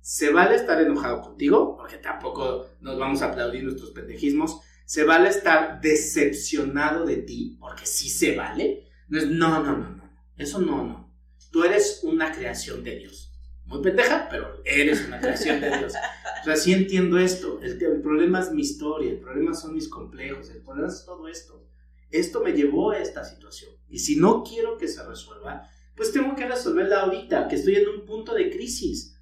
Se 0.00 0.30
vale 0.30 0.54
estar 0.54 0.80
enojado 0.80 1.22
contigo, 1.22 1.76
porque 1.76 1.96
tampoco 1.96 2.68
nos 2.82 2.96
vamos 3.00 3.20
a 3.22 3.30
aplaudir 3.32 3.64
nuestros 3.64 3.90
pendejismos. 3.90 4.60
Se 4.84 5.02
vale 5.02 5.28
estar 5.28 5.80
decepcionado 5.80 7.04
de 7.04 7.16
ti, 7.16 7.56
porque 7.58 7.84
sí 7.84 8.08
se 8.08 8.36
vale. 8.36 8.84
No 9.08 9.18
es, 9.18 9.26
no, 9.26 9.60
no, 9.64 9.76
no, 9.76 9.90
no. 9.90 10.10
Eso 10.36 10.60
no, 10.60 10.84
no. 10.84 11.12
Tú 11.50 11.64
eres 11.64 12.02
una 12.04 12.30
creación 12.30 12.84
de 12.84 12.94
Dios. 12.94 13.32
Muy 13.64 13.82
pendeja, 13.82 14.28
pero 14.30 14.62
eres 14.64 15.04
una 15.04 15.18
creación 15.18 15.60
de 15.60 15.78
Dios. 15.78 15.94
O 16.42 16.44
sea, 16.44 16.54
sí 16.54 16.72
entiendo 16.72 17.18
esto. 17.18 17.58
El, 17.60 17.82
el 17.82 18.00
problema 18.00 18.38
es 18.38 18.52
mi 18.52 18.62
historia, 18.62 19.10
el 19.10 19.18
problema 19.18 19.52
son 19.52 19.74
mis 19.74 19.88
complejos, 19.88 20.48
el 20.50 20.62
problema 20.62 20.86
es 20.86 21.04
todo 21.04 21.26
esto. 21.26 21.66
Esto 22.10 22.40
me 22.42 22.52
llevó 22.52 22.90
a 22.90 22.98
esta 22.98 23.24
situación. 23.24 23.72
Y 23.88 23.98
si 23.98 24.16
no 24.16 24.42
quiero 24.42 24.76
que 24.78 24.88
se 24.88 25.04
resuelva, 25.04 25.68
pues 25.96 26.12
tengo 26.12 26.34
que 26.34 26.46
resolverla 26.46 27.00
ahorita, 27.02 27.48
que 27.48 27.56
estoy 27.56 27.76
en 27.76 27.88
un 27.88 28.04
punto 28.06 28.34
de 28.34 28.50
crisis. 28.50 29.16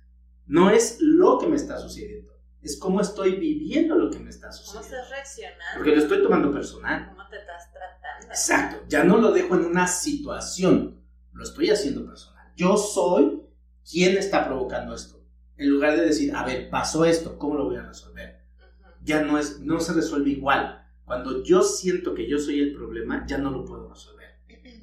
No 0.47 0.71
es 0.71 0.99
lo 1.01 1.39
que 1.39 1.47
me 1.47 1.57
está 1.57 1.79
sucediendo, 1.79 2.33
es 2.63 2.79
cómo 2.79 3.01
estoy 3.01 3.37
viviendo 3.37 3.95
lo 3.95 4.11
que 4.11 4.19
me 4.19 4.31
está 4.31 4.49
¿Cómo 4.49 4.59
sucediendo. 4.59 4.97
estás 4.97 5.11
reaccionando? 5.11 5.65
Porque 5.77 5.91
lo 5.91 6.03
estoy 6.03 6.23
tomando 6.23 6.53
personal. 6.53 7.09
¿Cómo 7.11 7.29
te 7.29 7.37
estás 7.37 7.73
tratando? 7.73 8.27
Exacto, 8.29 8.85
ya 8.89 9.05
no 9.05 9.19
lo 9.19 9.33
dejo 9.33 9.55
en 9.55 9.65
una 9.67 9.87
situación, 9.87 11.03
lo 11.33 11.45
estoy 11.45 11.71
haciendo 11.71 12.07
personal. 12.07 12.53
Yo 12.57 12.77
soy 12.77 13.43
quien 13.91 14.17
está 14.17 14.47
provocando 14.47 14.95
esto. 14.95 15.23
En 15.57 15.71
lugar 15.71 15.97
de 15.97 16.07
decir, 16.07 16.35
a 16.35 16.45
ver, 16.45 16.71
pasó 16.71 17.05
esto, 17.05 17.39
¿cómo 17.39 17.57
lo 17.57 17.65
voy 17.65 17.77
a 17.77 17.83
resolver? 17.83 18.39
Ya 19.03 19.23
no, 19.23 19.39
es, 19.39 19.61
no 19.61 19.81
se 19.81 19.93
resuelve 19.93 20.31
igual. 20.31 20.87
Cuando 21.09 21.43
yo 21.43 21.63
siento 21.63 22.15
que 22.15 22.29
yo 22.29 22.39
soy 22.39 22.61
el 22.61 22.75
problema, 22.75 23.25
ya 23.27 23.39
no 23.39 23.51
lo 23.51 23.65
puedo 23.65 23.89
resolver. 23.89 24.29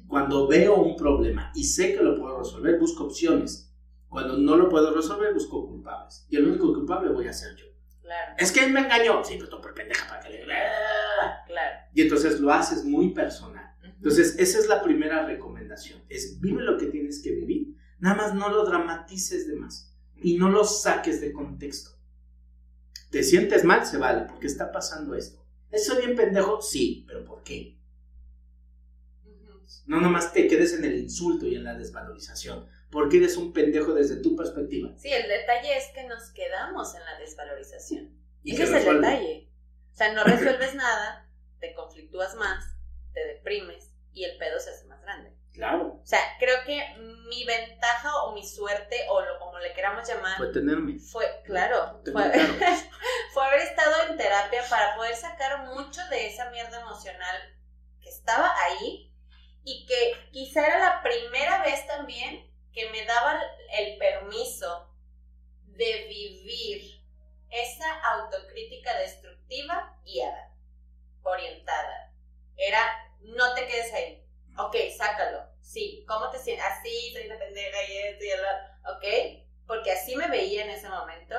Cuando 0.08 0.48
veo 0.48 0.74
un 0.74 0.96
problema 0.96 1.52
y 1.54 1.62
sé 1.62 1.94
que 1.94 2.02
lo 2.02 2.16
puedo 2.16 2.40
resolver, 2.40 2.80
busco 2.80 3.04
opciones. 3.04 3.72
Cuando 4.08 4.36
no 4.36 4.56
lo 4.56 4.68
puedo 4.68 4.92
resolver, 4.92 5.32
busco 5.32 5.68
culpables. 5.68 6.26
Y 6.28 6.36
el 6.36 6.48
único 6.48 6.74
culpable 6.74 7.10
voy 7.10 7.28
a 7.28 7.32
ser 7.32 7.54
yo. 7.54 7.66
Claro. 8.02 8.34
Es 8.38 8.50
que 8.50 8.64
él 8.64 8.72
me 8.72 8.80
engañó. 8.80 9.22
Sí, 9.22 9.36
pero 9.38 9.48
tú 9.48 9.60
por 9.60 9.72
pendeja 9.72 10.08
para 10.08 10.20
que 10.20 10.30
le... 10.30 10.44
Claro. 10.44 11.78
Y 11.94 12.02
entonces 12.02 12.40
lo 12.40 12.52
haces 12.52 12.84
muy 12.84 13.14
personal. 13.14 13.76
Entonces, 13.84 14.36
esa 14.38 14.58
es 14.58 14.66
la 14.66 14.82
primera 14.82 15.24
recomendación. 15.24 16.02
Es 16.08 16.40
vive 16.40 16.62
lo 16.64 16.76
que 16.76 16.86
tienes 16.86 17.22
que 17.22 17.30
vivir. 17.30 17.76
Nada 18.00 18.16
más 18.16 18.34
no 18.34 18.48
lo 18.48 18.64
dramatices 18.64 19.46
de 19.46 19.54
más. 19.54 19.96
Y 20.16 20.38
no 20.38 20.50
lo 20.50 20.64
saques 20.64 21.20
de 21.20 21.32
contexto. 21.32 21.90
¿Te 23.10 23.22
sientes 23.22 23.64
mal? 23.64 23.86
Se 23.86 23.96
vale, 23.96 24.26
porque 24.28 24.48
está 24.48 24.72
pasando 24.72 25.14
esto. 25.14 25.45
¿Eso 25.76 25.98
bien 25.98 26.16
pendejo? 26.16 26.62
Sí, 26.62 27.04
pero 27.06 27.22
¿por 27.24 27.42
qué? 27.42 27.76
No 29.84 30.00
nomás 30.00 30.32
te 30.32 30.48
quedes 30.48 30.72
en 30.72 30.84
el 30.84 30.96
insulto 30.96 31.46
y 31.46 31.54
en 31.54 31.64
la 31.64 31.74
desvalorización, 31.74 32.66
porque 32.90 33.18
eres 33.18 33.36
un 33.36 33.52
pendejo 33.52 33.92
desde 33.92 34.16
tu 34.16 34.34
perspectiva. 34.34 34.96
Sí, 34.96 35.12
el 35.12 35.28
detalle 35.28 35.76
es 35.76 35.88
que 35.94 36.04
nos 36.08 36.30
quedamos 36.30 36.94
en 36.94 37.04
la 37.04 37.18
desvalorización. 37.18 38.10
¿Y 38.42 38.54
Ese 38.54 38.64
es 38.64 38.86
el 38.86 38.96
detalle. 38.96 39.50
O 39.92 39.96
sea, 39.96 40.14
no 40.14 40.24
resuelves 40.24 40.74
nada, 40.76 41.30
te 41.60 41.74
conflictúas 41.74 42.34
más, 42.36 42.64
te 43.12 43.24
deprimes 43.26 43.92
y 44.14 44.24
el 44.24 44.38
pedo 44.38 44.58
se 44.58 44.70
hace 44.70 44.86
más 44.86 45.02
grande. 45.02 45.35
Claro. 45.56 45.98
O 46.02 46.06
sea, 46.06 46.20
creo 46.38 46.62
que 46.66 46.86
mi 47.28 47.44
ventaja 47.44 48.24
o 48.24 48.34
mi 48.34 48.46
suerte, 48.46 49.06
o 49.08 49.22
lo, 49.22 49.38
como 49.38 49.58
le 49.58 49.72
queramos 49.72 50.06
llamar. 50.06 50.36
Fue 50.36 50.52
tenerme. 50.52 50.98
Fue, 50.98 51.40
claro, 51.44 52.02
fue, 52.12 52.30
fue 53.32 53.46
haber 53.46 53.60
estado 53.62 54.10
en 54.10 54.18
terapia 54.18 54.62
para 54.68 54.94
poder 54.96 55.16
sacar 55.16 55.66
mucho 55.66 56.06
de 56.10 56.26
esa 56.26 56.50
mierda 56.50 56.82
emocional 56.82 57.36
que 58.02 58.10
estaba 58.10 58.54
ahí 58.64 59.10
y 59.64 59.86
que 59.86 60.30
quizá 60.30 60.66
era 60.66 60.78
la 60.78 61.02
primera 61.02 61.62
vez 61.62 61.86
también 61.86 62.52
que 62.74 62.90
me 62.90 63.06
daba 63.06 63.40
el 63.78 63.96
permiso 63.96 64.94
de 65.64 66.06
vivir 66.06 67.02
esa 67.48 67.98
autocrítica 68.12 68.94
destructiva 68.98 69.98
guiada, 70.04 70.54
orientada. 71.22 72.12
Era, 72.58 73.10
no 73.22 73.54
te 73.54 73.66
quedes 73.66 73.92
ahí 73.94 74.25
Ok, 74.58 74.74
sácalo. 74.96 75.44
Sí, 75.60 76.04
¿cómo 76.08 76.30
te 76.30 76.38
sientes? 76.38 76.64
Así, 76.64 77.12
soy 77.12 77.26
una 77.26 77.38
pendeja 77.38 77.76
y 77.88 77.96
esto 77.98 78.24
y 78.24 78.30
el 78.30 78.40
Ok, 78.40 79.46
porque 79.66 79.92
así 79.92 80.16
me 80.16 80.28
veía 80.28 80.64
en 80.64 80.70
ese 80.70 80.88
momento. 80.88 81.34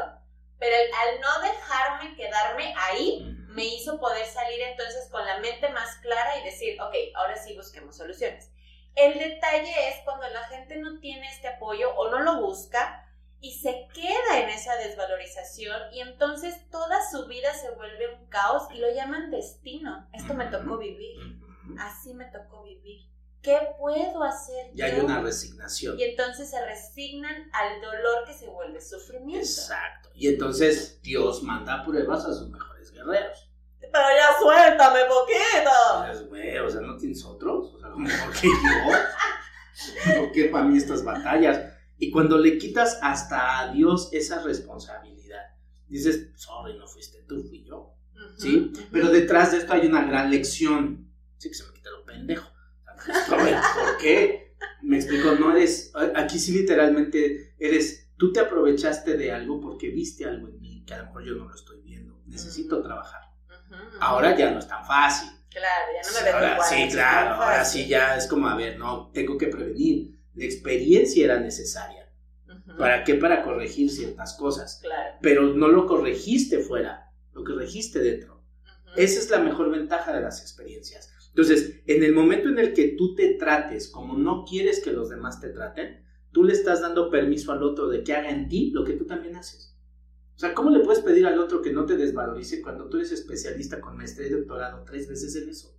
Pero 0.59 0.75
al 0.75 1.21
no 1.21 1.41
dejarme 1.41 2.15
quedarme 2.15 2.73
ahí, 2.77 3.23
me 3.49 3.65
hizo 3.65 3.99
poder 3.99 4.25
salir 4.25 4.61
entonces 4.61 5.07
con 5.09 5.25
la 5.25 5.39
mente 5.39 5.69
más 5.69 5.95
clara 5.97 6.39
y 6.39 6.43
decir, 6.43 6.79
ok, 6.81 6.93
ahora 7.15 7.35
sí 7.37 7.55
busquemos 7.55 7.97
soluciones. 7.97 8.51
El 8.95 9.17
detalle 9.17 9.89
es 9.89 9.95
cuando 10.03 10.27
la 10.29 10.43
gente 10.47 10.75
no 10.77 10.99
tiene 10.99 11.27
este 11.29 11.47
apoyo 11.47 11.95
o 11.95 12.09
no 12.09 12.19
lo 12.19 12.41
busca 12.41 13.03
y 13.39 13.53
se 13.59 13.87
queda 13.93 14.39
en 14.39 14.49
esa 14.49 14.75
desvalorización 14.77 15.93
y 15.93 16.01
entonces 16.01 16.67
toda 16.71 17.07
su 17.09 17.27
vida 17.27 17.53
se 17.53 17.69
vuelve 17.71 18.15
un 18.15 18.27
caos 18.27 18.63
y 18.73 18.79
lo 18.79 18.91
llaman 18.91 19.29
destino. 19.29 20.07
Esto 20.13 20.33
me 20.33 20.45
tocó 20.47 20.77
vivir 20.77 21.36
así 21.79 22.13
me 22.13 22.25
tocó 22.25 22.63
vivir. 22.63 23.07
¿Qué 23.41 23.57
puedo 23.79 24.23
hacer? 24.23 24.71
Y 24.73 24.81
hay 24.81 24.99
una 24.99 25.21
resignación. 25.21 25.97
Y 25.99 26.03
entonces 26.03 26.49
se 26.49 26.65
resignan 26.65 27.49
al 27.53 27.81
dolor 27.81 28.25
que 28.25 28.33
se 28.33 28.47
vuelve 28.47 28.81
sufrimiento. 28.81 29.45
Exacto. 29.45 30.09
Y 30.15 30.27
entonces 30.27 30.99
Dios 31.01 31.43
manda 31.43 31.83
pruebas 31.85 32.25
a 32.25 32.33
sus 32.33 32.49
mejores 32.49 32.91
guerreros. 32.91 33.49
Pero 33.79 33.93
ya 33.93 34.37
suéltame 34.41 34.99
poquito. 35.05 36.27
Pues, 36.29 36.61
o 36.61 36.69
sea, 36.69 36.81
¿no 36.81 36.97
tienes 36.97 37.23
otros? 37.23 37.73
O 37.75 37.79
sea, 37.79 37.89
¿por 37.91 38.33
qué 38.33 38.47
yo? 38.47 40.19
¿Por 40.19 40.31
qué 40.31 40.45
para 40.45 40.65
mí 40.65 40.77
estas 40.77 41.03
batallas? 41.03 41.73
Y 41.97 42.11
cuando 42.11 42.37
le 42.37 42.57
quitas 42.57 42.99
hasta 43.01 43.59
a 43.59 43.71
Dios 43.71 44.09
esa 44.11 44.43
responsabilidad, 44.43 45.55
dices, 45.87 46.31
sorry, 46.35 46.77
no 46.77 46.87
fuiste 46.87 47.23
tú, 47.27 47.43
fui 47.43 47.63
yo. 47.63 47.93
¿Sí? 48.37 48.73
Pero 48.91 49.09
detrás 49.09 49.51
de 49.51 49.59
esto 49.59 49.73
hay 49.73 49.87
una 49.87 50.03
gran 50.03 50.29
lección 50.29 51.06
sí 51.37 51.49
que 51.49 51.55
se 51.55 51.65
me 51.65 51.73
quita 51.73 51.89
lo 51.91 52.05
pendejo. 52.05 52.49
¿Por 53.27 53.97
qué? 53.97 54.55
Me 54.81 54.97
explico, 54.97 55.35
no 55.35 55.55
eres, 55.55 55.91
aquí 56.15 56.39
sí 56.39 56.51
literalmente 56.51 57.53
eres, 57.59 58.09
tú 58.17 58.33
te 58.33 58.39
aprovechaste 58.39 59.15
de 59.15 59.31
algo 59.31 59.61
porque 59.61 59.89
viste 59.89 60.25
algo 60.25 60.47
en 60.47 60.59
mí 60.59 60.83
que 60.85 60.93
a 60.93 60.99
lo 60.99 61.05
mejor 61.05 61.23
yo 61.25 61.35
no 61.35 61.47
lo 61.47 61.55
estoy 61.55 61.81
viendo, 61.81 62.19
necesito 62.25 62.81
trabajar. 62.81 63.21
Ahora 63.99 64.35
ya 64.35 64.51
no 64.51 64.59
es 64.59 64.67
tan 64.67 64.85
fácil. 64.85 65.29
Claro, 65.49 65.85
ya 65.93 66.09
no 66.09 66.17
me 66.17 66.39
veo 66.39 66.53
igual. 66.53 66.69
Sí, 66.69 66.87
claro, 66.91 67.35
ahora 67.35 67.65
sí 67.65 67.87
ya 67.87 68.15
es 68.15 68.27
como, 68.27 68.47
a 68.47 68.55
ver, 68.55 68.77
no, 68.77 69.11
tengo 69.13 69.37
que 69.37 69.47
prevenir. 69.47 70.17
La 70.35 70.45
experiencia 70.45 71.25
era 71.25 71.39
necesaria. 71.39 72.11
¿Para 72.77 73.03
qué? 73.03 73.15
Para 73.15 73.43
corregir 73.43 73.89
ciertas 73.89 74.35
cosas. 74.35 74.79
Claro. 74.81 75.17
Pero 75.21 75.53
no 75.53 75.67
lo 75.67 75.87
corregiste 75.87 76.59
fuera, 76.59 77.11
lo 77.33 77.43
corregiste 77.43 77.99
dentro. 77.99 78.43
Esa 78.95 79.19
es 79.19 79.29
la 79.29 79.39
mejor 79.39 79.71
ventaja 79.71 80.13
de 80.13 80.21
las 80.21 80.41
experiencias. 80.41 81.11
Entonces, 81.29 81.81
en 81.85 82.03
el 82.03 82.13
momento 82.13 82.49
en 82.49 82.59
el 82.59 82.73
que 82.73 82.95
tú 82.97 83.15
te 83.15 83.35
trates 83.35 83.87
como 83.87 84.17
no 84.17 84.43
quieres 84.43 84.83
que 84.83 84.91
los 84.91 85.09
demás 85.09 85.39
te 85.39 85.49
traten, 85.49 86.03
tú 86.31 86.43
le 86.43 86.53
estás 86.53 86.81
dando 86.81 87.09
permiso 87.09 87.51
al 87.51 87.63
otro 87.63 87.87
de 87.87 88.03
que 88.03 88.13
haga 88.13 88.29
en 88.29 88.47
ti 88.47 88.71
lo 88.71 88.83
que 88.83 88.93
tú 88.93 89.05
también 89.05 89.35
haces. 89.35 89.75
O 90.35 90.39
sea, 90.39 90.53
¿cómo 90.53 90.69
le 90.69 90.81
puedes 90.81 91.03
pedir 91.03 91.25
al 91.25 91.39
otro 91.39 91.61
que 91.61 91.73
no 91.73 91.85
te 91.85 91.97
desvalorice 91.97 92.61
cuando 92.61 92.89
tú 92.89 92.97
eres 92.97 93.11
especialista 93.11 93.81
con 93.81 93.97
maestría 93.97 94.27
y 94.27 94.31
doctorado 94.31 94.83
tres 94.85 95.07
veces 95.07 95.35
en 95.35 95.49
eso? 95.49 95.77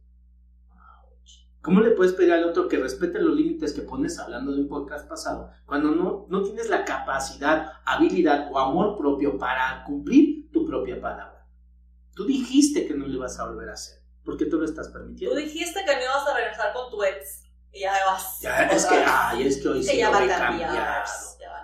¿Cómo 1.60 1.80
le 1.80 1.90
puedes 1.90 2.14
pedir 2.14 2.32
al 2.32 2.44
otro 2.44 2.66
que 2.66 2.78
respete 2.78 3.20
los 3.20 3.36
límites 3.36 3.72
que 3.72 3.82
pones 3.82 4.18
hablando 4.18 4.52
de 4.52 4.62
un 4.62 4.68
podcast 4.68 5.08
pasado 5.08 5.50
cuando 5.66 5.90
no, 5.90 6.26
no 6.28 6.42
tienes 6.42 6.70
la 6.70 6.84
capacidad, 6.84 7.72
habilidad 7.84 8.48
o 8.52 8.58
amor 8.58 8.96
propio 8.96 9.36
para 9.38 9.84
cumplir 9.84 10.50
tu 10.50 10.64
propia 10.64 11.00
palabra? 11.00 11.46
Tú 12.14 12.24
dijiste 12.24 12.86
que 12.86 12.94
no 12.94 13.06
lo 13.06 13.14
ibas 13.14 13.38
a 13.38 13.48
volver 13.48 13.68
a 13.68 13.74
hacer. 13.74 13.97
Porque 14.28 14.44
tú 14.44 14.58
lo 14.58 14.66
estás 14.66 14.88
permitiendo. 14.88 15.34
Tú 15.34 15.40
dijiste 15.40 15.82
que 15.86 15.96
no 15.96 16.02
ibas 16.02 16.28
a 16.28 16.36
regresar 16.36 16.74
con 16.74 16.90
tu 16.90 17.02
ex. 17.02 17.44
Y 17.72 17.80
ya 17.80 17.94
vas. 18.04 18.38
Ya, 18.42 18.66
es 18.66 18.84
que, 18.84 18.96
ay, 18.96 19.46
es 19.46 19.56
que 19.56 19.68
hoy 19.68 19.82
sí 19.82 20.02
lo 20.02 20.20
he 20.20 20.28
cambiado. 20.28 20.78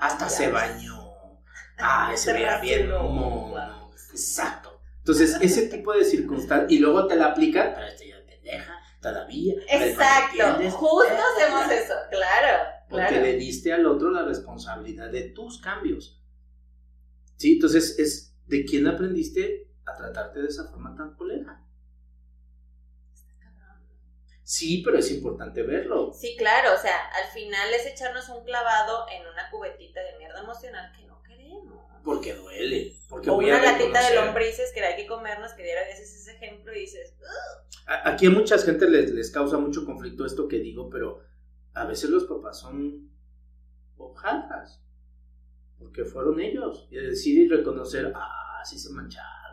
Hasta 0.01 0.31
se 0.31 0.49
bañó. 0.49 1.15
Ay, 1.77 2.17
se 2.17 2.33
veía 2.33 2.57
bien 2.61 2.89
mono. 2.89 3.91
Exacto. 4.11 4.81
Entonces, 4.97 5.37
ese 5.43 5.69
tipo 5.69 5.93
de 5.93 6.07
circunstancias. 6.07 6.73
Y 6.73 6.79
luego 6.79 7.07
te 7.07 7.17
la 7.17 7.27
aplican, 7.27 7.73
pero 7.75 7.87
este 7.87 8.09
ya 8.09 8.25
pendeja, 8.27 8.81
todavía. 9.03 9.57
Exacto. 9.69 10.71
Justo 10.71 11.19
hacemos 11.37 11.71
eso, 11.71 11.95
claro. 12.09 12.65
Porque 12.89 13.21
le 13.21 13.35
diste 13.35 13.75
al 13.75 13.85
otro 13.85 14.11
la 14.11 14.25
responsabilidad 14.25 15.11
de 15.11 15.25
tus 15.25 15.61
cambios. 15.61 16.19
¿Sí? 17.37 17.57
Entonces, 17.57 17.99
es 17.99 18.35
de 18.47 18.65
quién 18.65 18.87
aprendiste 18.87 19.71
a 19.85 19.95
tratarte 19.95 20.41
de 20.41 20.49
esa 20.49 20.65
forma 20.71 20.97
tan 20.97 21.15
colega. 21.15 21.61
Sí, 24.45 24.83
pero 24.85 24.99
es 24.99 25.11
importante 25.11 25.63
verlo. 25.63 26.13
Sí, 26.13 26.37
claro, 26.37 26.75
o 26.75 26.79
sea, 26.79 27.07
al 27.23 27.31
final 27.33 27.73
es 27.73 27.87
echarnos 27.87 28.29
un 28.29 28.45
clavado 28.45 29.07
en 29.11 29.27
una 29.27 29.51
cubetita 29.51 30.03
de 30.03 30.19
mierda 30.19 30.41
emocional 30.41 30.93
que 30.95 31.07
no 31.07 31.23
queremos. 31.23 31.83
Porque 32.05 32.35
duele. 32.35 32.95
Porque 33.09 33.31
o 33.31 33.39
una 33.39 33.63
latita 33.63 34.07
de 34.07 34.17
lombrices 34.17 34.71
que 34.73 34.85
hay 34.85 34.97
que 34.97 35.07
comernos, 35.07 35.53
que 35.55 35.63
diera 35.63 35.81
veces 35.85 36.15
ese 36.15 36.33
ejemplo 36.33 36.75
y 36.75 36.81
dices... 36.81 37.15
Aquí 37.87 38.27
a 38.27 38.31
mucha 38.31 38.59
gente 38.59 38.89
les, 38.89 39.11
les 39.13 39.31
causa 39.31 39.57
mucho 39.57 39.87
conflicto 39.87 40.27
esto 40.27 40.47
que 40.47 40.59
digo, 40.59 40.91
pero 40.91 41.23
a 41.73 41.87
veces 41.87 42.11
los 42.11 42.25
papás 42.25 42.61
son 42.61 43.11
hojaldas. 43.97 44.83
Porque 45.79 46.05
fueron 46.05 46.39
ellos. 46.39 46.87
Y 46.91 46.97
decir 46.97 47.39
y 47.39 47.49
reconocer, 47.49 48.13
ah, 48.15 48.63
sí 48.63 48.79
se 48.79 48.91
mancharon 48.91 49.44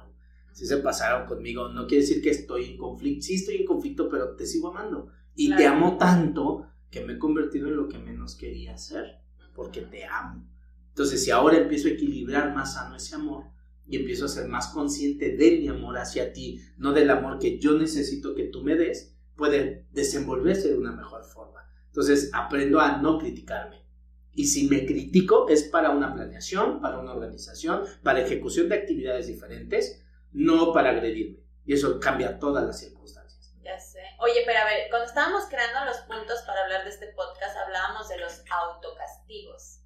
si 0.52 0.66
se 0.66 0.78
pasaron 0.78 1.28
conmigo. 1.28 1.70
No 1.70 1.88
quiere 1.88 2.04
decir 2.04 2.22
que 2.22 2.30
estoy 2.30 2.66
en 2.66 2.78
conflicto. 2.78 3.26
Sí 3.26 3.36
estoy 3.36 3.58
en 3.58 3.66
conflicto, 3.66 4.10
pero 4.10 4.36
te 4.36 4.45
sigo 4.45 4.70
amando. 4.70 5.10
Y 5.36 5.56
te 5.56 5.66
amo 5.66 5.97
tanto 5.97 6.68
que 6.89 7.02
me 7.02 7.14
he 7.14 7.18
convertido 7.20 7.68
en 7.68 7.78
lo 7.78 7.88
que 7.88 7.97
menos 7.97 8.36
quería 8.36 8.78
ser, 8.78 9.22
porque 9.56 9.82
te 9.82 10.06
amo. 10.06 10.47
Entonces, 10.89 11.24
si 11.24 11.32
ahora 11.32 11.58
empiezo 11.58 11.88
a 11.88 11.91
equilibrar 11.91 12.54
más 12.54 12.74
sano 12.74 12.97
ese 12.97 13.16
amor 13.16 13.45
y 13.88 13.95
empiezo 13.95 14.26
a 14.26 14.30
ser 14.30 14.47
más 14.49 14.68
consciente 14.68 15.36
de 15.36 15.58
mi 15.58 15.70
amor 15.70 15.97
hacia 15.97 16.34
ti, 16.34 16.62
no 16.78 16.91
del 16.91 17.10
amor 17.10 17.39
que 17.39 17.60
yo 17.60 17.78
necesito 17.78 18.36
que 18.36 18.43
tú 18.43 18.62
me 18.62 18.76
des, 18.76 19.16
puede 19.36 19.88
desenvolverse 19.91 20.68
de 20.68 20.78
una 20.78 20.91
mejor 20.91 21.24
forma. 21.24 21.62
Entonces, 21.88 22.30
aprendo 22.34 22.80
a 22.80 23.02
no 23.02 23.18
criticarme. 23.18 23.82
Y 24.34 24.47
si 24.47 24.68
me 24.68 24.86
critico 24.86 25.49
es 25.49 25.64
para 25.64 25.91
una 25.91 26.14
planeación, 26.14 26.82
para 26.82 26.99
una 26.99 27.14
organización, 27.14 27.82
para 28.04 28.22
ejecución 28.22 28.70
de 28.70 28.76
actividades 28.76 29.28
diferentes, 29.28 30.04
no 30.32 30.73
para 30.73 30.91
agredirme. 30.91 31.39
Y 31.65 31.73
eso 31.73 31.99
cambia 31.99 32.39
todas 32.39 32.65
las 32.65 32.79
circunstancias. 32.79 33.53
Ya 33.61 33.79
sé. 33.79 33.99
Oye, 34.19 34.43
pero 34.45 34.59
a 34.59 34.65
ver, 34.65 34.89
cuando 34.89 35.07
estábamos 35.07 35.45
creando 35.45 35.86
los 35.86 35.97
puntos 35.99 36.41
para 36.45 36.63
hablar 36.63 36.84
de 36.84 36.89
este 36.89 37.07
podcast, 37.07 37.55
hablábamos 37.57 38.09
de 38.09 38.17
los 38.17 38.43
autocastigos. 38.49 39.82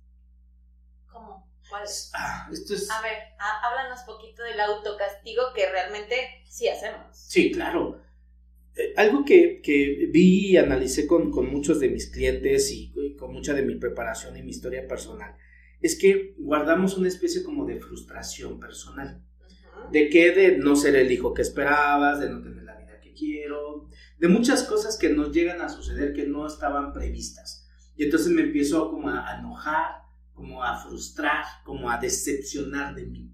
¿Cómo? 1.11 1.51
¿Cuáles? 1.69 2.11
Ah, 2.13 2.47
esto 2.51 2.73
es... 2.73 2.89
A 2.91 3.01
ver, 3.01 3.17
háblanos 3.39 4.01
poquito 4.01 4.43
del 4.43 4.59
autocastigo 4.59 5.53
que 5.53 5.69
realmente 5.69 6.43
sí 6.47 6.67
hacemos. 6.69 7.17
Sí, 7.17 7.51
claro. 7.51 8.01
Eh, 8.75 8.93
algo 8.97 9.25
que, 9.25 9.61
que, 9.61 10.07
vi 10.11 10.51
y 10.51 10.57
analicé 10.57 11.07
con, 11.07 11.31
con, 11.31 11.49
muchos 11.49 11.79
de 11.79 11.89
mis 11.89 12.09
clientes 12.11 12.71
y, 12.71 12.93
y 12.95 13.15
con 13.15 13.33
mucha 13.33 13.53
de 13.53 13.63
mi 13.63 13.75
preparación 13.75 14.37
y 14.37 14.43
mi 14.43 14.51
historia 14.51 14.87
personal 14.87 15.35
es 15.85 15.97
que 15.99 16.33
guardamos 16.37 16.97
una 16.97 17.07
especie 17.07 17.43
como 17.43 17.65
de 17.65 17.79
frustración 17.79 18.59
personal. 18.59 19.21
¿De 19.91 20.09
qué? 20.09 20.31
De 20.31 20.57
no 20.57 20.75
ser 20.75 20.95
el 20.95 21.11
hijo 21.11 21.33
que 21.33 21.41
esperabas, 21.41 22.19
de 22.19 22.29
no 22.29 22.41
tener 22.41 22.63
la 22.63 22.77
vida 22.77 22.99
que 23.01 23.13
quiero, 23.13 23.88
de 24.17 24.27
muchas 24.27 24.63
cosas 24.63 24.97
que 24.97 25.09
nos 25.09 25.31
llegan 25.31 25.61
a 25.61 25.69
suceder 25.69 26.13
que 26.13 26.25
no 26.25 26.47
estaban 26.47 26.93
previstas. 26.93 27.67
Y 27.95 28.05
entonces 28.05 28.31
me 28.31 28.43
empiezo 28.43 28.89
como 28.91 29.09
a 29.09 29.38
enojar, 29.39 30.03
como 30.33 30.63
a 30.63 30.77
frustrar, 30.77 31.45
como 31.63 31.89
a 31.89 31.97
decepcionar 31.97 32.93
de 32.95 33.05
mí. 33.05 33.31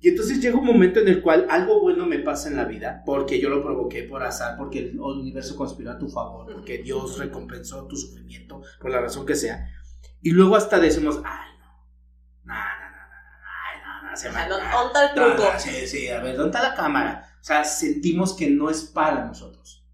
Y 0.00 0.08
entonces 0.08 0.38
llega 0.38 0.58
un 0.58 0.66
momento 0.66 1.00
en 1.00 1.08
el 1.08 1.22
cual 1.22 1.46
algo 1.48 1.80
bueno 1.80 2.04
me 2.04 2.18
pasa 2.18 2.50
en 2.50 2.56
la 2.56 2.66
vida, 2.66 3.02
porque 3.06 3.40
yo 3.40 3.48
lo 3.48 3.62
provoqué 3.62 4.02
por 4.02 4.22
azar, 4.22 4.54
porque 4.58 4.80
el 4.80 5.00
universo 5.00 5.56
conspiró 5.56 5.92
a 5.92 5.98
tu 5.98 6.10
favor, 6.10 6.52
porque 6.52 6.76
Dios 6.82 7.18
recompensó 7.18 7.86
tu 7.86 7.96
sufrimiento, 7.96 8.60
por 8.82 8.90
la 8.90 9.00
razón 9.00 9.24
que 9.24 9.34
sea. 9.34 9.66
Y 10.20 10.32
luego 10.32 10.56
hasta 10.56 10.78
decimos, 10.78 11.22
ay, 11.24 11.53
no, 14.14 14.20
se 14.20 14.30
me 14.30 14.48
¿Dónde 14.48 14.86
está 14.86 15.06
el 15.06 15.14
truco? 15.14 15.52
sí, 15.58 15.86
sí, 15.86 16.08
a 16.08 16.20
ver, 16.20 16.36
¿dónde 16.36 16.56
está 16.56 16.70
la 16.70 16.74
cámara? 16.74 17.28
O 17.40 17.44
sea, 17.44 17.64
sentimos 17.64 18.34
que 18.34 18.50
no 18.50 18.70
es 18.70 18.82
para 18.82 19.24
nosotros. 19.26 19.84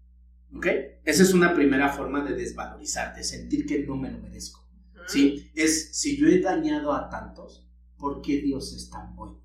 ¿Ok? 0.55 0.67
Esa 1.03 1.23
es 1.23 1.33
una 1.33 1.53
primera 1.53 1.89
forma 1.89 2.23
de 2.23 2.35
desvalorizarte, 2.35 3.23
sentir 3.23 3.65
que 3.65 3.79
no 3.79 3.95
me 3.95 4.11
lo 4.11 4.19
merezco. 4.19 4.67
¿Sí? 5.07 5.51
Es, 5.55 5.97
si 5.97 6.17
yo 6.17 6.27
he 6.27 6.39
dañado 6.39 6.93
a 6.93 7.09
tantos, 7.09 7.67
¿por 7.97 8.21
qué 8.21 8.41
Dios 8.41 8.73
es 8.73 8.89
tan 8.89 9.15
bueno? 9.15 9.41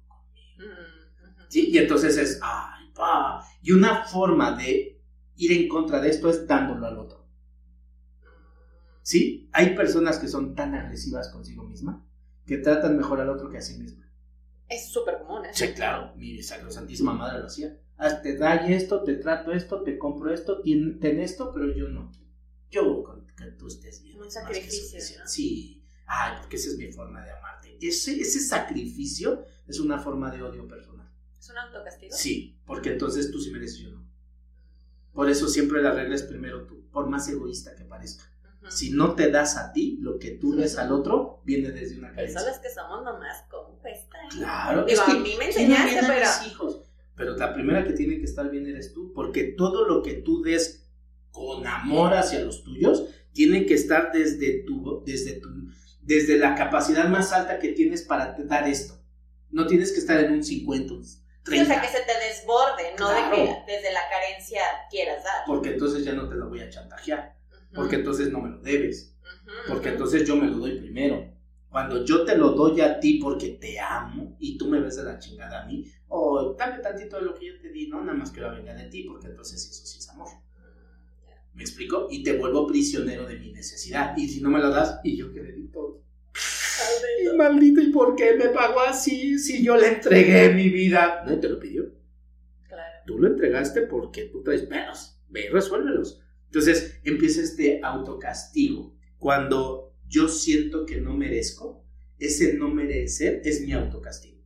¿Sí? 1.49 1.71
Y 1.71 1.79
entonces 1.79 2.17
es, 2.17 2.39
ay, 2.43 2.91
pa. 2.95 3.45
Y 3.63 3.73
una 3.73 4.05
forma 4.05 4.57
de 4.57 5.01
ir 5.37 5.53
en 5.53 5.69
contra 5.69 6.01
de 6.01 6.11
esto 6.11 6.29
es 6.29 6.47
dándolo 6.47 6.87
al 6.87 6.99
otro. 6.99 7.27
¿Sí? 9.03 9.49
Hay 9.53 9.75
personas 9.75 10.19
que 10.19 10.29
son 10.29 10.55
tan 10.55 10.75
agresivas 10.75 11.29
consigo 11.31 11.65
misma 11.65 12.05
que 12.45 12.59
tratan 12.59 12.97
mejor 12.97 13.21
al 13.21 13.29
otro 13.29 13.49
que 13.51 13.59
a 13.59 13.63
sí 13.63 13.79
misma. 13.79 14.06
Es 14.69 14.91
súper 14.91 15.19
común, 15.19 15.47
¿eh? 15.47 15.51
Sí, 15.53 15.73
claro. 15.75 16.13
Mi 16.17 16.43
sacrosantísima 16.43 17.13
madre 17.13 17.41
lo 17.41 17.47
hacía. 17.47 17.79
Ah, 17.99 18.21
te 18.21 18.37
da 18.37 18.55
esto, 18.67 19.03
te 19.03 19.15
trato 19.15 19.53
esto, 19.53 19.83
te 19.83 19.97
compro 19.97 20.33
esto, 20.33 20.61
ten, 20.63 21.21
esto, 21.21 21.53
pero 21.53 21.73
yo 21.75 21.89
no. 21.89 22.13
Yo 22.71 23.03
con 23.03 23.27
que 23.37 23.47
tú 23.53 23.69
estés 23.69 24.03
bien. 24.03 24.21
Un 24.21 24.31
sacrificio. 24.31 25.21
¿no? 25.21 25.29
Sí. 25.29 25.83
Ay, 26.07 26.37
porque 26.41 26.57
esa 26.57 26.71
es 26.71 26.77
mi 26.77 26.91
forma 26.93 27.25
de 27.25 27.31
amarte. 27.31 27.79
Ese, 27.81 28.21
ese 28.21 28.41
sacrificio 28.41 29.45
es 29.67 29.81
una 29.81 29.99
forma 29.99 30.31
de 30.31 30.43
odio 30.43 30.67
personal. 30.67 31.11
¿Es 31.39 31.51
un 31.51 31.59
autocastigo? 31.59 32.17
Sí, 32.17 32.59
porque 32.67 32.93
entonces 32.93 33.31
tú 33.31 33.41
sí 33.41 33.51
mereces 33.51 33.79
yo 33.79 33.91
no. 33.91 34.07
Por 35.13 35.31
eso 35.31 35.49
siempre 35.49 35.83
la 35.83 35.93
regla 35.93 36.15
es 36.15 36.23
primero 36.23 36.67
tú, 36.67 36.89
por 36.91 37.09
más 37.09 37.29
egoísta 37.29 37.75
que 37.75 37.85
parezca. 37.85 38.25
Si 38.71 38.91
no 38.91 39.15
te 39.15 39.31
das 39.31 39.57
a 39.57 39.73
ti 39.73 39.99
lo 40.01 40.19
que 40.19 40.33
tú 40.33 40.55
des 40.55 40.77
al 40.79 40.93
otro, 40.93 41.41
viene 41.45 41.71
desde 41.71 41.99
una 41.99 42.13
carencia. 42.13 42.41
Pero 42.41 42.55
es 42.55 42.61
que 42.61 42.71
somos 42.71 43.05
nomás 43.05 43.45
compuesta. 43.51 44.19
¿eh? 44.19 44.29
Claro. 44.31 44.85
Digo, 44.85 45.01
es 45.01 45.07
que 45.07 45.13
a 45.13 45.21
mí 45.21 45.35
me 45.39 45.47
enseñaste, 45.47 46.01
pero... 46.07 46.27
hijos. 46.47 46.83
Pero 47.15 47.37
la 47.37 47.55
primera 47.55 47.85
que 47.85 47.95
tiene 47.95 48.19
que 48.19 48.25
estar 48.25 48.51
bien 48.51 48.67
eres 48.67 48.93
tú, 48.93 49.13
porque 49.15 49.45
todo 49.45 49.87
lo 49.87 50.03
que 50.03 50.15
tú 50.15 50.43
des 50.43 50.87
con 51.33 51.67
amor 51.67 52.15
hacia 52.15 52.41
los 52.41 52.63
tuyos 52.63 53.05
tiene 53.33 53.67
que 53.67 53.75
estar 53.75 54.13
desde 54.13 54.65
tu, 54.65 55.03
desde 55.05 55.41
tu, 55.41 55.49
desde 56.03 56.39
la 56.39 56.55
capacidad 56.55 57.09
más 57.09 57.33
alta 57.33 57.59
que 57.59 57.69
tienes 57.69 58.03
para 58.03 58.37
dar 58.39 58.69
esto. 58.69 58.95
No 59.51 59.67
tienes 59.67 59.93
que 59.93 59.99
estar 59.99 60.19
en 60.21 60.33
un 60.33 60.43
50, 60.45 60.95
30. 60.95 61.07
Sí, 61.45 61.61
o 61.61 61.65
sea, 61.65 61.81
que 61.81 61.89
se 61.89 62.05
te 62.05 62.13
desborde, 62.27 62.95
no 62.99 63.09
de 63.11 63.31
que 63.31 63.73
desde 63.73 63.93
la 63.93 64.09
carencia 64.11 64.61
quieras 64.91 65.25
dar. 65.25 65.45
Porque 65.47 65.71
entonces 65.71 66.05
ya 66.05 66.13
no 66.13 66.29
te 66.29 66.35
lo 66.35 66.49
voy 66.49 66.61
a 66.61 66.69
chantajear. 66.69 67.37
Porque 67.75 67.97
entonces 67.97 68.31
no 68.31 68.41
me 68.41 68.51
lo 68.51 68.59
debes. 68.59 69.17
Porque 69.69 69.91
entonces 69.91 70.27
yo 70.27 70.37
me 70.37 70.47
lo 70.49 70.59
doy 70.59 70.79
primero. 70.79 71.33
Cuando 71.69 72.05
yo 72.05 72.25
te 72.25 72.37
lo 72.37 72.53
doy 72.53 72.81
a 72.81 72.99
ti 73.01 73.19
porque 73.23 73.51
te 73.61 73.79
amo 73.79 74.37
y 74.41 74.57
tú 74.57 74.69
me 74.69 74.81
ves 74.81 74.97
de 74.97 75.05
la 75.05 75.19
chingada 75.19 75.63
a 75.63 75.67
mí, 75.67 75.85
o 76.09 76.19
oh, 76.19 76.55
dame 76.55 76.79
tantito 76.79 77.17
de 77.17 77.23
lo 77.23 77.35
que 77.35 77.47
yo 77.47 77.61
te 77.61 77.71
di, 77.71 77.89
no, 77.89 78.01
nada 78.01 78.17
más 78.17 78.31
quiero 78.31 78.51
venga 78.53 78.73
de 78.73 78.85
ti, 78.85 79.03
porque 79.03 79.27
entonces 79.27 79.69
eso 79.69 79.85
sí 79.85 79.99
es 79.99 80.09
amor. 80.09 80.29
¿Me 81.53 81.63
explico? 81.63 82.07
Y 82.11 82.23
te 82.23 82.37
vuelvo 82.37 82.67
prisionero 82.67 83.27
de 83.27 83.39
mi 83.39 83.51
necesidad. 83.51 84.17
Y 84.17 84.29
si 84.29 84.41
no 84.41 84.51
me 84.51 84.61
lo 84.61 84.71
das, 84.71 85.01
y 85.03 85.17
yo 85.17 85.33
que 85.33 85.43
le 85.43 85.53
di 85.53 85.69
todo. 85.69 86.03
Y 87.23 87.35
maldito, 87.37 87.81
¿y 87.81 87.91
por 87.91 88.15
qué 88.15 88.35
me 88.35 88.51
pagó 88.51 88.81
así 88.81 89.39
si 89.39 89.65
yo 89.65 89.77
le 89.77 89.89
entregué 89.89 90.51
mi 90.51 90.69
vida? 90.69 91.25
No 91.27 91.39
te 91.41 91.49
lo 91.49 91.59
pidió. 91.59 91.91
Claro. 92.69 93.03
Tú 93.07 93.19
lo 93.19 93.29
entregaste 93.29 93.83
porque 93.83 94.25
tú 94.25 94.43
traes 94.43 94.63
pedos. 94.63 95.19
Ve 95.29 95.47
y 95.47 95.49
resuélvelos. 95.49 96.23
Entonces 96.47 97.01
empieza 97.05 97.43
este 97.43 97.81
autocastigo. 97.83 98.95
Cuando 99.19 99.95
yo 100.09 100.29
siento 100.29 100.87
que 100.87 101.01
no 101.01 101.15
merezco, 101.15 101.85
ese 102.19 102.55
no 102.55 102.69
merecer 102.69 103.43
es 103.45 103.61
mi 103.61 103.73
autocastigo. 103.73 104.43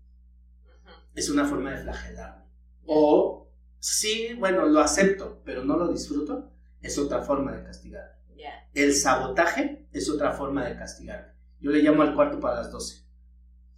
Es 1.15 1.29
una 1.29 1.47
forma 1.47 1.73
de 1.73 1.83
flagelarme. 1.83 2.45
O, 2.87 3.51
sí, 3.79 4.31
bueno, 4.39 4.67
lo 4.67 4.81
acepto, 4.81 5.43
pero 5.45 5.65
no 5.65 5.77
lo 5.77 5.93
disfruto, 5.93 6.53
es 6.81 6.99
otra 6.99 7.23
forma 7.23 7.57
de 7.57 7.65
castigar. 7.65 8.21
El 8.73 8.95
sabotaje 8.95 9.89
es 9.93 10.09
otra 10.09 10.33
forma 10.33 10.65
de 10.65 10.77
castigar. 10.77 11.35
Yo 11.61 11.71
le 11.73 11.83
llamo 11.83 12.03
al 12.03 12.15
cuarto 12.15 12.39
para 12.39 12.57
las 12.57 12.71
12. 12.71 13.05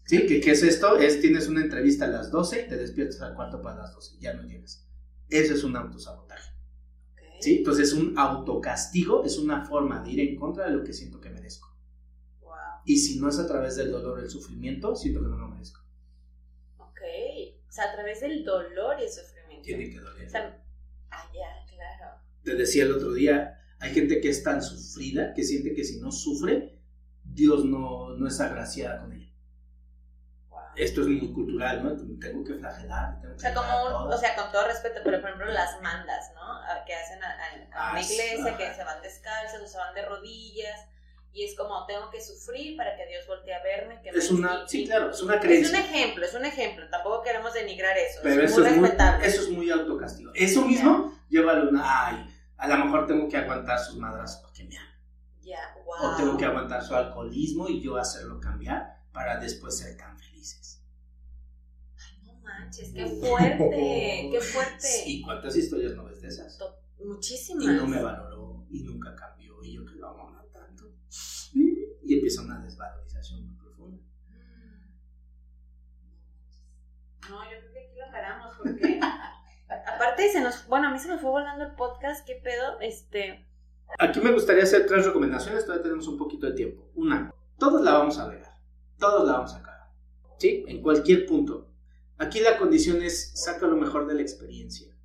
¿Sí? 0.04 0.26
¿Qué, 0.26 0.40
¿Qué, 0.40 0.50
es 0.50 0.62
esto? 0.62 0.98
Es 0.98 1.20
tienes 1.20 1.48
una 1.48 1.62
entrevista 1.62 2.04
a 2.04 2.08
las 2.08 2.30
12 2.30 2.62
y 2.62 2.68
te 2.68 2.76
despiertas 2.76 3.20
al 3.22 3.34
cuarto 3.34 3.62
para 3.62 3.78
las 3.78 3.94
12. 3.94 4.18
Ya 4.20 4.34
no 4.34 4.42
llegas. 4.42 4.86
Eso 5.28 5.54
es 5.54 5.64
un 5.64 5.76
autosabotaje. 5.76 6.51
¿Sí? 7.42 7.58
Entonces, 7.58 7.92
un 7.92 8.16
autocastigo 8.16 9.24
es 9.24 9.36
una 9.36 9.64
forma 9.64 10.00
de 10.02 10.12
ir 10.12 10.20
en 10.20 10.36
contra 10.36 10.66
de 10.66 10.76
lo 10.76 10.84
que 10.84 10.92
siento 10.92 11.20
que 11.20 11.28
merezco. 11.28 11.76
Wow. 12.40 12.52
Y 12.84 12.98
si 12.98 13.18
no 13.18 13.28
es 13.28 13.38
a 13.38 13.46
través 13.46 13.76
del 13.76 13.90
dolor 13.90 14.20
el 14.20 14.30
sufrimiento, 14.30 14.94
siento 14.94 15.20
que 15.20 15.28
no 15.28 15.36
lo 15.36 15.48
merezco. 15.48 15.80
Ok. 16.78 17.00
O 17.68 17.72
sea, 17.72 17.90
a 17.90 17.92
través 17.94 18.20
del 18.20 18.44
dolor 18.44 18.96
y 19.00 19.04
el 19.04 19.10
sufrimiento. 19.10 19.64
Tiene 19.64 19.90
que 19.90 19.98
doler. 19.98 20.26
O 20.26 20.30
sea, 20.30 20.64
ah, 21.10 21.30
ya, 21.34 21.74
claro. 21.74 22.16
Te 22.44 22.54
decía 22.54 22.84
el 22.84 22.92
otro 22.92 23.12
día, 23.12 23.58
hay 23.80 23.92
gente 23.92 24.20
que 24.20 24.28
es 24.28 24.44
tan 24.44 24.62
sufrida 24.62 25.34
que 25.34 25.42
siente 25.42 25.74
que 25.74 25.82
si 25.82 25.98
no 25.98 26.12
sufre, 26.12 26.78
Dios 27.24 27.64
no, 27.64 28.16
no 28.16 28.28
es 28.28 28.40
agraciada 28.40 29.00
con 29.00 29.12
ella. 29.12 29.21
Esto 30.76 31.02
es 31.02 31.08
muy 31.08 31.32
cultural, 31.32 31.82
¿no? 31.82 32.18
Tengo 32.18 32.44
que 32.44 32.54
flagelar. 32.54 33.20
Tengo 33.20 33.34
que 33.34 33.38
o, 33.38 33.40
sea, 33.40 33.54
como 33.54 34.04
un, 34.04 34.12
o 34.12 34.16
sea, 34.16 34.34
con 34.36 34.50
todo 34.50 34.66
respeto, 34.66 35.00
pero 35.04 35.20
por 35.20 35.30
ejemplo 35.30 35.52
las 35.52 35.80
mandas, 35.82 36.32
¿no? 36.34 36.42
Que 36.86 36.94
hacen 36.94 37.22
a, 37.22 37.28
a, 37.28 37.88
a 37.88 37.92
una 37.92 38.00
iglesia, 38.00 38.56
que 38.56 38.74
se 38.74 38.84
van 38.84 39.02
descalzas 39.02 39.60
o 39.60 39.66
se 39.66 39.78
van 39.78 39.94
de 39.94 40.02
rodillas. 40.02 40.88
Y 41.34 41.44
es 41.44 41.56
como, 41.56 41.86
tengo 41.86 42.10
que 42.10 42.20
sufrir 42.20 42.76
para 42.76 42.94
que 42.94 43.06
Dios 43.06 43.26
voltee 43.26 43.54
a 43.54 43.62
verme. 43.62 44.00
Que 44.02 44.10
es 44.10 44.30
me 44.30 44.38
una, 44.38 44.68
sí, 44.68 44.86
claro, 44.86 45.10
es 45.10 45.22
una 45.22 45.40
creencia. 45.40 45.78
Es 45.78 45.84
un 45.84 45.90
ejemplo, 45.90 46.26
es 46.26 46.34
un 46.34 46.44
ejemplo. 46.44 46.88
Tampoco 46.90 47.22
queremos 47.22 47.54
denigrar 47.54 47.96
eso. 47.96 48.20
Pero 48.22 48.42
es 48.42 48.50
eso, 48.50 48.60
muy 48.60 48.68
es 48.68 48.76
muy, 48.76 48.90
eso 49.22 49.42
es 49.42 49.48
muy 49.48 49.70
autocastigo. 49.70 50.30
Eso 50.34 50.62
mismo, 50.62 51.18
llévalo 51.30 51.70
una, 51.70 52.06
ay, 52.06 52.26
a 52.58 52.68
lo 52.68 52.84
mejor 52.84 53.06
tengo 53.06 53.28
que 53.28 53.38
aguantar 53.38 53.78
sus 53.78 53.96
madras 53.96 54.40
porque 54.42 54.64
me 54.64 54.76
aman. 54.76 54.92
Ya, 55.40 55.74
wow. 55.84 56.12
O 56.12 56.16
tengo 56.16 56.36
que 56.36 56.44
aguantar 56.44 56.84
su 56.84 56.94
alcoholismo 56.94 57.68
y 57.68 57.80
yo 57.80 57.96
hacerlo 57.96 58.38
cambiar 58.38 59.01
para 59.12 59.38
después 59.38 59.76
ser 59.78 59.96
tan 59.96 60.18
felices. 60.18 60.82
Ay, 61.96 62.22
no 62.24 62.34
manches, 62.40 62.92
qué 62.92 63.06
fuerte, 63.06 64.28
qué 64.32 64.40
fuerte. 64.40 64.88
¿Y 65.06 65.22
cuántas 65.22 65.56
historias 65.56 65.94
no 65.94 66.04
ves 66.04 66.20
de 66.22 66.28
esas? 66.28 66.58
Muchísimas. 67.04 67.64
Y 67.64 67.68
no 67.68 67.86
me 67.86 68.02
valoró 68.02 68.66
y 68.70 68.82
nunca 68.82 69.14
cambió 69.14 69.62
y 69.62 69.74
yo 69.74 69.84
que 69.84 69.94
lo 69.96 70.08
amaba 70.08 70.44
tanto. 70.52 70.92
Y 71.54 72.14
empieza 72.14 72.42
una 72.42 72.60
desvalorización 72.60 73.46
muy 73.46 73.56
profunda. 73.56 74.02
No, 77.28 77.44
yo 77.44 77.58
creo 77.60 77.72
que 77.72 77.86
aquí 77.86 77.98
lo 77.98 78.10
paramos 78.10 78.54
porque 78.56 79.00
aparte 79.86 80.30
se 80.30 80.40
nos, 80.40 80.66
bueno, 80.68 80.88
a 80.88 80.90
mí 80.92 80.98
se 80.98 81.08
me 81.08 81.18
fue 81.18 81.30
volando 81.30 81.64
el 81.64 81.74
podcast, 81.74 82.26
qué 82.26 82.36
pedo, 82.42 82.80
este... 82.80 83.46
Aquí 83.98 84.20
me 84.20 84.32
gustaría 84.32 84.62
hacer 84.62 84.86
tres 84.86 85.04
recomendaciones, 85.04 85.64
todavía 85.64 85.82
tenemos 85.82 86.08
un 86.08 86.16
poquito 86.16 86.46
de 86.46 86.54
tiempo. 86.54 86.90
Una, 86.94 87.32
todos 87.58 87.82
la 87.82 87.92
vamos 87.92 88.18
a 88.18 88.28
regar, 88.28 88.51
todos 89.02 89.26
la 89.26 89.32
vamos 89.32 89.52
a 89.54 89.62
cagar, 89.62 89.90
¿sí? 90.38 90.64
En 90.68 90.80
cualquier 90.80 91.26
punto. 91.26 91.66
Aquí 92.18 92.38
la 92.38 92.56
condición 92.56 93.02
es, 93.02 93.32
saca 93.34 93.66
lo 93.66 93.76
mejor 93.76 94.06
de 94.06 94.14
la 94.14 94.22
experiencia. 94.22 94.96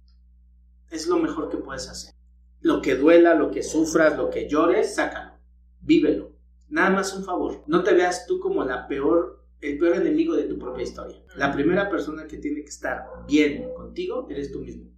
Es 0.92 1.08
lo 1.08 1.18
mejor 1.18 1.50
que 1.50 1.58
puedes 1.58 1.90
hacer. 1.90 2.14
Lo 2.62 2.80
que 2.80 2.94
duela, 2.94 3.34
lo 3.34 3.50
que 3.50 3.64
sufras, 3.64 4.16
lo 4.16 4.30
que 4.30 4.48
llores, 4.48 4.94
sácalo, 4.94 5.40
vívelo. 5.82 6.34
Nada 6.70 6.92
más 6.92 7.12
un 7.16 7.24
favor, 7.24 7.64
no 7.66 7.84
te 7.84 7.96
veas 7.96 8.28
tú 8.28 8.40
como 8.40 8.64
la 8.64 8.88
peor, 8.88 9.44
el 9.62 9.80
peor 9.80 9.96
enemigo 9.96 10.36
de 10.36 10.44
tu 10.44 10.60
propia 10.60 10.84
historia. 10.84 11.20
La 11.36 11.52
primera 11.52 11.90
persona 11.90 12.28
que 12.28 12.38
tiene 12.38 12.62
que 12.62 12.70
estar 12.70 13.08
bien 13.28 13.74
contigo 13.74 14.28
eres 14.30 14.52
tú 14.52 14.60
mismo. 14.60 14.92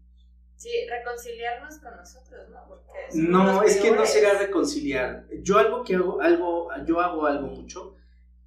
Sí, 0.57 0.71
reconciliarnos 0.89 1.77
con 1.77 1.95
nosotros, 1.95 2.49
¿no? 2.49 2.65
Porque 2.67 2.91
no, 3.13 3.63
es 3.63 3.77
que 3.77 3.91
no 3.91 4.05
será 4.05 4.37
reconciliar. 4.39 5.25
Yo 5.41 5.57
algo 5.57 5.85
que 5.85 5.95
hago, 5.95 6.19
algo, 6.19 6.67
yo 6.85 6.99
hago 6.99 7.25
algo 7.27 7.47
mucho. 7.47 7.95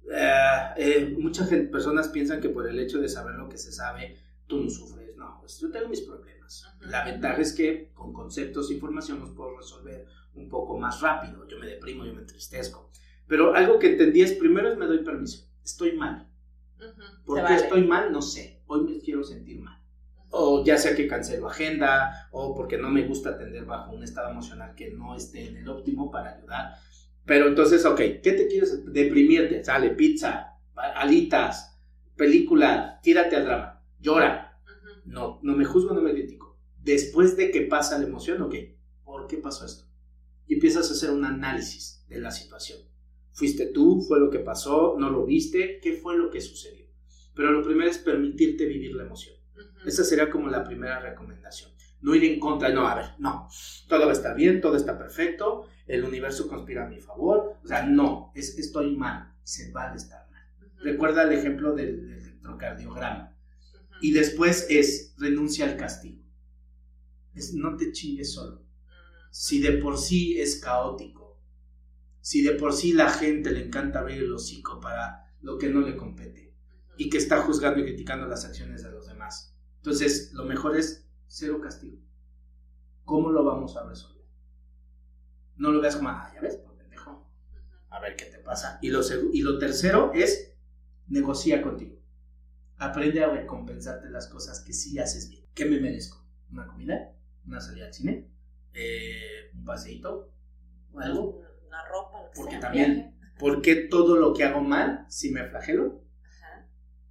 Uh, 0.05 0.73
eh, 0.75 1.15
muchas 1.17 1.49
personas 1.71 2.09
piensan 2.09 2.41
que 2.41 2.49
por 2.49 2.67
el 2.67 2.77
hecho 2.79 2.99
de 2.99 3.07
saber 3.07 3.35
lo 3.35 3.47
que 3.47 3.57
se 3.57 3.71
sabe, 3.71 4.17
tú 4.47 4.61
no 4.61 4.69
sufres. 4.69 5.15
No, 5.15 5.37
pues 5.39 5.59
yo 5.59 5.71
tengo 5.71 5.87
mis 5.87 6.01
problemas. 6.01 6.65
Uh 6.65 6.83
-huh. 6.83 6.89
La 6.89 7.05
ventaja 7.05 7.41
es 7.41 7.53
que 7.53 7.91
con 7.93 8.11
conceptos 8.13 8.69
e 8.69 8.73
información 8.73 9.19
los 9.19 9.31
puedo 9.31 9.57
resolver 9.57 10.05
un 10.35 10.49
poco 10.49 10.77
más 10.77 10.99
rápido. 11.01 11.47
Yo 11.47 11.57
me 11.57 11.67
deprimo, 11.67 12.05
yo 12.05 12.13
me 12.13 12.21
entristezco. 12.21 12.89
Pero 13.27 13.55
algo 13.55 13.79
que 13.79 13.91
entendí 13.91 14.21
es, 14.21 14.33
primero 14.33 14.69
es 14.69 14.77
me 14.77 14.85
doy 14.85 14.99
permiso, 14.99 15.47
estoy 15.63 15.93
mal. 15.93 16.27
Ujú, 16.77 17.01
¿Por 17.25 17.37
se 17.37 17.45
qué 17.45 17.53
vale. 17.53 17.63
estoy 17.63 17.87
mal? 17.87 18.11
No 18.11 18.21
sé. 18.21 18.61
Hoy 18.67 18.81
me 18.83 18.99
quiero 18.99 19.23
sentir 19.23 19.59
mal. 19.61 19.79
O 20.35 20.63
ya 20.65 20.77
sea 20.77 20.95
que 20.95 21.07
cancelo 21.07 21.47
agenda, 21.47 22.27
o 22.31 22.55
porque 22.55 22.77
no 22.77 22.89
me 22.89 23.07
gusta 23.07 23.29
atender 23.29 23.65
bajo 23.65 23.91
un 23.93 24.03
estado 24.03 24.31
emocional 24.31 24.73
que 24.75 24.89
no 24.91 25.15
esté 25.15 25.47
en 25.47 25.57
el 25.57 25.69
óptimo 25.69 26.09
para 26.11 26.35
ayudar. 26.35 26.75
Pero 27.25 27.47
entonces, 27.47 27.85
ok, 27.85 27.97
¿qué 28.21 28.33
te 28.33 28.47
quieres 28.47 28.91
deprimirte? 28.91 29.63
Sale, 29.63 29.91
pizza, 29.91 30.57
alitas, 30.75 31.77
película, 32.15 32.99
tírate 33.01 33.35
al 33.35 33.45
drama, 33.45 33.81
llora. 33.99 34.59
No, 35.05 35.39
no 35.41 35.55
me 35.55 35.65
juzgo, 35.65 35.93
no 35.93 36.01
me 36.01 36.11
critico. 36.11 36.57
Después 36.81 37.37
de 37.37 37.51
que 37.51 37.61
pasa 37.61 37.97
la 37.97 38.05
emoción, 38.05 38.41
ok, 38.41 38.55
¿por 39.03 39.27
qué 39.27 39.37
pasó 39.37 39.65
esto? 39.65 39.85
Y 40.47 40.55
empiezas 40.55 40.89
a 40.89 40.93
hacer 40.93 41.11
un 41.11 41.23
análisis 41.25 42.05
de 42.09 42.19
la 42.19 42.31
situación. 42.31 42.79
¿Fuiste 43.31 43.67
tú? 43.67 44.01
¿Fue 44.01 44.19
lo 44.19 44.29
que 44.29 44.39
pasó? 44.39 44.95
¿No 44.99 45.09
lo 45.09 45.25
viste? 45.25 45.79
¿Qué 45.81 45.93
fue 45.93 46.17
lo 46.17 46.29
que 46.29 46.41
sucedió? 46.41 46.85
Pero 47.33 47.51
lo 47.51 47.63
primero 47.63 47.89
es 47.89 47.97
permitirte 47.97 48.65
vivir 48.65 48.93
la 48.95 49.03
emoción. 49.03 49.35
ujú. 49.55 49.87
Esa 49.87 50.03
sería 50.03 50.29
como 50.29 50.49
la 50.49 50.63
primera 50.63 50.99
recomendación. 50.99 51.71
No 52.01 52.13
ir 52.13 52.25
en 52.25 52.39
contra, 52.39 52.69
no, 52.69 52.85
a 52.85 52.95
ver, 52.95 53.05
no, 53.17 53.47
todo 53.87 54.01
va 54.01 54.09
a 54.09 54.13
estar 54.13 54.35
bien, 54.35 54.59
todo 54.59 54.75
está 54.75 54.97
perfecto, 54.97 55.67
el 55.87 56.03
universo 56.03 56.47
conspira 56.47 56.85
a 56.85 56.89
mi 56.89 56.99
favor. 56.99 57.57
O 57.63 57.67
sea, 57.67 57.85
no, 57.85 58.31
es 58.35 58.57
estoy 58.57 58.95
mal, 58.95 59.33
se 59.43 59.71
vale 59.71 59.97
estar 59.97 60.29
mal. 60.31 60.43
Ujú, 60.59 60.83
Recuerda 60.83 61.23
el 61.23 61.33
ejemplo 61.33 61.73
del, 61.73 62.07
del 62.09 62.19
electrocardiograma. 62.19 63.35
Y 64.01 64.11
después 64.11 64.67
es 64.69 65.13
renuncia 65.17 65.65
al 65.65 65.77
castigo. 65.77 66.21
Es 67.33 67.53
no 67.53 67.75
te 67.75 67.91
chingues 67.91 68.33
solo. 68.33 68.57
Mm, 68.61 69.27
Si 69.31 69.59
de 69.61 69.73
por 69.73 69.97
sí 69.97 70.39
es 70.39 70.59
caótico, 70.61 71.39
si 72.21 72.43
de 72.43 72.51
por 72.53 72.73
sí 72.73 72.93
la 72.93 73.09
gente 73.09 73.51
le 73.51 73.65
encanta 73.65 73.99
abrir 73.99 74.23
el 74.23 74.33
hocico 74.33 74.79
para 74.79 75.33
lo 75.41 75.57
que 75.57 75.69
no 75.69 75.81
le 75.81 75.95
compete 75.97 76.53
y 76.97 77.09
que 77.09 77.17
está 77.17 77.41
juzgando 77.41 77.79
y 77.81 77.83
criticando 77.83 78.27
las 78.27 78.45
acciones 78.45 78.83
de 78.83 78.91
los 78.91 79.07
demás. 79.07 79.55
Entonces, 79.77 80.31
lo 80.33 80.45
mejor 80.45 80.77
es 80.77 81.07
cero 81.27 81.59
castigo. 81.61 81.97
¿Cómo 83.05 83.31
lo 83.31 83.43
vamos 83.43 83.75
a 83.77 83.87
resolver? 83.87 84.12
No 85.57 85.71
lo 85.71 85.81
veas 85.81 85.95
como, 85.95 86.09
ah, 86.09 86.31
ya 86.33 86.41
ves, 86.41 86.55
por 86.57 86.75
pendejo. 86.75 87.27
A 87.89 87.99
ver 87.99 88.15
qué 88.15 88.25
te 88.25 88.39
pasa. 88.39 88.79
Y 88.81 88.89
lo, 88.89 89.01
y 89.31 89.41
lo 89.41 89.57
tercero 89.59 90.11
es 90.13 90.53
negocia 91.07 91.61
contigo. 91.61 91.95
Aprende 92.77 93.23
a 93.23 93.29
recompensarte 93.29 94.09
las 94.09 94.27
cosas 94.27 94.61
que 94.61 94.73
sí 94.73 94.97
haces 94.99 95.29
bien. 95.29 95.45
¿Qué 95.53 95.65
me 95.65 95.79
merezco? 95.79 96.25
¿Una 96.51 96.67
comida? 96.67 97.13
¿Una 97.45 97.61
salida 97.61 97.85
al 97.87 97.93
cine? 97.93 98.27
Eh, 98.73 99.51
¿Un 99.53 99.63
paseíto? 99.63 100.31
¿O 100.93 100.99
algo? 100.99 101.41
Una 101.67 101.85
ropa, 101.87 102.29
Porque 102.35 102.57
también- 102.57 103.11
¿Por 103.37 103.61
qué 103.61 103.75
todo 103.75 104.15
lo 104.17 104.33
que 104.33 104.43
hago 104.43 104.61
mal 104.61 105.05
sí 105.09 105.31
me 105.31 105.43
flagelo? 105.45 106.01
Ajá, 106.23 106.67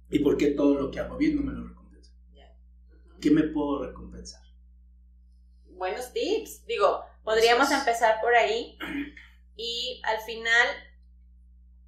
¿Y 0.09 0.19
por 0.19 0.37
qué 0.37 0.51
todo 0.51 0.75
lo 0.79 0.89
que 0.89 0.99
hago 0.99 1.17
bien 1.17 1.35
no 1.35 1.41
me 1.43 1.51
lo 1.53 1.67
recompensa? 1.67 2.11
ujú. 2.31 3.19
¿Qué 3.21 3.29
me 3.31 3.43
puedo 3.43 3.85
recompensar? 3.85 4.41
buenos 5.75 6.13
tips. 6.13 6.65
Digo, 6.65 7.03
podríamos 7.23 7.71
empezar 7.71 8.19
por 8.21 8.35
ahí 8.35 8.77
y 9.55 10.01
al 10.05 10.19
final 10.21 10.67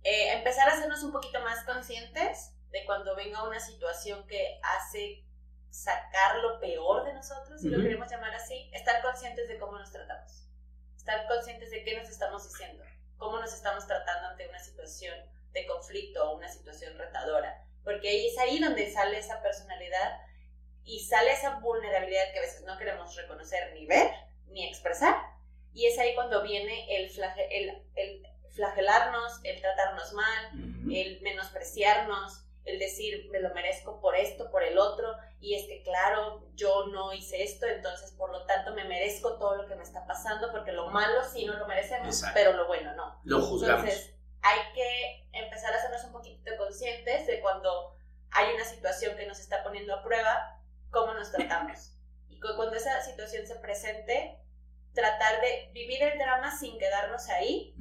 eh, 0.04 0.34
empezar 0.34 0.70
a 0.70 0.74
hacernos 0.74 1.04
un 1.04 1.12
poquito 1.12 1.42
más 1.42 1.64
conscientes 1.66 2.52
de 2.72 2.86
cuando 2.86 3.16
venga 3.16 3.48
una 3.48 3.60
situación 3.60 4.26
que 4.28 4.60
hace 4.64 5.24
sacar 5.70 6.38
lo 6.38 6.60
peor 6.60 7.06
de 7.06 7.14
nosotros, 7.14 7.62
si 7.62 7.70
lo 7.70 7.78
Ujú. 7.78 7.86
queremos 7.88 8.10
llamar 8.10 8.34
así, 8.34 8.70
estar 8.74 9.02
conscientes 9.02 9.48
de 9.48 9.58
cómo 9.58 9.78
nos 9.78 9.92
tratamos, 9.92 10.48
estar 10.96 11.28
conscientes 11.28 11.70
de 11.72 11.84
qué 11.84 11.98
nos 11.98 12.10
estamos 12.10 12.48
diciendo, 12.48 12.84
cómo 13.18 13.40
nos 13.40 13.54
estamos 13.54 13.86
tratando 13.86 14.30
ante 14.30 14.48
una 14.48 14.60
situación 14.60 15.16
de 15.52 15.66
conflicto 15.68 16.30
o 16.32 16.38
una 16.38 16.50
situación 16.50 16.98
retadora, 16.98 17.66
porque 17.84 18.10
ahí 18.10 18.28
es 18.28 18.38
ahí 18.38 18.60
donde 18.60 18.92
sale 18.92 19.18
esa 19.18 19.42
personalidad 19.42 20.22
y 20.84 21.04
sale 21.06 21.32
esa 21.34 21.60
vulnerabilidad 21.60 22.32
que 22.32 22.40
a 22.40 22.44
veces 22.44 22.62
no 22.64 22.78
queremos 22.78 23.16
reconocer 23.16 23.74
ni 23.74 23.86
ver 23.86 24.12
ni 24.48 24.68
expresar. 24.68 25.16
Y 25.74 25.88
es 25.88 26.00
ahí 26.00 26.16
cuando 26.16 26.42
viene 26.42 26.96
el, 26.98 27.12
flage- 27.12 27.48
el, 27.50 27.84
el 27.96 28.26
flagelarnos, 28.52 29.40
el 29.44 29.60
tratarnos 29.62 30.14
mal, 30.14 30.52
el 30.90 31.20
menospreciarnos, 31.22 32.44
el 32.64 32.80
decir 32.80 33.28
me 33.32 33.40
lo 33.40 33.54
merezco 33.54 34.00
por 34.00 34.16
esto, 34.16 34.50
por 34.50 34.64
el 34.64 34.78
otro, 34.78 35.16
y 35.40 35.56
es 35.56 35.68
que 35.68 35.84
claro, 35.84 36.48
yo 36.56 36.88
no 36.88 37.14
hice 37.14 37.44
esto, 37.44 37.68
entonces 37.68 38.12
por 38.14 38.32
lo 38.32 38.46
tanto 38.46 38.74
me 38.74 38.86
merezco 38.86 39.38
todo 39.38 39.56
lo 39.58 39.68
que 39.68 39.76
me 39.76 39.84
está 39.84 40.08
pasando, 40.08 40.52
porque 40.52 40.72
lo 40.72 40.90
malo 40.90 41.24
sí 41.24 41.46
no 41.46 41.54
lo 41.58 41.68
merecemos, 41.68 42.08
Exacto. 42.08 42.34
pero 42.34 42.54
lo 42.54 42.66
bueno 42.68 42.96
no. 42.96 43.20
Lo 43.24 43.42
juzgamos. 43.42 43.84
Entonces, 43.84 44.16
hay 44.42 44.60
que 44.74 45.28
empezar 45.34 45.74
a 45.74 45.78
hacernos 45.78 46.06
un 46.06 46.14
poquito 46.14 46.56
conscientes 46.58 47.28
de 47.28 47.40
cuando 47.42 47.96
hay 48.32 48.54
una 48.56 48.66
situación 48.66 49.16
que 49.18 49.28
nos 49.28 49.40
está 49.40 49.64
poniendo 49.64 49.94
a 49.94 50.04
prueba, 50.04 50.60
cómo 50.90 51.14
nos 51.14 51.32
tratamos. 51.32 51.92
Cuando 52.56 52.76
esa 52.76 53.02
situación 53.02 53.46
se 53.48 53.56
presente, 53.56 54.38
tratar 54.94 55.42
de 55.42 55.72
vivir 55.74 56.02
el 56.04 56.18
drama 56.18 56.58
sin 56.58 56.78
quedarnos 56.78 57.28
ahí, 57.30 57.76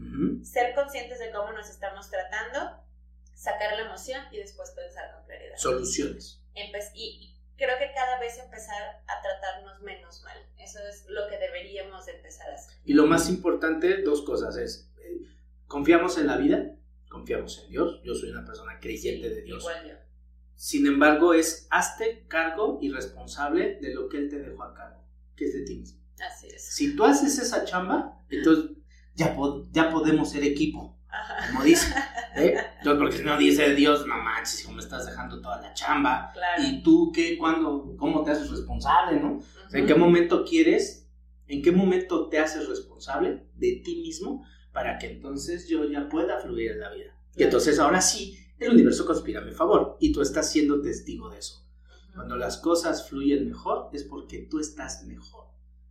ser 0.44 0.74
conscientes 0.74 1.18
de 1.18 1.30
cómo 1.30 1.52
nos 1.52 1.68
estamos 1.70 2.10
tratando, 2.10 2.82
sacar 3.34 3.74
la 3.76 3.86
emoción 3.86 4.22
y 4.32 4.38
después 4.38 4.70
pensar 4.72 5.12
con 5.14 5.24
claridad. 5.24 5.56
Soluciones. 5.56 6.40
Empe- 6.54 6.90
y, 6.94 7.34
creo 7.56 7.78
que 7.78 7.92
cada 7.94 8.18
vez 8.20 8.38
empezar 8.38 9.02
a 9.06 9.22
tratarnos 9.22 9.80
menos 9.82 10.22
mal. 10.22 10.36
Eso 10.58 10.78
es 10.88 11.06
lo 11.08 11.28
que 11.28 11.38
deberíamos 11.38 12.06
de 12.06 12.16
empezar 12.16 12.50
a 12.50 12.54
hacer. 12.54 12.76
Y 12.84 12.94
lo 12.94 13.06
más 13.06 13.28
importante, 13.28 14.02
dos 14.02 14.22
cosas 14.22 14.56
es, 14.56 14.90
eh, 14.98 15.20
confiamos 15.66 16.18
en 16.18 16.26
la 16.26 16.36
vida, 16.36 16.74
confiamos 17.08 17.60
en 17.62 17.70
Dios, 17.70 18.00
yo 18.02 18.14
soy 18.14 18.30
una 18.30 18.44
persona 18.44 18.78
creyente 18.80 19.28
de 19.30 19.42
Dios. 19.42 19.60
Igual 19.60 19.88
yo. 19.88 19.94
Sin 20.56 20.86
embargo, 20.86 21.34
es 21.34 21.66
hazte 21.70 22.24
cargo 22.28 22.78
y 22.80 22.90
responsable 22.90 23.78
de 23.80 23.94
lo 23.94 24.08
que 24.08 24.18
Él 24.18 24.28
te 24.30 24.38
dejó 24.38 24.62
a 24.64 24.74
cargo, 24.74 25.02
que 25.36 25.46
es 25.46 25.54
de 25.54 25.62
ti 25.64 25.76
mismo. 25.76 26.00
Así 26.26 26.46
es. 26.46 26.74
Si 26.74 26.94
tú 26.96 27.04
haces 27.04 27.38
esa 27.38 27.64
chamba, 27.64 28.20
entonces 28.30 28.70
ya, 29.14 29.34
po- 29.34 29.66
ya 29.72 29.90
podemos 29.90 30.30
ser 30.30 30.44
equipo, 30.44 30.96
Ajá. 31.08 31.48
como 31.50 31.64
dice. 31.64 31.92
¿eh? 32.36 32.56
Entonces, 32.78 33.00
porque 33.02 33.16
si 33.18 33.24
no 33.24 33.36
dice 33.36 33.74
Dios, 33.74 34.06
no 34.06 34.16
manches, 34.18 34.62
como 34.64 34.78
estás 34.78 35.06
dejando 35.06 35.40
toda 35.40 35.60
la 35.60 35.74
chamba. 35.74 36.30
Claro. 36.32 36.62
¿Y 36.62 36.82
tú 36.82 37.10
qué, 37.14 37.36
cuándo, 37.36 37.94
cómo 37.98 38.22
te 38.22 38.30
haces 38.30 38.50
responsable, 38.50 39.20
no? 39.20 39.38
O 39.38 39.68
sea, 39.70 39.80
¿En 39.80 39.86
qué 39.86 39.94
momento 39.94 40.44
quieres, 40.44 41.08
en 41.48 41.62
qué 41.62 41.72
momento 41.72 42.28
te 42.28 42.38
haces 42.38 42.68
responsable 42.68 43.44
de 43.54 43.82
ti 43.84 43.96
mismo 44.02 44.46
para 44.72 44.98
que 44.98 45.08
entonces 45.08 45.68
yo 45.68 45.84
ya 45.90 46.08
pueda 46.08 46.38
fluir 46.40 46.72
en 46.72 46.80
la 46.80 46.90
vida? 46.92 47.10
Y 47.36 47.42
entonces 47.42 47.78
ahora 47.80 48.00
sí, 48.00 48.38
el 48.58 48.70
universo 48.70 49.06
conspira 49.06 49.40
a 49.40 49.44
mi 49.44 49.52
favor 49.52 49.96
y 50.00 50.12
tú 50.12 50.20
estás 50.20 50.50
siendo 50.50 50.80
testigo 50.80 51.30
de 51.30 51.38
eso. 51.38 51.64
Cuando 52.14 52.36
las 52.36 52.58
cosas 52.58 53.08
fluyen 53.08 53.48
mejor 53.48 53.90
es 53.92 54.04
porque 54.04 54.38
tú 54.38 54.60
estás 54.60 55.04
mejor, 55.04 55.46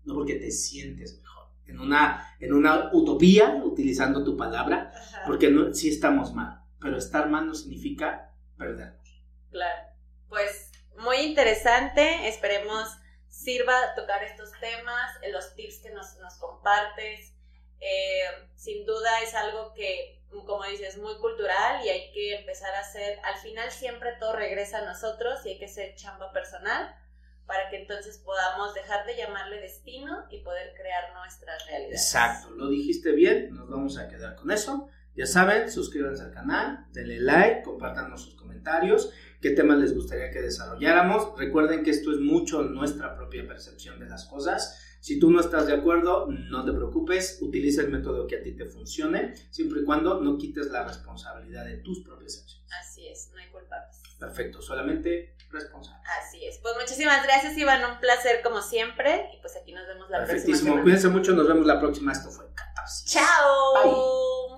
no 0.05 0.13
porque 0.13 0.35
te 0.35 0.51
sientes 0.51 1.19
mejor. 1.19 1.47
En 1.65 1.79
una, 1.79 2.35
en 2.39 2.53
una 2.53 2.89
utopía, 2.93 3.61
utilizando 3.63 4.23
tu 4.23 4.37
palabra, 4.37 4.93
Ajá. 4.95 5.23
porque 5.25 5.49
no, 5.49 5.73
sí 5.73 5.89
estamos 5.89 6.33
mal, 6.33 6.61
pero 6.79 6.97
estar 6.97 7.29
mal 7.29 7.47
no 7.47 7.55
significa 7.55 8.33
perdernos. 8.57 9.23
Claro. 9.49 9.89
Pues 10.29 10.71
muy 10.97 11.17
interesante. 11.17 12.27
Esperemos 12.27 12.87
sirva 13.27 13.73
tocar 13.95 14.23
estos 14.23 14.51
temas, 14.59 15.11
eh, 15.21 15.31
los 15.31 15.53
tips 15.55 15.79
que 15.79 15.91
nos, 15.91 16.17
nos 16.19 16.35
compartes. 16.35 17.33
Eh, 17.79 18.47
sin 18.55 18.85
duda 18.85 19.21
es 19.21 19.33
algo 19.33 19.73
que, 19.73 20.22
como 20.45 20.63
dices, 20.65 20.97
muy 20.97 21.15
cultural 21.17 21.85
y 21.85 21.89
hay 21.89 22.11
que 22.11 22.35
empezar 22.35 22.73
a 22.73 22.79
hacer. 22.79 23.19
Al 23.23 23.39
final 23.39 23.69
siempre 23.71 24.09
todo 24.19 24.35
regresa 24.35 24.79
a 24.79 24.85
nosotros 24.85 25.45
y 25.45 25.49
hay 25.49 25.59
que 25.59 25.67
ser 25.67 25.95
chamba 25.95 26.31
personal 26.31 26.95
para 27.45 27.69
que 27.69 27.81
entonces 27.81 28.17
podamos 28.19 28.73
dejar 28.73 29.05
de 29.05 29.17
llamarle 29.17 29.59
destino 29.59 30.25
y 30.29 30.39
poder 30.43 30.73
crear 30.75 31.13
nuestras 31.13 31.65
realidades. 31.67 32.01
Exacto, 32.01 32.51
lo 32.51 32.69
dijiste 32.69 33.11
bien, 33.11 33.53
nos 33.53 33.69
vamos 33.69 33.97
a 33.97 34.07
quedar 34.07 34.35
con 34.35 34.51
eso. 34.51 34.89
Ya 35.15 35.27
saben, 35.27 35.69
suscríbanse 35.69 36.23
al 36.23 36.31
canal, 36.31 36.87
denle 36.91 37.19
like, 37.19 37.61
compártanos 37.61 38.23
sus 38.23 38.35
comentarios, 38.35 39.11
qué 39.41 39.51
temas 39.51 39.77
les 39.77 39.93
gustaría 39.93 40.31
que 40.31 40.41
desarrolláramos. 40.41 41.37
Recuerden 41.37 41.83
que 41.83 41.91
esto 41.91 42.11
es 42.11 42.19
mucho 42.19 42.63
nuestra 42.63 43.15
propia 43.15 43.45
percepción 43.45 43.99
de 43.99 44.07
las 44.07 44.25
cosas. 44.25 44.92
Si 45.03 45.19
tú 45.19 45.29
no 45.29 45.41
estás 45.41 45.67
de 45.67 45.73
acuerdo, 45.73 46.27
no 46.29 46.63
te 46.63 46.71
preocupes, 46.71 47.39
utiliza 47.41 47.81
el 47.81 47.89
método 47.89 48.25
que 48.25 48.37
a 48.37 48.41
ti 48.41 48.53
te 48.53 48.63
funcione, 48.63 49.35
siempre 49.51 49.81
y 49.81 49.83
cuando 49.83 50.21
no 50.21 50.37
quites 50.37 50.67
la 50.67 50.87
responsabilidad 50.87 51.65
de 51.65 51.75
tus 51.79 51.99
propias 52.05 52.37
acciones. 52.37 52.71
Así 52.79 53.05
es, 53.09 53.29
no 53.33 53.41
hay 53.41 53.49
culpables. 53.49 53.97
Perfecto, 54.17 54.61
solamente 54.61 55.35
responsable. 55.51 56.01
Así 56.21 56.45
es. 56.45 56.57
Pues 56.59 56.75
muchísimas 56.79 57.21
gracias, 57.25 57.57
Iván. 57.57 57.83
Un 57.83 57.99
placer 57.99 58.41
como 58.41 58.61
siempre. 58.61 59.25
Y 59.33 59.41
pues 59.41 59.57
aquí 59.57 59.73
nos 59.73 59.85
vemos 59.87 60.09
la 60.09 60.19
próxima 60.19 60.27
Perfectísimo, 60.27 60.65
semana. 60.67 60.83
cuídense 60.83 61.09
mucho, 61.09 61.33
nos 61.33 61.47
vemos 61.49 61.65
la 61.67 61.79
próxima. 61.81 62.13
Esto 62.13 62.29
fue 62.29 62.45
14. 62.55 63.05
¡Chao! 63.09 63.73
Bye. 63.83 64.53